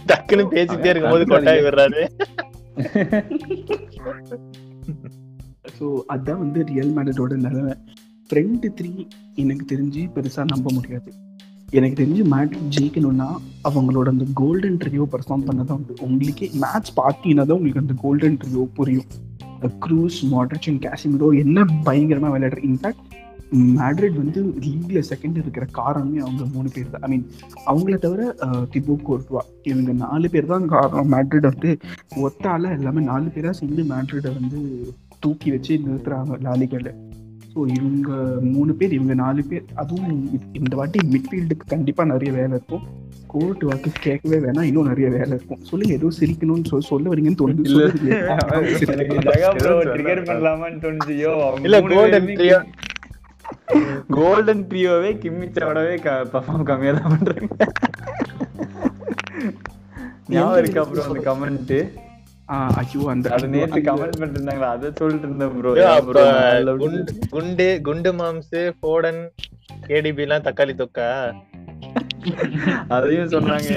டக்குன்னு 0.06 0.50
பேசிட்டே 0.50 0.88
இருக்கும்போது 0.88 1.24
கொட்டாய் 1.24 1.60
விடுறாரு. 1.60 2.08
ஸோ 5.78 6.04
அதான் 6.08 6.38
வந்து 6.38 6.64
ரியல் 6.64 6.96
மேடோட 6.96 7.36
நிலைமை. 7.36 7.72
ஃப்ரெண்டு 8.30 8.72
த்ரீ 8.78 9.06
எனக்கு 9.36 9.64
தெரிஞ்சு 9.64 10.14
பெருசா 10.14 10.44
நம்ப 10.44 10.74
முடியாது. 10.74 11.12
எனக்கு 11.68 11.96
தெரிஞ்சு 11.96 12.24
மேட்ரிக் 12.24 12.68
ஜெயிக்கணும்னா 12.68 13.36
அவங்களோட 13.64 14.08
அந்த 14.08 14.24
கோல்டன் 14.34 14.76
ட்ரியோ 14.76 15.06
பெர்ஃபார்ம் 15.12 15.46
பண்ணதான் 15.46 15.74
உண்டு. 15.74 15.94
உங்களுக்கே 16.00 16.50
மேட்ச் 16.54 16.96
பார்த்தீங்கன்னா 16.96 17.44
தான் 17.44 17.56
உங்களுக்கு 17.56 17.78
அந்த 17.78 17.94
கோல்டன் 18.02 18.44
ட்ரியோ 18.44 18.68
புரியும். 18.74 19.04
க்ரூஸ் 19.78 20.30
மாட்ரிச் 20.30 20.80
கேசிமிரோ 20.80 21.38
என்ன 21.38 21.66
பயங்கரமா 21.84 22.32
விளையாடுற 22.32 22.62
இன்ஃபேக்ட் 22.62 23.13
மேட்ரிட் 23.76 24.20
வந்து 24.22 24.40
லீக்ல 24.64 25.00
செகண்ட் 25.10 25.38
இருக்கிற 25.42 25.64
காரணமே 25.72 26.18
அவங்க 26.18 26.44
மூணு 26.54 26.68
பேர் 26.74 26.92
தான். 26.94 27.02
ஐ 27.02 27.10
மீன் 27.10 27.24
அவங்கள 27.66 27.96
தவிர 27.98 28.22
திபோ 28.72 28.96
கோர்ட்வா 29.08 29.42
இவங்க 29.62 29.92
நாலு 30.04 30.28
பேர் 30.28 30.52
தான் 30.52 30.66
காரணம். 30.66 31.10
மேட்ரிட் 31.14 31.50
வந்து 31.50 31.72
ஒத்தால 32.22 32.72
எல்லாமே 32.78 33.02
நாலு 33.10 33.28
பேரா 33.36 33.50
சேர்ந்து 33.60 33.84
மேட்ரிடை 33.92 34.32
வந்து 34.40 34.60
தூக்கி 35.20 35.50
வச்சு 35.50 35.72
நிறுத்துறாங்க 35.86 36.38
லாலிகல்ல 36.46 36.90
ஸோ 37.52 37.64
இவங்க 37.76 38.08
மூணு 38.54 38.72
பேர் 38.74 38.92
இவங்க 38.92 39.14
நாலு 39.14 39.42
பேர் 39.44 39.66
அதுவும் 39.74 40.14
இந்த 40.60 40.74
வாட்டி 40.76 40.98
மிட்ஃபீல்டுக்கு 41.12 41.66
கண்டிப்பா 41.66 42.04
நிறைய 42.04 42.30
வேலை 42.32 42.52
இருக்கும். 42.56 42.84
கோர்ட் 43.26 43.62
வாக்கு 43.64 43.90
கேட்கவே 44.00 44.38
வேணாம். 44.38 44.66
இன்னும் 44.70 44.88
நிறைய 44.90 45.08
வேலை 45.10 45.30
இருக்கும். 45.36 45.60
சொல்லுங்க 45.70 45.92
ஏதோ 45.94 46.10
சிரிக்கணும்னு 46.18 46.70
சொல் 46.70 46.88
சொல்ல 46.90 47.12
வரீங்கன்னு 47.12 47.40
தோணுது. 47.42 47.64
இல்ல. 51.64 51.80
கோல்டன் 51.92 52.28
கோல்டன் 54.14 54.64
ட்ரியோவே 54.68 55.10
கிம்மிச்சோடவே 55.20 55.94
பர்ஃபார்ம் 56.32 56.64
கம்மியா 56.64 56.92
தான் 56.96 57.12
பண்றாங்க. 57.14 57.48
ஞாபகம் 60.28 60.58
இருக்கா 60.58 60.82
ப்ரோ 60.84 61.04
அந்த 61.06 61.22
கமெண்ட் 61.26 61.76
ஆ, 62.48 62.56
ஐயோ 62.78 63.02
அந்த 63.10 63.26
அது 63.34 63.46
நேத்து 63.52 63.78
கமெண்ட் 63.82 64.16
பண்ணிட்டு 64.16 64.38
இருந்தாங்களா 64.38 64.70
அதை 64.72 64.88
சொல்லிட்டு 64.98 65.26
இருந்தேன் 65.26 65.52
ப்ரோ 65.54 65.70
ஐயோ, 65.76 65.86
அப்ப 65.92 66.24
குண்டு 66.80 67.12
குண்டு 67.30 67.68
குண்டு 67.82 68.10
மாம்ஸ் 68.18 68.54
போடன் 68.80 69.20
கேடிபி 69.88 70.20
எல்லாம் 70.20 70.42
தக்காளி 70.42 70.74
தொக்கா? 70.74 71.08
அதையும் 72.88 73.28
சொன்னாங்க 73.28 73.70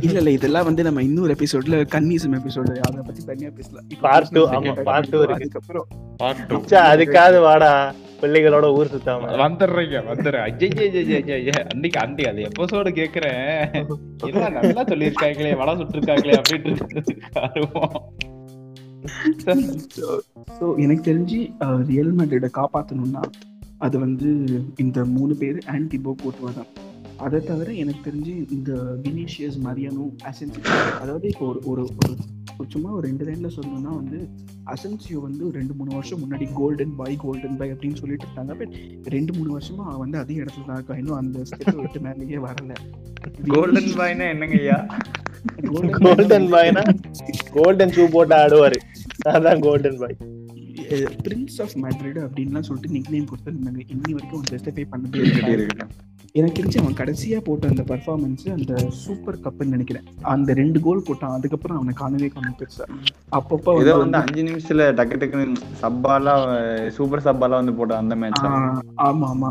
இல்ல 0.00 0.18
இல்ல 0.18 0.30
இதெல்லாம் 0.30 0.64
வந்து 0.64 0.82
நம்ம 0.82 1.02
இன்னொரு 1.02 1.36
எபிசோட்ல 1.40 1.76
கன்னிசம் 1.94 2.36
எபிசோடு 2.38 2.78
அதை 2.78 3.02
பத்தி 3.06 3.24
தனியா 3.24 3.50
பேசலாம். 3.56 3.86
two, 4.32 4.44
second 4.44 4.68
ஆமா, 4.68 4.74
part 4.76 4.88
part 4.88 5.06
two 5.10 5.22
இருக்கு. 5.22 5.34
அதுக்கப்புறம் 5.34 5.86
ச்சே, 6.64 6.78
அதுக்காவது 6.92 7.40
வாடா 7.40 7.94
பிள்ளைகளோட 8.20 8.72
ஊர் 8.72 8.90
சுத்தாம. 8.94 9.30
வந்துடுறீங்க 9.42 9.96
வந்துடுறேன். 10.10 10.44
ஐயே 10.48 10.68
ஐயே 10.88 11.22
ஐயே 11.38 11.54
அன்னைக்கு 11.72 12.00
அன்னைக்கு 12.00 12.28
அது 12.28 12.40
எபிசோடு 12.48 12.90
கேக்குறேன். 13.00 13.40
இல்ல 14.26 14.48
நல்லா 14.48 14.84
சொல்லியிருக்காங்களே 14.84 15.56
வடை 15.56 15.74
சுட்டிருக்காங்களே 15.74 16.34
அப்படின்ட்டு. 16.42 16.74
ஸோ 20.60 20.76
எனக்கு 20.76 21.02
தெரிஞ்சு 21.12 21.38
ரியல் 21.86 22.16
மேட்ரிட 22.16 22.48
காப்பாற்றணும்னா 22.54 23.22
அது 23.86 23.96
வந்து 23.98 24.28
இந்த 24.76 24.98
மூணு 25.16 25.34
பேர் 25.34 25.58
அண்ட் 25.72 25.88
டிபோ 25.92 26.12
கோட்டுவா 26.22 26.50
தான். 26.58 26.70
அதை 27.24 27.38
தவிர 27.48 27.72
எனக்கு 27.82 28.00
தெரிஞ்சு 28.06 28.32
இந்த 28.56 28.70
வினிஷியஸ் 29.04 29.58
மரியானோ 29.66 30.04
அசென்சியோ 30.30 30.62
அதாவது 31.02 31.26
இப்போ 31.32 31.44
ஒரு 31.50 31.60
ஒரு 31.72 31.82
ஒரு 32.60 32.68
சும்மா 32.72 32.88
ஒரு 32.96 33.04
ரெண்டு 33.08 33.24
லைன்ல 33.26 33.48
சொல்லணும்னா 33.56 33.92
வந்து 34.00 34.18
அசென்சியோ 34.72 35.20
வந்து 35.26 35.44
ரெண்டு 35.58 35.74
மூணு 35.78 35.90
வருஷம் 35.96 36.20
முன்னாடி 36.22 36.46
கோல்டன் 36.58 36.94
பாய் 36.98 37.16
கோல்டன் 37.24 37.56
பாய் 37.60 37.72
அப்படின்னு 37.74 38.00
சொல்லிட்டு 38.00 38.26
இருந்தாங்க. 38.26 38.54
பட் 38.60 38.74
ரெண்டு 39.14 39.32
மூணு 39.38 39.50
வருஷமா 39.56 39.84
அவன் 39.88 40.02
வந்து 40.04 40.18
அதே 40.22 40.36
இடத்துல 40.42 40.66
தான் 40.68 40.78
இருக்கா. 40.78 40.96
இன்னும் 41.00 41.20
அந்த 41.22 41.38
ஸ்டெப் 41.50 41.80
விட்டு 41.80 42.00
மேலேயே 42.06 42.40
வரல. 42.46 42.74
கோல்டன் 43.54 43.90
பாய்னா 43.98 44.26
என்னங்க 44.34 44.58
ஐயா? 44.62 44.78
கோல்டன் 46.04 46.48
பாய்னா 46.54 46.84
கோல்டன் 47.56 47.94
ஷூ 47.96 48.04
போட்டு 48.16 48.36
ஆடுவாரு. 48.42 48.78
அதான் 49.34 49.62
golden 49.66 50.00
boy 50.02 50.16
prince 51.24 51.58
of 51.64 51.74
Madrid 51.82 52.20
அப்படின்லாம் 52.26 52.66
சொல்லிட்டு 52.68 52.94
நிக் 52.96 53.10
நேம் 53.10 53.28
கொடுத்துருந்தாங்க. 53.30 53.82
இன்னி 53.94 54.12
வரைக்கும் 54.16 54.40
ஒரு 54.40 54.48
ஜஸ்டிஃபை 54.54 54.84
பண்ணதே 54.92 55.20
இருக்கட்டும். 55.54 55.92
எனக்கு 56.34 56.58
தெரிஞ்சு 56.58 56.78
அவன் 56.82 56.96
கடைசியா 57.00 57.38
போட்ட 57.44 57.68
அந்த 57.68 57.82
பர்ஃபார்மன்ஸ் 57.82 58.44
அந்த 58.56 58.74
சூப்பர் 59.02 59.38
கப்னு 59.44 59.72
நினைக்கிறேன். 59.74 60.06
அந்த 60.34 60.54
ரெண்டு 60.60 60.80
கோல் 60.80 61.04
போட்டான். 61.08 61.34
அதுக்கப்புறம் 61.38 61.76
அவனை 61.76 61.94
காணவே 61.94 62.28
காணும் 62.28 62.56
பெருசா 62.60 62.86
அப்பப்போ 63.38 63.74
ஏதோ 63.82 63.96
வந்து 63.96 64.18
அஞ்சு 64.18 64.42
நிமிஷத்துல 64.42 64.86
டக்கு 65.00 65.18
டக்குன்னு 65.22 65.62
சப்பாலாம் 65.82 66.44
சூப்பர் 66.98 67.26
சப்பாலாம் 67.28 67.60
வந்து 67.62 67.76
போட்டான் 67.80 68.02
அந்த 68.04 68.16
மேட்ச் 68.16 68.44
ஆமா 69.08 69.28
ஆமா. 69.32 69.50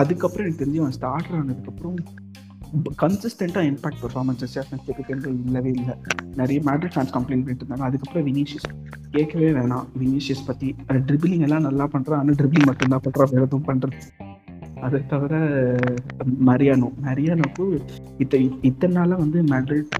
அதுக்கப்புறம் 0.00 0.46
எனக்கு 0.46 0.62
தெரிஞ்சு 0.64 0.82
அவன் 0.84 0.96
ஸ்டார்டர் 1.00 1.36
ஆனதுக்கு 1.40 2.22
அப்புறம் 2.64 2.96
கன்சிஸ்டண்டா 3.02 3.62
இம்பாக்ட் 3.70 4.00
பெர்ஃபார்மன்ஸஸ் 4.04 4.56
இல்லவே 5.46 5.70
இல்லை. 5.78 5.94
நிறைய 6.40 6.58
மேட்ரிட் 6.68 6.94
ஃபேன்ஸ் 6.96 7.14
கம்ப்ளைண்ட் 7.16 7.44
பண்ணிட்டு 7.44 7.64
இருந்தாங்க. 7.64 7.86
அதுக்கப்புறம் 7.88 8.26
வினிஷியஸ் 8.30 8.68
கேட்கவே 9.16 9.50
வேணாம். 9.58 9.86
வினிஷியஸ் 10.02 10.46
பற்றி 10.50 10.68
ட்ரிபிளிங் 11.08 11.44
எல்லாம் 11.48 11.66
நல்லா 11.68 11.86
பண்ணுறா 11.94 12.18
ஆனால் 12.22 12.38
ட்ரிபிளிங் 12.40 12.68
மட்டும் 12.70 12.92
தான் 12.94 13.04
வேறு 13.34 13.44
எதுவும் 13.48 13.68
பண்ணுறது 13.70 14.00
அதை 14.86 14.98
தவிர 15.12 15.34
மரியானோ 16.48 16.88
மரியானோக்கு 17.06 17.64
இத்த 18.22 18.40
இத்தனை 18.68 18.92
நாளாக 18.98 19.18
வந்து 19.24 19.38
மேட்ரிட் 19.52 19.94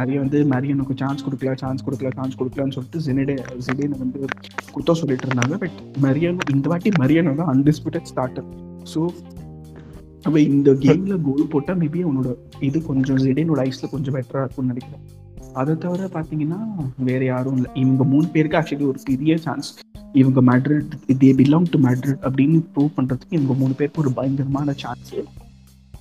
நிறைய 0.00 0.18
வந்து 0.22 0.38
மரியானோக்கு 0.52 0.94
சான்ஸ் 1.00 1.24
கொடுக்கல 1.24 1.54
சான்ஸ் 1.62 1.84
கொடுக்கல 1.86 2.10
சான்ஸ் 2.18 2.38
கொடுக்கலன்னு 2.40 2.74
சொல்லிட்டு 2.76 3.02
ஜெனடே 3.06 3.34
ஜெடேனை 3.66 3.96
வந்து 4.02 4.20
குத்தம் 4.74 4.98
சொல்லிட்டு 5.00 5.26
இருந்தாங்க. 5.28 5.56
பட் 5.62 5.76
மரியானோ 6.04 6.46
இந்த 6.54 6.66
வாட்டி 6.72 6.92
மரியானோ 7.02 7.34
தான் 7.40 7.50
அன்டிஸ்பியூட்டட் 7.54 8.08
ஸ்டார்டர் 8.12 8.46
ஸோ 8.92 9.02
அவன் 10.26 10.50
இந்த 10.54 10.70
கேம்ல 10.84 11.14
கோல் 11.26 11.52
போட்டா 11.52 11.72
மேபி 11.80 12.00
அவனோட 12.06 12.30
இது 12.68 12.78
கொஞ்சம் 12.88 13.20
ஜிடேனோட 13.24 13.60
ஐஸ்ல 13.68 13.90
கொஞ்சம் 13.90 14.14
பெட்டரா 14.14 14.42
இருக்கும்னு 14.44 14.72
நினைக்கிறேன். 14.72 15.04
அதை 15.60 15.74
தவிர 15.76 16.08
பாத்தீங்கன்னா 16.14 16.60
வேற 17.08 17.20
யாரும் 17.24 17.56
இல்லை. 17.58 17.70
இவங்க 17.74 18.04
மூணு 18.04 18.26
பேருக்கு 18.26 18.58
ஆக்சுவலி 18.58 18.86
ஒரு 18.92 19.00
பெரிய 19.04 19.36
சான்ஸ் 19.46 19.68
இவங்க 20.12 20.40
Madrid 20.50 20.92
they 21.22 21.30
belong 21.40 21.70
to 21.70 21.78
Madrid 21.86 22.22
அப்படின்னு 22.28 22.58
ப்ரூவ் 22.74 22.92
பண்ணுறதுக்கு 22.96 23.36
இவங்க 23.38 23.54
மூணு 23.62 23.74
பேருக்கு 23.80 24.02
ஒரு 24.04 24.12
பயங்கரமான 24.12 24.74
சான்ஸ் 24.82 25.12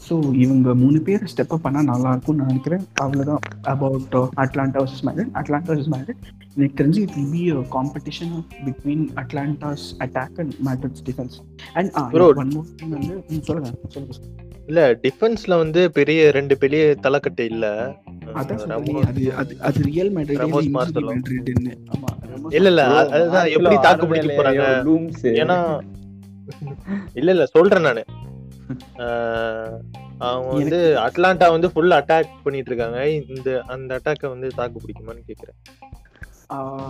ஸோ 0.06 0.16
இவங்க 0.38 0.74
மூணு 0.76 1.02
பேர் 1.02 1.24
ஸ்டெப் 1.32 1.54
அப் 1.54 1.64
பண்ணால் 1.64 1.90
நல்லா 1.90 2.10
இருக்கும்னு 2.12 2.40
நான் 2.40 2.50
நினைக்கிறேன். 2.50 2.84
அவ்வளோதான் 3.02 3.42
about 3.66 4.14
Atalanta 4.44 4.80
versus 4.82 5.04
Madrid 5.04 5.32
Atalanta 5.36 5.70
versus 5.70 5.92
Madrid 5.94 6.22
எனக்கு 6.56 6.76
தெரிஞ்சு 6.80 7.00
it 7.02 7.16
will 7.16 7.32
be 7.32 7.44
competition 7.72 8.34
between 8.66 9.06
Atalanta's 9.16 9.86
attack 10.00 10.40
and 10.40 10.56
Madrid's 10.66 11.04
defence 11.06 11.38
and. 11.76 11.92
One 12.38 12.52
more 12.54 12.68
thing 12.74 12.94
வந்து 12.96 13.16
சொல்லுங்க 13.42 13.72
சொல்லுங்க. 13.90 14.18
இல்ல 14.70 14.84
டிஃபென்ஸ்ல 15.04 15.58
வந்து 15.58 15.92
பெரிய 15.92 16.32
ரெண்டு 16.32 16.58
பெரிய 16.58 16.84
தலைக்கட்டு 17.04 17.44
இல்ல. 17.50 17.66
அது 18.36 18.54
அது 19.36 19.54
அது 19.62 19.80
ரியல் 19.90 20.12
மேட்ரிட் 20.14 20.40
இல்ல 20.40 21.12
இல்ல 22.56 22.70
இல்ல 22.70 22.82
அ- 22.94 23.10
அதுதான் 23.16 23.50
எப்படி 23.56 23.76
தாக்கு 23.86 24.06
பிடிக்க 24.08 24.30
போறாங்க? 24.40 24.64
லூம்ஸ் 24.88 25.24
ஏன்னா 25.36 25.58
இல்ல 27.14 27.30
இல்ல 27.32 27.46
சொல்றேன் 27.54 27.82
நானு. 27.82 28.04
அவங்க 30.26 30.50
வந்து 30.54 30.78
அட்லாண்டா 31.06 31.48
வந்து 31.54 31.72
ஃபுல் 31.74 31.98
அட்டாக் 31.98 32.38
பண்ணிட்டு 32.46 32.72
இருக்காங்க 32.72 33.00
இந்த 33.34 33.50
அந்த 33.74 33.90
அட்டாக்க 33.98 34.34
வந்து 34.34 34.50
தாக்கு 34.60 34.84
பிடிக்குமான்னு 34.84 35.28
கேக்குறேன். 35.30 35.58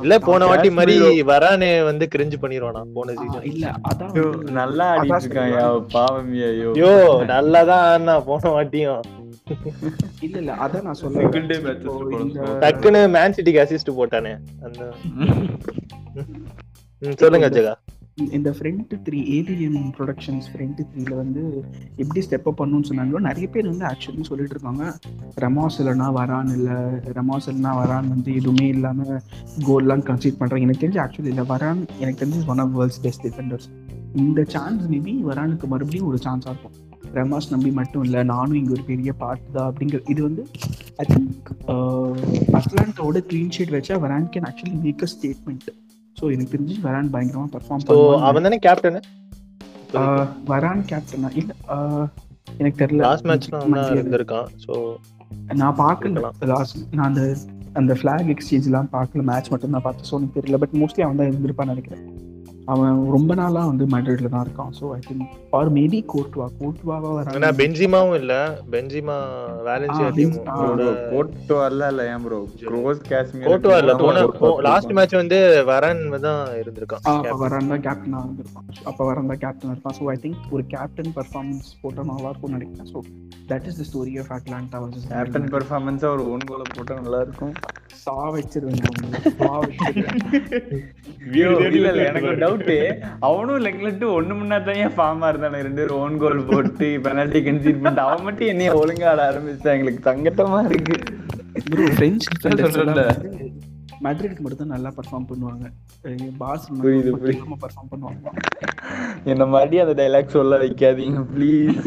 இல்ல 0.04 0.16
போன 0.24 0.46
வாட்டி 0.48 0.70
மாதிரி 0.78 0.96
வரானே 1.30 1.70
வந்து 1.88 2.06
கிரிஞ்சு 2.14 2.38
பண்ணிடுவானா 2.42 2.82
போன 2.96 3.14
சீசன் 3.20 3.46
இல்ல 3.52 3.66
அதான் 3.90 4.16
நல்லா 4.58 4.86
ஆடிட்டு. 4.94 5.44
பாவம் 5.94 6.32
ஐயோ. 6.48 6.72
ஐயோ 6.74 6.92
நல்லாதான் 7.32 7.86
ஆனா 7.92 8.16
போன 8.28 8.52
வாட்டியும். 8.56 9.04
இல்ல 10.26 10.36
இல்ல 10.42 10.52
அதான் 10.66 10.86
நான் 10.88 11.00
சொல்றேன். 11.02 11.50
டக்குன்னு 12.64 13.02
மேன் 13.16 13.36
சிட்டிக்கு 13.38 13.64
அசிஸ்ட் 13.64 13.98
போட்டானே. 14.00 14.34
அந்த 14.66 14.82
சொல்லுங்க 17.22 17.48
ஜெகா 17.56 17.74
இந்த 18.18 18.50
friend 18.58 18.92
three 19.06 19.18
alien 19.38 19.80
productions 19.96 20.46
friend 20.52 20.78
த்ரீல 20.92 21.14
வந்து 21.22 21.42
எப்படி 22.02 22.22
ஸ்டெப் 22.26 22.48
அப் 22.50 22.60
பண்ணணும்னு 22.60 22.88
சொன்னாங்களோ 22.90 23.20
நிறைய 23.28 23.48
பேர் 23.54 23.68
வந்து 23.72 23.86
ஆக்சுவலி 23.90 24.26
சொல்லிட்டு 24.30 24.56
இருக்காங்க. 24.56 24.84
ரெமாஸ் 25.44 25.78
இல்லைனா 25.82 26.08
வரான் 26.20 26.52
இல்லை 26.58 26.78
ரெமாஸ் 27.18 27.48
இல்லைனா 27.52 27.74
வரான் 27.82 28.08
வந்து 28.14 28.30
எதுவுமே 28.40 28.68
இல்லாமல் 28.76 29.12
கோல்லாம் 29.68 30.06
கன்சீட் 30.10 30.40
பண்ணுறாங்க 30.40 30.68
எனக்கு 30.68 30.84
தெரிஞ்சு 30.86 31.02
ஆக்சுவலி 31.06 31.32
இல்லை 31.34 31.46
வரான் 31.54 31.82
எனக்கு 32.02 32.22
தெரிஞ்சு 32.24 32.42
one 32.54 32.64
of 32.66 32.74
world's 32.78 33.02
best 33.06 33.24
defenders 33.28 33.68
இந்த 34.24 34.44
சான்ஸ் 34.56 34.84
மேபி 34.94 35.16
வரானுக்கு 35.30 35.68
மறுபடியும் 35.74 36.10
ஒரு 36.12 36.20
சான்ஸாக 36.26 36.54
இருக்கும். 36.54 36.78
ரெமாஸ் 37.20 37.52
நம்பி 37.54 37.72
மட்டும் 37.80 38.04
இல்லை 38.04 38.22
நானும் 38.34 38.58
இங்கே 38.60 38.74
ஒரு 38.78 38.86
பெரிய 38.92 39.14
பார்ட் 39.24 39.44
தான் 39.58 39.68
அப்படிங்கிற 39.72 40.00
இது 40.14 40.22
வந்து 40.24 40.44
ஐ 41.02 41.06
திங்க் 41.14 41.50
அட்லாண்டோட 42.60 43.22
க்ளீன் 43.32 43.56
ஷீட் 43.58 43.76
வச்சா 43.78 43.98
Varane 44.06 44.30
can 44.36 44.48
actually 44.52 44.78
make 44.86 45.04
a 45.08 45.12
statement 45.16 45.68
so 46.20 46.26
எனக்கு 46.34 46.54
தெரிஞ்சு 46.56 46.76
வரான் 46.88 47.10
பயங்கரமாக 47.16 47.50
பர்ஃபார்ம் 47.56 47.86
பண்ணுவான் 47.86 48.26
அவன் 48.30 48.48
தானே 48.48 48.60
கேப்டன் 48.68 49.00
வரான் 50.52 50.82
கேப்டனா 50.92 51.30
இல்ல 51.42 51.52
எனக்கு 52.60 52.78
தெரியல. 52.82 53.02
லாஸ்ட் 53.08 53.28
மேட்ச்ல 53.30 54.00
இருந்திருக்கான். 54.00 54.48
சோ 54.66 54.74
நான் 55.62 55.78
பார்க்கல. 55.86 56.32
லாஸ்ட் 56.54 56.78
நான் 56.98 57.08
அந்த 57.10 57.24
அந்த 57.80 57.94
ஃபிளாக் 58.00 58.30
எக்ஸ்சேஞ்ச்லாம் 58.34 58.90
பார்க்கல. 58.98 59.24
மேட்ச் 59.30 59.52
மட்டும் 59.54 59.74
தான் 59.76 59.86
பார்த்தேன். 59.88 60.08
ஸோ 60.10 60.16
எனக்கு 60.20 60.38
தெரியல. 60.40 60.60
பட் 60.64 60.76
மோஸ்ட்லி 60.82 61.04
அவன் 61.06 61.20
தான் 61.22 61.30
இருந்திருப்பான்னு 61.32 61.74
நினைக்கிறேன். 61.74 62.04
அவன் 62.74 63.00
ரொம்ப 63.16 63.32
நாளா 63.40 63.62
வந்து 63.70 63.86
மேட்ரிட்ல 63.94 64.30
தான் 64.34 64.44
இருக்கான். 64.46 64.72
So 64.80 64.86
I 64.96 65.00
think 65.08 65.26
are 65.58 65.70
maybe 65.78 66.00
Courtois 66.14 66.46
கோர்ட்வாவா 66.60 67.10
Varane 67.18 67.58
பென்ஜிமாவும் 67.62 68.18
இல்ல. 68.22 68.34
பென்ஜிமா 68.76 69.18
வேலன்சியா 69.68 70.08
டீம் 70.18 70.34
கோட்டு 71.14 71.56
வரல 71.62 71.90
இல்ல 71.94 72.06
ஏன் 72.14 72.24
ப்ரோ 72.26 72.40
க்ரோஸ் 72.64 73.04
காஷ்மீர் 73.12 73.48
கோட்டுவா 73.50 73.78
இல்ல. 73.84 73.96
போன 74.04 74.24
லாஸ்ட் 74.70 74.96
மேட்ச் 75.00 75.16
வந்து 75.22 75.40
வரன் 75.72 76.04
தான் 76.28 76.42
இருந்திருக்கான். 76.62 77.04
அப்போ 77.06 77.22
captain. 77.22 77.42
வரான் 77.44 77.72
தான் 77.74 77.84
கேப்டனாக 77.88 78.24
இருந்திருப்பான் 78.26 78.68
அப்போ 78.92 79.02
வரான் 79.10 79.32
தான் 79.34 79.42
கேப்டன் 79.46 79.74
இருப்பான். 79.76 79.98
ஸோ 80.00 80.10
ஐ 80.16 80.18
திங்க் 80.26 80.52
ஒரு 80.58 80.66
கேப்டன் 80.76 81.14
பர்ஃபார்மன்ஸ் 81.20 81.70
போட்டால் 81.84 82.10
நல்லா 82.12 82.30
இருக்கும்னு 82.32 82.58
நினைக்கிறேன். 82.58 82.92
So 82.94 83.02
that 83.52 83.68
is 83.72 83.80
the 83.82 83.86
story 83.92 84.16
of 84.24 84.34
Atalanta 84.38 84.80
versus 84.86 85.08
captain 85.16 85.50
பெர்ஃபார்மன்ஸா 85.56 86.10
ஒரு 86.18 86.26
ஓன் 86.34 86.48
கோல 86.52 86.64
போட்டா 86.76 87.00
நல்லா 87.06 87.22
இருக்கும். 87.28 87.56
சா 88.06 88.16
வச்சிருவேன். 88.34 88.82
சா 89.40 89.52
வச்சிருவேன். 89.62 90.20
இல்ல 91.78 91.88
இல்ல 91.92 92.02
எனக்கு 92.10 92.34
ஒரு 92.56 92.66
டவுட் 92.70 93.04
அவனும் 93.28 93.64
லெக்லெட் 93.66 94.04
ஒண்ணு 94.18 94.34
முன்னாடி 94.42 94.74
ஃபார்மா 94.98 95.30
இருந்தானே 95.32 95.60
ரெண்டு 95.68 95.82
பேரும் 95.82 96.02
ஓன் 96.04 96.18
கோல் 96.24 96.48
போட்டு 96.50 96.88
பெனால்டி 97.06 97.42
கன்சீட் 97.48 97.82
பண்ணிட்டு 97.84 98.06
அவன் 98.08 98.26
மட்டும் 98.28 98.52
என்னைய 98.54 98.74
ஒழுங்கா 98.82 99.08
ஆட 99.14 99.22
ஆரம்பிச்சா 99.30 99.74
எங்களுக்கு 99.76 100.10
சங்கட்டமா 100.10 100.60
இருக்கு. 100.72 100.98
மேட்ரிட்க்கு 104.06 104.42
மட்டும் 104.46 104.62
தான் 104.62 104.74
நல்லா 104.76 104.90
பெர்ஃபார்ம் 104.98 105.28
பண்ணுவாங்க. 105.30 105.66
பாஸ் 106.42 106.66
புரியுது, 106.82 107.12
புரியுது. 107.22 107.60
பெர்ஃபார்ம் 107.64 107.92
பண்ணுவாங்க. 107.92 108.26
என்ன 109.32 109.46
மறுபடியும் 109.54 109.86
அந்த 109.86 109.96
டைலாக் 110.02 110.36
சொல்ல 110.38 110.58
வைக்காதீங்க 110.64 111.22
ப்ளீஸ் 111.36 111.80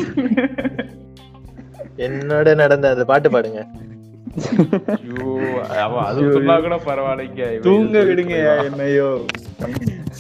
என்னோட 2.07 2.49
நடந்த 2.63 2.91
அந்த 2.95 3.05
பாட்டு 3.11 3.29
பாடுங்க. 3.35 3.63
தூங்க 7.67 7.97
விடுங்க 8.09 8.65
என்னையோ. 8.65 9.09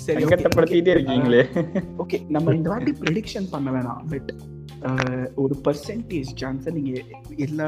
சங்கட்டப்படுத்திட்டே 0.06 0.92
இருக்கீங்களே. 0.96 1.42
ஓகே 1.98 2.18
நம்ம 2.28 2.54
இந்த 2.54 2.68
வாட்டி 2.70 2.92
பண்ண 3.50 3.68
வேணாம் 3.70 4.04
பட் 4.12 4.30
ஒரு 5.34 5.54
பர்சன்டேஜ் 5.64 6.30
சான்ஸை 6.40 6.70
நீங்க 6.78 7.00
எல்லா 7.36 7.66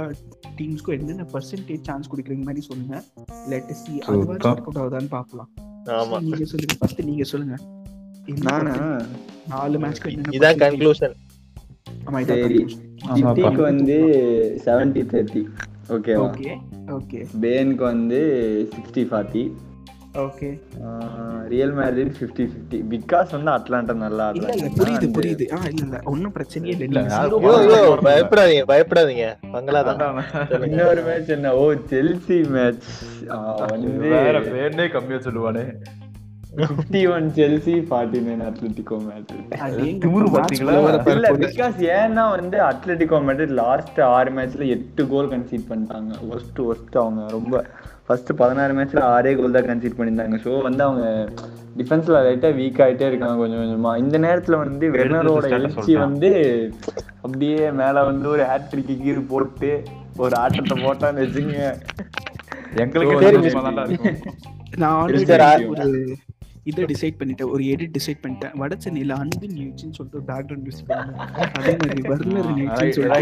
டீம்ஸ்க்கும் 0.58 0.98
என்னென்ன 0.98 1.26
பர்சன்டேஜ் 1.32 1.82
சான்ஸ் 1.82 2.10
கொடுக்குறீங்க 2.12 2.44
மாதிரி 2.44 2.60
சொல்லுங்க. 2.60 3.02
லெட் 3.48 3.72
சி 3.82 3.92
அதுவாக 3.98 4.48
ஒர்க் 4.48 4.78
அவுட் 4.82 5.08
பார்க்கலாம். 5.08 5.50
நீங்க 6.20 6.44
சொல்லுங்க 6.44 6.76
ஃபர்ஸ்ட் 6.78 7.02
நாலு 9.48 9.78
மேட்ச்க்கு 9.78 10.10
இதான் 10.38 10.60
கன்க்ளூஷன் 10.64 11.16
ஆமா 12.06 12.18
இதான் 13.14 13.56
வந்து 13.56 13.96
70 14.64 15.04
30 15.10 15.42
ஓகே 15.90 16.14
ஓகே 16.18 16.52
ஓகே 16.90 17.20
பேனுக்கு 17.40 17.84
வந்து 17.84 18.20
sixty 18.74 19.02
forty 19.10 19.42
okay 20.18 20.48
Real 21.48 21.74
Madrid 21.74 22.12
fifty 22.16 22.44
fifty 22.46 22.78
because 22.90 23.30
வந்து 23.30 23.50
அட்லாண்டா 23.50 23.94
நல்லா 23.96 24.24
புரியுது 24.78 25.08
புரியுது. 25.12 25.44
ஆ 25.52 25.58
இல்ல 25.68 25.82
இல்ல. 25.84 25.98
ஒன்னும் 26.04 26.34
பிரச்சனையே 26.34 26.74
இல்ல. 26.80 27.02
பயப்படாதீங்க 28.02 28.64
பயப்படாதீங்க. 28.66 29.26
பங்களாதான் 29.52 30.02
இன்னொரு 30.62 31.02
மேட்ச் 31.02 31.28
என்ன? 31.28 31.54
ஓ 31.54 31.64
செல்சி 31.92 32.38
மேட்ச் 32.48 32.88
வந்து 33.70 33.92
வேற 34.16 34.40
பேர்னே 34.48 34.90
கம்மியா 34.90 35.20
சொல்லுவானே. 35.20 35.64
Fifty 36.58 37.00
one 37.14 37.26
Chelsea 37.36 37.74
forty 37.88 38.20
nine 38.26 38.42
Atletico 38.46 38.96
இல்ல 40.60 41.28
போகுது. 41.34 41.44
பிகாஸ் 41.44 41.78
ஏன்னா 41.98 42.24
வந்து 42.36 42.56
அத்லட்டிகோ 42.70 43.18
மேட்ரிட் 43.26 43.54
லாஸ்ட் 43.60 44.00
ஆறு 44.14 44.30
மேட்ச்ல 44.36 44.66
எட்டு 44.76 45.02
கோல் 45.12 45.30
கன்சீட் 45.34 45.68
பண்ணிட்டாங்க. 45.70 46.10
ஒஸ்ட் 46.34 46.60
ஒஸ்ட் 46.70 46.96
அவங்க. 47.02 47.20
ரொம்ப 47.36 47.62
ஃபர்ஸ்ட் 48.06 48.32
பதினாறு 48.40 48.72
மேட்ச்ல 48.78 49.02
ஆறே 49.16 49.32
கோல் 49.40 49.56
தான் 49.56 49.68
கன்சீட் 49.70 49.96
பண்ணியிருந்தாங்க. 49.98 50.38
ஸோ 50.46 50.52
வந்து 50.68 50.82
அவங்க 50.88 51.04
டிஃபென்ஸ்ல 51.80 52.22
லைட்டா 52.26 52.50
வீக் 52.60 52.82
ஆயிட்டே 52.86 53.08
இருக்காங்க 53.10 53.36
கொஞ்சம் 53.42 53.62
கொஞ்சமா. 53.62 53.92
இந்த 54.04 54.16
நேரத்துல 54.26 54.58
வந்து 54.64 54.88
வெர்னரோட 54.96 55.52
எழுச்சி. 55.58 55.94
வந்து 56.06 56.30
அப்படியே 57.24 57.60
மேல 57.82 58.02
வந்து 58.10 58.26
ஒரு 58.34 58.44
ஹேட்ரிக் 58.50 58.92
கீர் 59.04 59.20
போட்டு 59.32 59.70
ஒரு 60.24 60.34
ஆட்டத்தை 60.42 60.76
போட்டான்னு 60.84 61.22
வச்சுங்க 61.24 61.58
எங்களுக்கு 62.82 63.14
நான் 64.82 64.98
ஒரு 65.02 65.20
இதை 66.62 66.84
டிசைட் 66.84 67.04
பண்ணிட்டேன். 67.04 67.50
ஒரு 67.50 67.64
எடிட் 67.64 67.76
டிசைட் 67.98 68.16
பண்ணிட்டேன். 68.22 68.56
வட 68.56 68.74
சென்னையில 68.78 69.14
அன்பின் 69.14 69.50
நிகழ்ச்சின்னு 69.50 69.76
சொல்லிட்டு 69.76 70.12
ஒரு 70.12 70.24
பேக்ரவுண்ட் 70.26 70.56
மியூசிக் 70.56 70.90
அதே 71.52 71.76
மாதிரி 71.84 72.08
வர்ணர் 72.08 72.44
நிகழ்ச்சின்னு 72.44 72.78
Right, 72.80 72.90
சொல்லிட்டு 72.90 73.14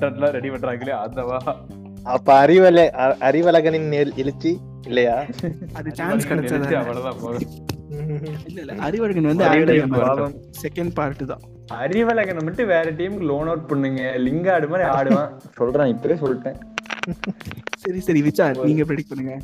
எல்லாம் 0.00 0.34
ready 0.34 0.36
பண்றாங்களே, 0.36 0.88
அதுவா? 0.88 1.56
அப்ப 2.02 2.46
அறிவலை 2.46 2.98
அ- 2.98 3.16
அறிவழகனின் 3.20 3.64
நெல்- 3.64 4.14
எழுச்சி 4.14 4.58
இல்லையா? 4.86 5.24
அது 5.72 5.94
சான்ஸ் 5.94 6.28
கிடைச்சதா 6.28 6.72
அவ்வளவுதான். 6.72 7.38
இல்ல 8.46 8.56
இல்ல 8.60 8.72
அறிவழகன் 8.72 9.20
வந்து 9.20 9.44
செகண்ட் 10.62 10.94
பார்ட் 10.94 11.26
தான். 11.26 11.40
அறிவழகனை 11.74 12.42
மட்டும் 12.42 12.66
வேற 12.66 12.92
டீமுக்கு 12.92 13.18
லோன் 13.18 13.46
அவுட் 13.46 13.66
பண்ணுங்க. 13.66 14.02
லிங்காடு 14.02 14.68
மாதிரி 14.68 14.88
ஆடுவான். 14.88 15.40
சொல்றேன் 15.52 15.86
இப்பவே 15.86 16.14
சொல்லிட்டேன். 16.14 16.56
சரி 17.82 18.00
சரி 18.00 18.20
விச்சா 18.22 18.46
நீங்க 18.68 18.84
ப்ரெடிக்ட் 18.88 19.12
பண்ணுங்க 19.12 19.34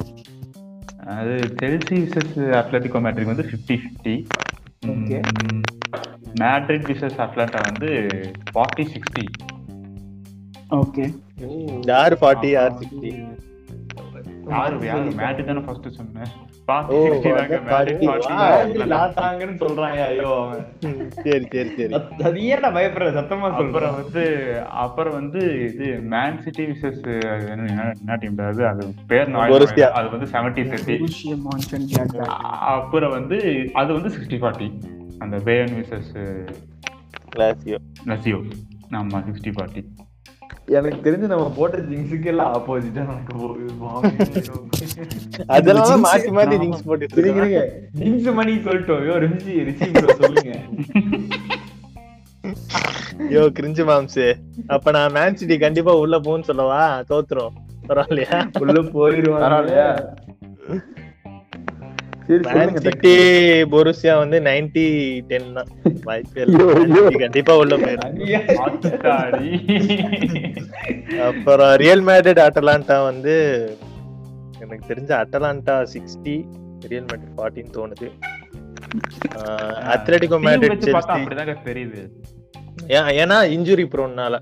அது 1.14 1.34
செல்சி 1.60 1.96
விசஸ் 2.02 2.34
அத்லட்டிகோ 2.58 3.00
மேட்ரிக் 3.04 3.30
வந்து 3.30 3.44
50-50. 3.50 4.14
Okay. 4.92 5.18
ம், 5.42 5.62
மேட்ரிட் 6.40 6.86
விசஸ் 6.90 7.18
அட்லாண்டா 7.24 7.60
வந்து 7.68 7.88
40-60. 8.52 9.24
ஓகே 10.78 11.04
யாரு 11.90 12.14
ஃபார்ட்டி 12.20 12.50
யார் 12.50 12.76
சிக்ஸ்டி 12.80 13.10
யாரு 14.52 14.76
யாரு 14.86 15.10
மேட்ரிட் 15.20 15.50
தானே 15.50 15.64
ஃபர்ஸ்ட் 15.66 15.88
சொன்னேன் 15.98 16.32
அப்புறம் 16.68 17.20
வந்து 23.94 24.50
அப்புறம் 24.70 25.14
வந்து 25.14 25.64
இது 25.64 26.02
மேன் 26.02 26.40
சிட்டி 26.40 26.64
விசஸ் 26.64 27.24
என்ன 27.48 28.16
டீம் 28.16 28.38
அது? 28.38 28.66
அது 28.66 28.94
பேர். 29.06 29.28
அது 29.92 30.10
வந்து 30.10 30.26
செவன்டி 30.26 30.66
தேர்ட்டி. 30.66 30.98
அப்புறம் 32.74 33.10
வந்து 33.10 33.68
அது 33.72 33.92
வந்து 33.92 34.08
சிக்ஸ்டி 34.08 34.38
ஃபார்ட்டி 34.38 34.72
அந்த 35.18 35.36
பேயன் 35.36 35.74
விசஸ் 35.74 36.12
கிளாசியோ 37.36 37.76
லசியோ 38.06 38.52
ஆமா 38.90 39.26
சிக்ஸ்டி 39.26 39.50
ஃபார்ட்டி 39.50 39.84
எனக்கு 40.68 40.98
தெரிஞ்சு 41.06 41.26
நம்ம 41.32 41.46
போட்ட 41.56 41.76
ஜிங்ஸுக்கு 41.88 42.28
எல்லாம் 42.32 42.50
ஆப்போசிட்டா 42.56 43.02
எனக்கு 43.04 43.32
அதெல்லாம் 45.54 45.88
jinx 45.90 46.04
மாத்தி 46.04 46.30
மாத்தி 46.36 46.56
ஜிங்ஸ் 46.62 46.84
போட்டு 46.88 47.06
ஜிங்ஸ் 48.00 48.28
மணி 48.38 48.52
சொல்லிட்டோம். 48.66 49.02
யோ 49.08 49.14
ரிஷி 49.24 49.88
bro 49.96 50.14
சொல்லுங்க. 50.22 50.52
யோ 53.34 53.42
கிரிஞ்சு 53.58 53.82
மாம்சு. 53.90 54.26
அப்ப 54.66 54.90
நான் 54.90 55.12
மேன் 55.12 55.38
சிட்டி 55.40 55.58
கண்டிப்பா 55.58 55.92
உள்ள 56.02 56.18
போன்னு 56.18 56.48
சொல்லவா? 56.50 56.80
தோத்துரும். 57.10 57.54
பரவாயில்லையா? 57.88 58.38
உள்ள 58.62 58.80
போயிருவாங்க. 58.96 59.44
பரவாயில்லையா? 59.46 59.88
பொருசியா 63.72 64.14
வந்து 64.22 64.38
நைன்டி 64.48 64.84
டென் 65.30 65.48
தான். 65.56 65.70
வாய்ப்பே 66.06 66.42
இல்ல 66.42 67.18
கண்டிப்பா 67.22 67.52
உள்ள. 67.60 67.72
அப்புறம் 71.28 71.72
ரியல் 71.84 72.04
மேட்ரிட் 72.08 72.42
அட்டலாண்டா 72.46 72.96
வந்து 73.10 73.34
எனக்கு 74.64 74.84
தெரிஞ்ச 74.92 75.10
அட்டலாண்டா 75.22 75.76
சிக்ஸ்டி 75.94 76.36
ரியல் 76.90 77.08
மேட்ரிட் 77.10 77.36
ஃபார்ட்டின்னு 77.38 77.74
தோணுது. 77.78 78.08
அத்லட்டிகோ 79.94 80.38
மேட்ரிட் 80.48 80.86
செல்சி 80.88 81.20
தெரியுது. 81.70 82.02
ஏன்னா 83.22 83.38
இன்ஜுரி 83.56 83.86
ப்ரோன்னால 83.94 84.34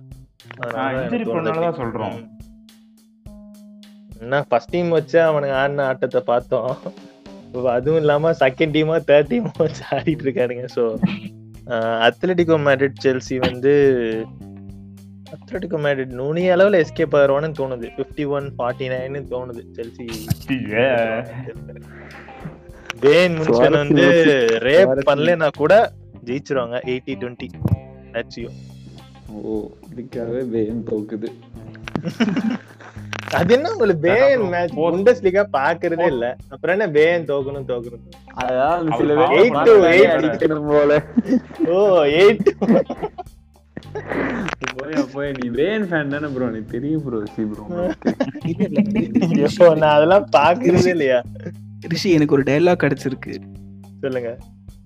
இன்ஜுரி 0.61 1.27
பண்ணாலதான் 1.35 1.81
சொல்றோம். 1.83 2.19
என்ன 4.23 4.43
ஃபர்ஸ்ட் 4.49 4.73
டீம் 4.75 4.91
வச்சு 4.97 5.19
அவனுங்க 5.29 5.55
ஆடின 5.61 5.85
ஆட்டத்தை 5.91 6.21
பார்த்தோம். 6.33 6.71
அதுவும் 7.73 8.01
இல்லாம 8.01 8.33
செகண்ட் 8.41 8.75
டீமா 8.75 8.97
தேர்ட் 9.09 9.31
டீமா 9.31 9.53
வச்சு 9.59 9.83
ஆடிட்டு 9.91 10.25
இருக்கானுங்க 10.27 10.67
ஸோ 10.75 10.85
அத்லட்டிகோ 12.07 12.57
மேட்ரிட் 12.67 13.03
செல்சி 13.05 13.37
வந்து 13.41 13.73
அத்லட்டிகோ 15.35 15.79
மேட்ரிட் 15.79 16.15
நுனி 16.21 16.45
அளவுல 16.51 16.79
எஸ்கேப் 16.85 17.17
ஆயிருவான்னு 17.17 17.51
தோணுது 17.59 17.89
ஃபிஃப்டி 17.97 18.25
ஒன் 18.31 18.47
ஃபார்ட்டி 18.57 18.87
நைன்னு 18.93 19.21
தோணுது 19.31 19.63
செல்சி. 19.77 20.07
பேன் 23.03 23.37
முன்சன் 23.39 23.79
வந்து. 23.79 24.07
ரேப். 24.67 24.95
பண்ணலனா 25.09 25.49
கூட 25.59 25.75
ஜெயிச்சிருவாங்க 26.25 26.79
எயிட்டி 26.91 27.15
டுவெண்ட்டி 27.21 27.49
லட்சியம் 28.17 28.57
ஓ 29.33 29.55
இதுக்காகவே 29.91 30.43
வேன் 30.55 30.83
தோக்குது 30.91 31.31
அது 33.39 33.53
என்ன 33.57 33.71
உங்களுக்கு 33.73 34.03
பேன் 34.07 34.43
மேட்ச் 34.53 34.73
புண்டஸ் 34.79 35.23
லீகா 35.27 35.43
பாக்குறதே 35.57 36.07
இல்ல. 36.15 36.27
அப்புறம் 36.53 36.75
என்ன 36.77 36.87
பேன் 36.97 37.27
தோக்கணும் 37.31 37.67
தோக்கணும்? 37.71 38.05
அதாவது 38.43 38.91
சில 39.01 39.15
பேர் 39.21 39.35
eight 39.41 39.57
to 39.69 39.75
eight 39.93 40.09
அடிக்கணும் 40.15 40.69
போல. 40.71 40.97
ஓ 41.75 41.77
எயிட் 42.21 42.49
போய் 44.79 44.97
போய் 45.15 45.31
நீ 45.39 45.47
வேன் 45.59 45.87
ஃபேன் 45.91 46.13
தானே 46.15 46.29
ப்ரோ 46.35 46.49
எனக்கு 46.51 46.75
தெரியும் 46.75 47.05
ப்ரோ 47.07 47.21
சி 47.37 47.45
ப்ரோ. 47.53 47.65
எப்போ 49.47 49.69
நான் 49.83 49.97
அதெல்லாம் 49.97 50.27
பாக்குறதே 50.39 50.93
இல்லையா? 50.97 51.21
ரிஷி 51.95 52.11
எனக்கு 52.19 52.37
ஒரு 52.39 52.45
டயலாக் 52.51 52.83
கிடைச்சிருக்கு. 52.85 53.35
சொல்லுங்க. 54.05 54.31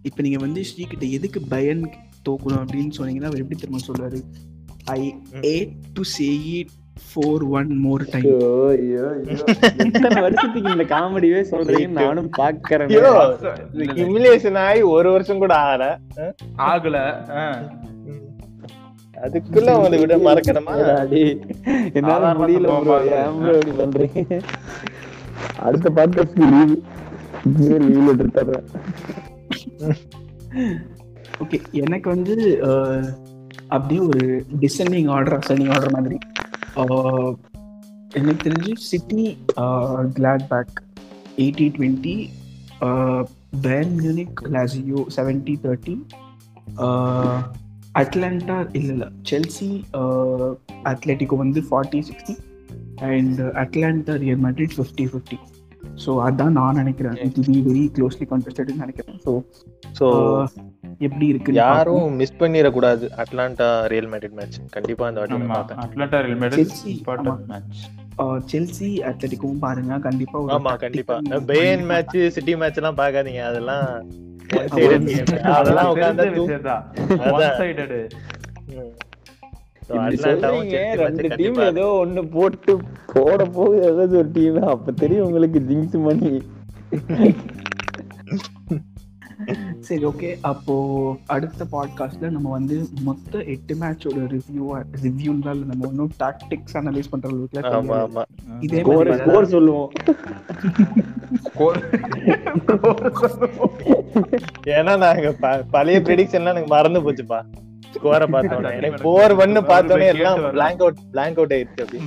இப்ப 0.08 0.22
நீங்க 0.26 0.38
வந்து 0.46 0.60
ஸ்ரீ 0.70 0.84
கிட்ட 0.92 1.04
எதுக்கு 1.18 1.40
பயன் 1.54 1.82
தோக்கணும் 2.28 2.62
அப்படின்னு 2.64 2.96
சொன்னீங்கன்னா 2.98 3.30
அவர் 3.30 3.42
எப்படி 3.42 3.58
தெரியுமா 3.60 3.82
சொல்றாரு 3.88 4.18
I 4.96 5.02
a 5.52 5.54
to 5.96 6.02
say 6.14 6.28
it 6.56 6.72
for 7.02 7.44
one 7.48 7.78
more 7.78 8.04
time 8.10 8.38
வருஷத்துக்கு 10.20 10.70
இந்த 10.70 10.84
காமெடியே 10.84 11.40
சொல்றீங்கன்னு 11.50 11.98
நானும் 12.00 12.30
பாக்குறேன். 12.38 12.88
ஹிமிலேஷன் 14.00 14.58
ஆகி 14.58 14.82
ஒரு 14.96 15.10
வருஷம் 15.10 15.38
கூட 15.38 15.54
ஆகல. 15.56 15.84
ஆகல. 16.58 16.96
அதுக்குள்ள 19.24 19.68
அவங்களை 19.74 19.98
விட 19.98 20.16
மறக்கணுமா? 20.16 20.72
என்னால 21.94 22.32
முடியல 22.32 22.68
இப்படி 23.48 23.70
பண்றீங்க? 23.82 24.40
அடுத்த 25.58 25.86
பாட்காஸ்ட் 25.96 26.38
லீவ் 26.52 27.80
லீவ் 27.80 28.10
எடுத்துறேன் 28.10 28.64
ஓகே 31.42 31.58
எனக்கு 31.70 32.08
வந்து 32.10 32.34
அப்படியே 33.68 34.00
ஒரு 34.00 34.44
டிசெண்டிங் 34.60 35.10
ஆர்டர் 35.10 35.38
அசெண்டிங் 35.38 35.72
ஆர்டர் 35.72 35.92
மாதிரி. 35.92 36.18
எனக்கு 38.18 38.42
தெரிஞ்சு? 38.46 38.72
City 38.90 39.24
Gladbach 40.52 40.74
eighty 41.42 41.66
twenty 41.76 42.16
Bayern 43.66 43.92
Munich 44.00 44.40
Lazio 44.54 45.00
seventy 45.16 45.54
thirty 45.64 45.94
Atalanta 48.00 48.56
இல்லை 48.78 48.92
இல்லை 48.94 49.08
செல்சி 49.30 49.68
அத்லெட்டிகோ 50.90 51.36
வந்து 51.44 51.60
forty 51.68 52.00
sixty 52.08 52.34
and 53.10 53.40
Atalanta 53.62 54.14
Real 54.24 54.42
Madrid 54.46 54.74
fifty 54.78 55.06
fifty 55.12 55.38
so 56.04 56.10
அதான் 56.26 56.56
நான் 56.58 56.78
நினைக்கிறேன். 56.80 57.16
இது 57.26 57.42
பி 57.48 57.56
வெரி 57.68 57.84
க்ளோஸ்லி 57.96 58.26
கான்டெஸ்டட்னு 58.30 58.82
நினைக்கிறேன். 58.84 59.18
ஸோ 59.24 59.32
சோ 59.98 60.06
எப்படி 61.04 61.26
இருக்கு 61.32 61.52
யாரும் 61.58 62.16
மிஸ் 62.20 62.38
பண்ணிட 62.40 62.68
கூடாது 62.72 63.04
அட்லாண்டா 63.22 63.68
ரியல் 63.92 64.08
மேட்ரிட் 64.12 64.34
மேட்ச் 64.38 64.56
கண்டிப்பா 64.74 65.04
இந்த 65.10 65.20
வாட்டி 65.22 65.46
பார்த்தேன். 65.52 65.78
Atalanta 65.84 66.18
Real 66.26 66.40
Madrid 66.42 66.72
Chelsea, 66.72 66.90
important. 66.94 67.46
Match 67.50 67.80
Chelsea 68.50 68.88
அத்லெட்டிக்கும் 69.08 69.62
பாருங்க 69.62 69.94
கண்டிப்பா 70.04 70.36
ஒரு 70.42 70.52
ஆமா 70.56 70.72
கண்டிப்பா. 70.82 71.14
பண்ணி 71.50 71.86
மேட்ச் 71.90 72.14
சிட்டி 72.36 72.52
மேட்ச் 72.60 72.78
எல்லாம் 72.82 72.98
பாக்காதீங்க 73.00 73.42
அதெல்லாம். 73.50 73.88
அதெல்லாம் 75.56 75.90
உட்கார்ந்தா 75.92 76.76
ஒன். 77.30 77.42
சைடடு 77.58 77.98
ரெண்டு 81.00 81.28
டீம் 81.38 81.58
ஏதோ 81.64 81.86
ஒண்ணு 82.02 82.20
போட்டு 82.34 82.72
போட 83.12 83.38
போகுது 83.56 83.80
ஏதாவது 83.82 84.14
ஒரு 84.20 84.30
டீம் 84.36 84.56
அப்ப 84.70 84.92
தெரியும் 85.02 85.26
உங்களுக்கு 85.26 85.60
ஜிங்ஸ் 85.68 85.96
மணி 86.06 86.30
சரி 89.86 90.04
ஓகே 90.06 90.28
அப்போ 90.50 90.74
அடுத்த 91.26 91.64
பாட்காஸ்ட்ல 91.72 92.30
நம்ம 92.30 92.50
வந்து 92.50 92.76
மொத்த 93.02 93.42
எட்டு 93.54 93.74
மேட்சோட 93.80 94.20
ரிவ்யூ 94.34 94.66
ரிவ்யூனால 95.04 95.58
நம்ம 95.70 95.88
ஒன்றும் 95.88 96.12
டாக்டிக்ஸ் 96.22 96.76
அனலைஸ் 96.80 97.10
பண்ற 97.12 97.28
அளவுக்கு 97.30 98.24
இதே 98.66 98.80
மாதிரி 98.84 99.16
ஸ்கோர் 99.20 99.52
சொல்லுவோம். 99.54 99.90
ஏன்னா 104.76 104.94
நாங்க 105.04 105.30
பழைய 105.76 105.98
ப்ரெடிக்ஷன்லாம் 106.06 106.54
எனக்கு 106.54 106.74
மறந்து 106.76 107.04
போச்சுப்பா. 107.06 107.40
ஸ்கோரை 107.96 108.26
பார்த்தோன்னே 108.34 108.70
எனக்கு 108.78 109.04
போர் 109.06 109.34
ஒன்னு 109.42 109.60
பார்த்தோன்னே 109.72 110.06
எல்லாம் 110.14 110.40
பிளாங்க் 110.54 110.82
அவுட் 110.84 111.00
பிளாங்க் 111.12 111.38
அவுட் 111.40 111.54
ஆயிடுச்சு 111.56 111.84
அப்படி. 111.84 112.00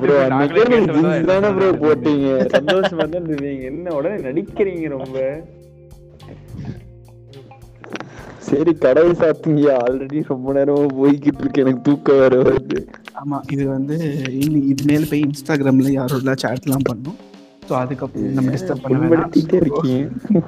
ப்ரோ 0.00 1.68
போட்டீங்க. 1.84 2.26
சந்தோஷமா 2.56 3.04
தான் 3.14 3.26
இருந்தீங்க 3.28 3.64
என்ன 3.72 3.94
உடனே 3.98 4.18
நடிக்கிறீங்க 4.28 4.88
ரொம்ப. 4.96 5.16
சரி 8.48 8.72
கடவுள் 8.84 9.18
சாத்துங்க 9.20 9.70
ஆல்ரெடி 9.84 10.18
ரொம்ப 10.30 10.52
நேரமா 10.56 10.84
போய்கிட்டு 10.98 11.42
இருக்கு. 11.42 11.62
எனக்கு 11.64 11.82
தூக்கம் 11.88 12.20
வேற 12.22 12.34
வருது. 12.42 12.78
ஆமா 13.20 13.38
இது 13.54 13.64
வந்து 13.68 13.96
இது 14.72 14.82
மேல 14.90 15.02
போய் 15.10 15.24
இன்ஸ்டாகிராம்ல 15.26 15.90
யாரோட 15.96 16.34
சாட்லாம் 16.44 16.86
பண்ணோம். 16.90 17.18
ஸோ 17.68 17.74
அதுக்கப்புறம் 17.80 18.36
நம்ம 18.36 18.52
டிஸ்டர்ப் 18.54 18.82
பண்ண 18.84 18.98
வேணாம். 18.98 19.10
புண்படுத்திட்டே 19.10 19.58
இருக்கீங்க. 19.62 20.42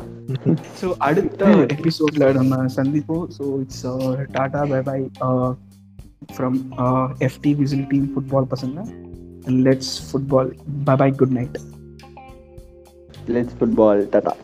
ஸோ 0.81 0.87
அடுத்த 1.09 1.43
எபிசோட்ல 1.77 2.27
நம்ம 2.39 2.63
சந்திப்போம். 2.79 3.27
So 3.39 3.45
it's 3.65 3.85
tata 4.37 4.63
bye 4.73 4.81
bye 4.89 4.99
from 6.35 6.59
FT 7.29 7.53
whistle 7.61 7.87
team 7.93 8.09
football 8.15 8.51
பசங்க. 8.55 8.79
Let's 9.67 9.95
football 10.07 10.51
bye 10.89 10.97
bye 11.03 11.11
good 11.21 11.35
night 11.39 11.59
let's 13.35 13.57
football 13.59 14.03
tata 14.15 14.35